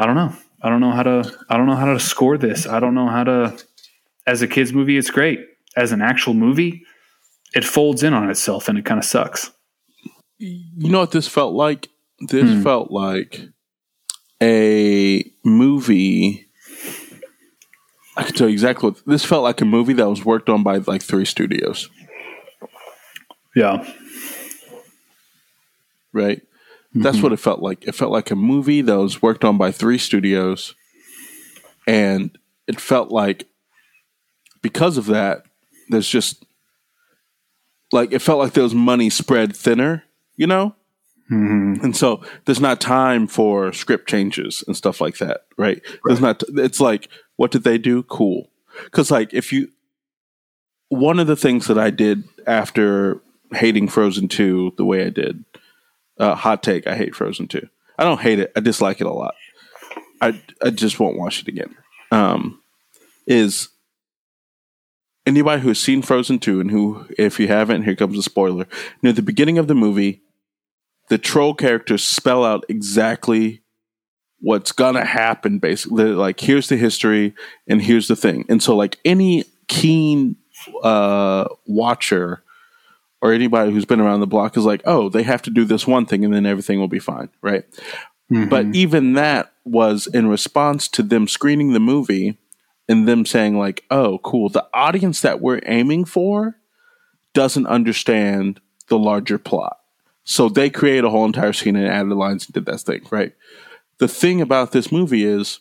[0.00, 0.32] I don't know.
[0.62, 2.66] I don't know how to I don't know how to score this.
[2.66, 3.58] I don't know how to.
[4.26, 5.40] As a kids movie, it's great.
[5.76, 6.82] As an actual movie,
[7.54, 9.50] it folds in on itself and it kind of sucks.
[10.38, 11.88] You know what this felt like?
[12.28, 12.62] This Hmm.
[12.62, 13.40] felt like
[14.42, 16.46] a movie.
[18.16, 20.62] I can tell you exactly what this felt like a movie that was worked on
[20.64, 21.88] by like three studios,
[23.54, 23.88] Yeah.
[26.12, 26.42] right?
[26.94, 27.86] That's what it felt like.
[27.86, 30.74] It felt like a movie that was worked on by three studios.
[31.86, 32.36] And
[32.66, 33.46] it felt like
[34.62, 35.44] because of that,
[35.88, 36.44] there's just
[37.92, 40.04] like it felt like there was money spread thinner,
[40.36, 40.74] you know?
[41.30, 41.84] Mm-hmm.
[41.84, 45.82] And so there's not time for script changes and stuff like that, right?
[46.04, 46.42] There's not.
[46.56, 48.02] It's like, what did they do?
[48.04, 48.50] Cool.
[48.84, 49.68] Because like, if you,
[50.88, 53.20] one of the things that I did after
[53.52, 55.44] hating Frozen two the way I did,
[56.18, 57.68] uh, hot take, I hate Frozen two.
[57.98, 58.52] I don't hate it.
[58.56, 59.34] I dislike it a lot.
[60.20, 61.74] I I just won't watch it again.
[62.10, 62.60] Um,
[63.26, 63.68] is
[65.26, 68.66] anybody who's seen Frozen two and who, if you haven't, here comes a spoiler.
[69.02, 70.22] Near the beginning of the movie,
[71.08, 73.62] the troll characters spell out exactly
[74.40, 75.58] what's gonna happen.
[75.58, 77.34] Basically, They're like here's the history
[77.66, 78.44] and here's the thing.
[78.48, 80.36] And so, like any keen
[80.82, 82.42] uh, watcher
[83.20, 85.86] or anybody who's been around the block is like, oh, they have to do this
[85.86, 87.64] one thing and then everything will be fine, right?
[88.30, 88.48] Mm-hmm.
[88.48, 92.38] But even that was in response to them screening the movie
[92.88, 96.56] and them saying, like, oh, cool, the audience that we're aiming for
[97.34, 99.78] doesn't understand the larger plot.
[100.24, 103.34] So they created a whole entire scene and added lines and did that thing, right?
[103.98, 105.60] The thing about this movie is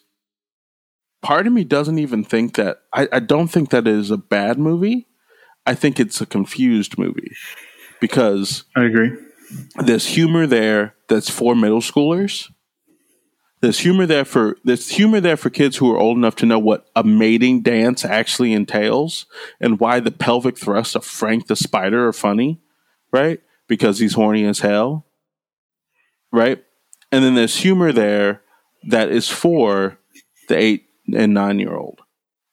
[1.22, 4.18] part of me doesn't even think that I, I don't think that it is a
[4.18, 5.08] bad movie.
[5.68, 7.36] I think it's a confused movie
[8.00, 9.12] because I agree.
[9.76, 12.50] there's humor there that's for middle schoolers.
[13.60, 16.58] There's humor there for there's humor there for kids who are old enough to know
[16.58, 19.26] what a mating dance actually entails
[19.60, 22.62] and why the pelvic thrusts of Frank the Spider are funny,
[23.12, 23.42] right?
[23.68, 25.06] Because he's horny as hell,
[26.32, 26.64] right?
[27.12, 28.42] And then there's humor there
[28.88, 29.98] that is for
[30.48, 32.00] the eight and nine year old,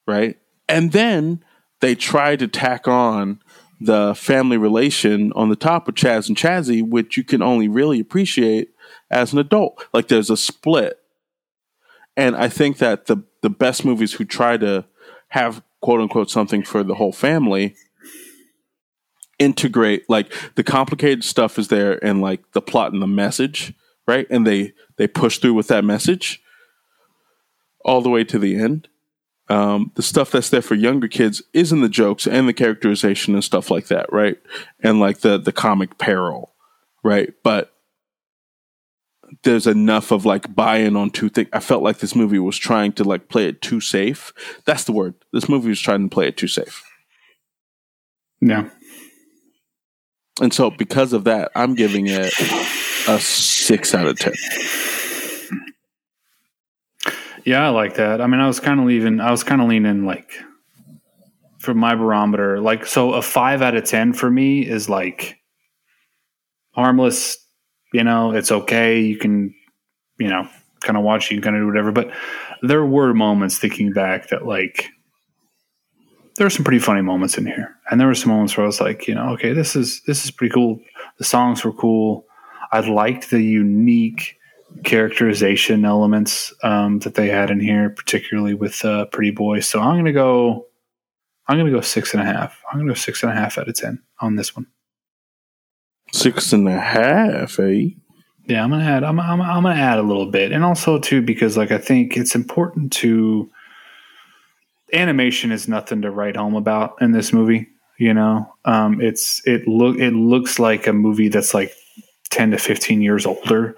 [0.05, 0.37] right?
[0.67, 1.43] And then
[1.85, 3.39] they try to tack on
[3.79, 7.99] the family relation on the top of Chaz and Chazzy, which you can only really
[7.99, 8.69] appreciate
[9.11, 9.85] as an adult.
[9.93, 10.97] Like there's a split.
[12.17, 14.85] And I think that the the best movies who try to
[15.27, 17.75] have quote unquote something for the whole family
[19.37, 23.75] integrate like the complicated stuff is there and like the plot and the message,
[24.07, 24.25] right?
[24.31, 26.41] And they they push through with that message
[27.83, 28.87] all the way to the end.
[29.47, 33.35] Um, the stuff that's there for younger kids is in the jokes and the characterization
[33.35, 34.37] and stuff like that, right?
[34.79, 36.53] And like the the comic peril,
[37.03, 37.31] right?
[37.43, 37.71] But
[39.43, 41.49] there's enough of like buy-in on two things.
[41.53, 44.33] I felt like this movie was trying to like play it too safe.
[44.65, 45.13] That's the word.
[45.31, 46.83] This movie was trying to play it too safe.
[48.41, 48.69] Yeah.
[50.41, 52.33] And so because of that, I'm giving it
[53.07, 54.33] a six out of ten.
[57.45, 58.21] Yeah, I like that.
[58.21, 59.19] I mean, I was kind of leaving.
[59.19, 60.31] I was kind of leaning like
[61.59, 62.59] for my barometer.
[62.59, 65.37] Like, so a five out of ten for me is like
[66.71, 67.37] harmless.
[67.93, 68.99] You know, it's okay.
[68.99, 69.53] You can,
[70.17, 70.49] you know,
[70.81, 71.29] kind of watch.
[71.29, 71.91] You can kind of do whatever.
[71.91, 72.11] But
[72.63, 74.89] there were moments thinking back that like
[76.37, 78.67] there were some pretty funny moments in here, and there were some moments where I
[78.67, 80.79] was like, you know, okay, this is this is pretty cool.
[81.19, 82.25] The songs were cool.
[82.71, 84.34] I liked the unique
[84.83, 89.59] characterization elements um, that they had in here, particularly with uh, Pretty Boy.
[89.59, 90.67] So I'm gonna go.
[91.47, 92.59] I'm gonna go six and a half.
[92.71, 94.67] I'm gonna go six and a half out of ten on this one.
[96.11, 97.89] Six and a half, eh?
[98.47, 99.03] Yeah, I'm gonna add.
[99.03, 102.17] I'm, I'm, I'm gonna add a little bit, and also too because like I think
[102.17, 103.49] it's important to.
[104.93, 107.67] Animation is nothing to write home about in this movie.
[107.97, 111.73] You know, um, it's it look it looks like a movie that's like
[112.29, 113.75] ten to fifteen years older.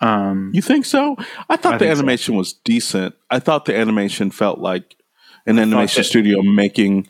[0.00, 1.16] Um, You think so?
[1.48, 1.98] I thought I the think so.
[2.00, 3.14] animation was decent.
[3.30, 4.96] I thought the animation felt like
[5.46, 7.08] an animation studio making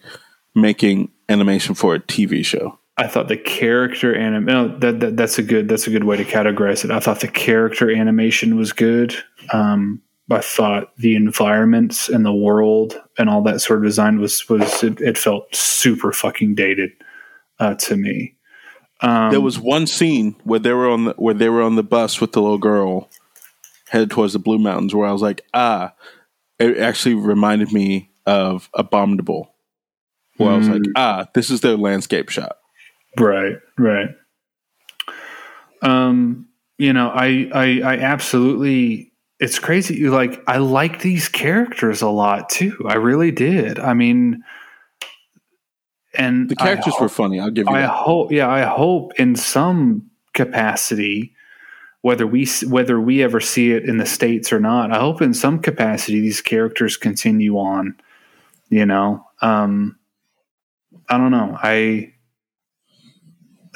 [0.55, 2.79] making animation for a TV show.
[2.97, 6.17] I thought the character anim no, that, that that's a good that's a good way
[6.17, 6.91] to categorize it.
[6.91, 9.15] I thought the character animation was good.
[9.53, 14.49] Um, I thought the environments and the world and all that sort of design was
[14.49, 16.91] was it, it felt super fucking dated
[17.61, 18.35] uh, to me.
[19.01, 21.83] Um, There was one scene where they were on the where they were on the
[21.83, 23.09] bus with the little girl
[23.89, 25.95] headed towards the Blue Mountains where I was like, ah,
[26.59, 29.55] it actually reminded me of Abominable.
[30.37, 32.59] Where I was like, ah, this is their landscape shot.
[33.19, 34.11] Right, right.
[35.83, 36.49] Um,
[36.79, 39.13] you know, I, I, I absolutely.
[39.41, 39.95] It's crazy.
[39.97, 42.77] You like, I like these characters a lot too.
[42.89, 43.79] I really did.
[43.79, 44.45] I mean,
[46.19, 47.41] and The characters I were funny.
[47.41, 47.91] I'll give you I that.
[47.91, 51.35] hope, yeah, I hope in some capacity,
[52.03, 55.33] whether we whether we ever see it in the states or not, I hope in
[55.33, 57.97] some capacity these characters continue on.
[58.69, 59.97] You know, um,
[61.09, 61.57] I don't know.
[61.63, 62.13] I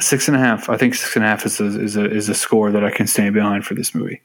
[0.01, 0.69] six and a half.
[0.69, 2.91] I think six and a half is a, is a is a score that I
[2.91, 4.21] can stand behind for this movie.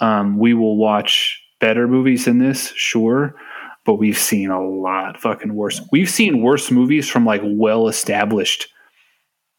[0.00, 3.36] Um, we will watch better movies than this, sure,
[3.84, 5.80] but we've seen a lot fucking worse.
[5.90, 8.68] We've seen worse movies from like well established.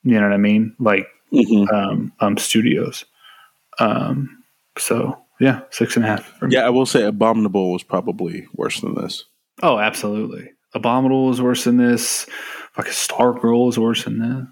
[0.04, 0.76] You know what I mean?
[0.80, 1.72] Like Mhm.
[1.74, 3.06] um, um, studios.
[3.80, 4.44] Um,
[4.78, 6.32] so yeah, six and a half.
[6.50, 9.26] Yeah, I will say Abominable was probably worse than this.
[9.62, 10.52] Oh, absolutely.
[10.74, 12.26] Abominable was worse than this.
[12.78, 14.48] Like a Stargirl is worse than this.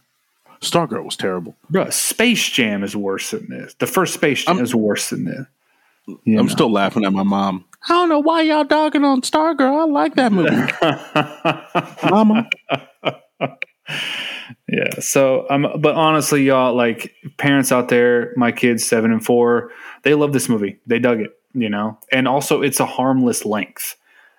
[0.69, 1.55] Stargirl was terrible.
[1.71, 3.73] Bro, Space Jam is worse than this.
[3.75, 5.45] The first Space Jam I'm- is worse than this.
[6.23, 6.51] You I'm know.
[6.51, 7.65] still laughing at my mom.
[7.83, 9.81] I don't know why y'all dogging on Stargirl.
[9.81, 10.55] I like that movie,
[12.09, 12.47] Mama.
[14.69, 14.99] yeah.
[14.99, 19.71] So, um, but honestly, y'all, like parents out there, my kids seven and four,
[20.03, 20.77] they love this movie.
[20.85, 23.95] They dug it, you know, and also it's a harmless length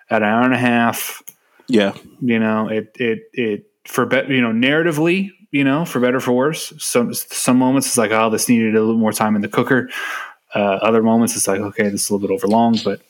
[0.09, 1.21] at an hour and a half.
[1.67, 6.17] Yeah, You know, it it it for bet you know narratively, you know, for better
[6.17, 6.73] or for worse.
[6.77, 9.89] Some some moments it's like, oh, this needed a little more time in the cooker.
[10.55, 13.01] Uh, other moments it's like, okay, this is a little bit over long, but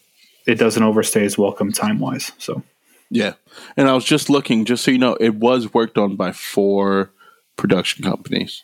[0.45, 2.31] it doesn't overstay its welcome time wise.
[2.37, 2.63] So
[3.09, 3.33] yeah.
[3.77, 7.11] And I was just looking, just so you know, it was worked on by four
[7.57, 8.63] production companies: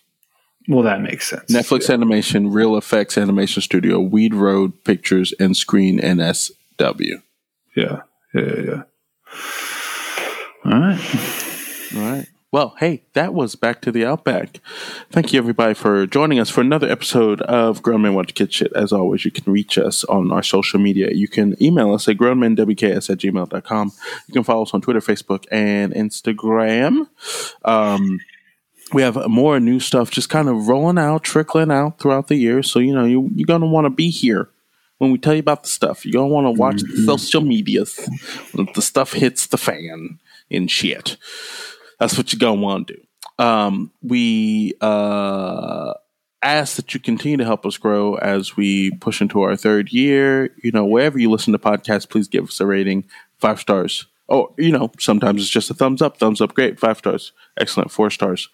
[0.67, 1.51] well, that makes sense.
[1.51, 7.21] Netflix Animation, Reel FX Animation Studio, Weed Road Pictures, and Screen NSW.
[7.75, 8.01] Yeah,
[8.33, 8.61] yeah, yeah.
[8.61, 8.83] yeah.
[10.65, 10.99] All right.
[11.95, 12.27] All right.
[12.51, 14.59] Well, hey, that was Back to the Outback.
[15.11, 18.73] Thank you, everybody, for joining us for another episode of Grown Men Watch Kid Shit.
[18.73, 21.11] As always, you can reach us on our social media.
[21.11, 23.91] You can email us at grownmenwks at gmail.com.
[24.27, 27.07] You can follow us on Twitter, Facebook, and Instagram.
[27.65, 28.19] Um,
[28.93, 32.63] we have more new stuff just kind of rolling out, trickling out throughout the year.
[32.63, 34.49] So, you know, you, you're going to want to be here
[34.97, 36.03] when we tell you about the stuff.
[36.03, 38.09] You're going to want to watch the social medias
[38.53, 40.17] when the stuff hits the fan
[40.49, 41.15] and shit.
[41.99, 43.03] That's what you're gonna want to do.
[43.43, 45.93] Um, we uh,
[46.41, 50.55] ask that you continue to help us grow as we push into our third year.
[50.63, 53.05] You know, wherever you listen to podcasts, please give us a rating,
[53.37, 54.07] five stars.
[54.29, 56.17] Oh, you know, sometimes it's just a thumbs up.
[56.17, 56.79] Thumbs up, great.
[56.79, 57.91] Five stars, excellent.
[57.91, 58.49] Four stars,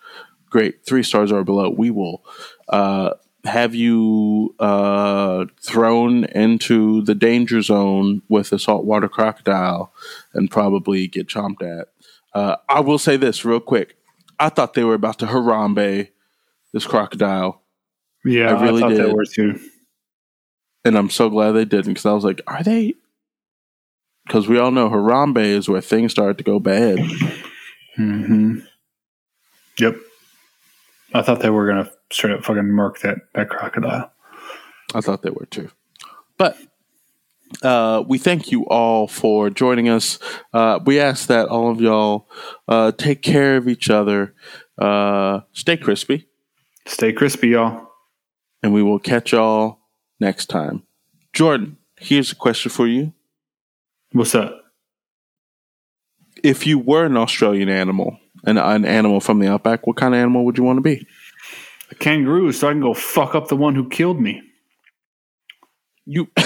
[0.49, 0.85] great.
[0.85, 2.23] Three stars or below, we will
[2.69, 3.11] uh,
[3.43, 9.93] have you uh, thrown into the danger zone with a saltwater crocodile
[10.34, 11.89] and probably get chomped at.
[12.36, 13.95] Uh, I will say this real quick.
[14.40, 16.10] I thought they were about to Harambe
[16.74, 17.62] this crocodile,
[18.26, 18.99] Yeah, I really thought did.
[18.99, 19.57] that were too.
[20.84, 22.94] and I'm so glad they didn't because I was like, are they?
[24.28, 26.99] Because we all know Harambe is where things start to go bad.
[27.95, 28.60] hmm
[29.80, 29.95] Yep.
[31.14, 34.12] I thought they were gonna straight up fucking murk that that crocodile.
[34.94, 35.70] I thought they were too.
[36.38, 36.57] But
[37.61, 40.19] uh, we thank you all for joining us.
[40.53, 42.27] Uh, we ask that all of y'all
[42.67, 44.34] uh, take care of each other,
[44.77, 46.27] uh, stay crispy,
[46.88, 47.88] Stay crispy, y'all.
[48.61, 49.80] and we will catch y'all
[50.19, 50.84] next time.
[51.34, 53.11] Jordan, here's a question for you.
[54.11, 54.61] What's up?
[56.43, 60.19] If you were an Australian animal, an, an animal from the outback, what kind of
[60.19, 61.07] animal would you want to be?
[61.91, 64.41] A kangaroo, so I can go fuck up the one who killed me.
[66.05, 66.27] You,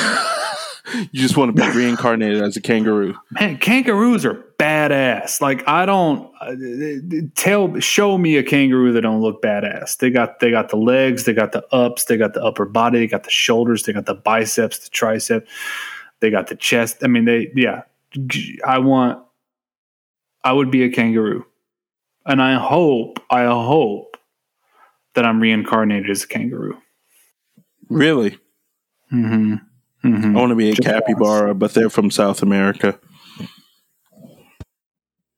[1.11, 3.15] you just want to be reincarnated as a kangaroo.
[3.31, 5.41] Man, kangaroos are badass.
[5.41, 6.55] Like I don't uh,
[7.35, 9.97] tell, show me a kangaroo that don't look badass.
[9.97, 12.99] They got they got the legs, they got the ups, they got the upper body,
[12.99, 15.45] they got the shoulders, they got the biceps, the tricep,
[16.19, 16.97] they got the chest.
[17.03, 17.83] I mean, they yeah.
[18.65, 19.23] I want.
[20.43, 21.45] I would be a kangaroo,
[22.25, 24.17] and I hope I hope
[25.15, 26.77] that I'm reincarnated as a kangaroo.
[27.89, 28.37] Really?
[29.11, 29.55] Mm-hmm.
[30.03, 30.35] Mm-hmm.
[30.37, 32.99] I want to be a capybara, but they're from South America.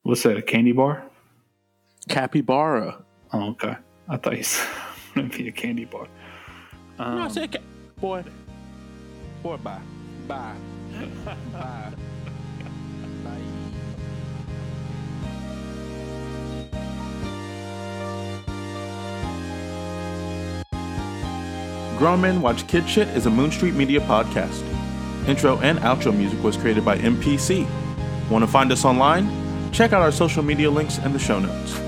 [0.04, 0.38] What's that?
[0.38, 1.04] A candy bar?
[2.10, 3.04] Capybara.
[3.34, 3.76] Oh, okay.
[4.10, 4.68] I thought you said
[5.16, 6.08] it'd be a candy bar.
[7.00, 7.60] Um, No, I said ca-
[8.00, 8.24] boy.
[9.44, 9.80] Boy, bye.
[10.28, 10.56] Bye.
[11.26, 11.36] bye.
[11.54, 11.94] Bye.
[22.02, 24.64] Grown Men Watch Kid Shit is a Moon Street Media podcast.
[25.28, 27.68] Intro and outro music was created by MPC.
[28.28, 29.30] Want to find us online?
[29.72, 31.80] Check out our social media links in the show notes.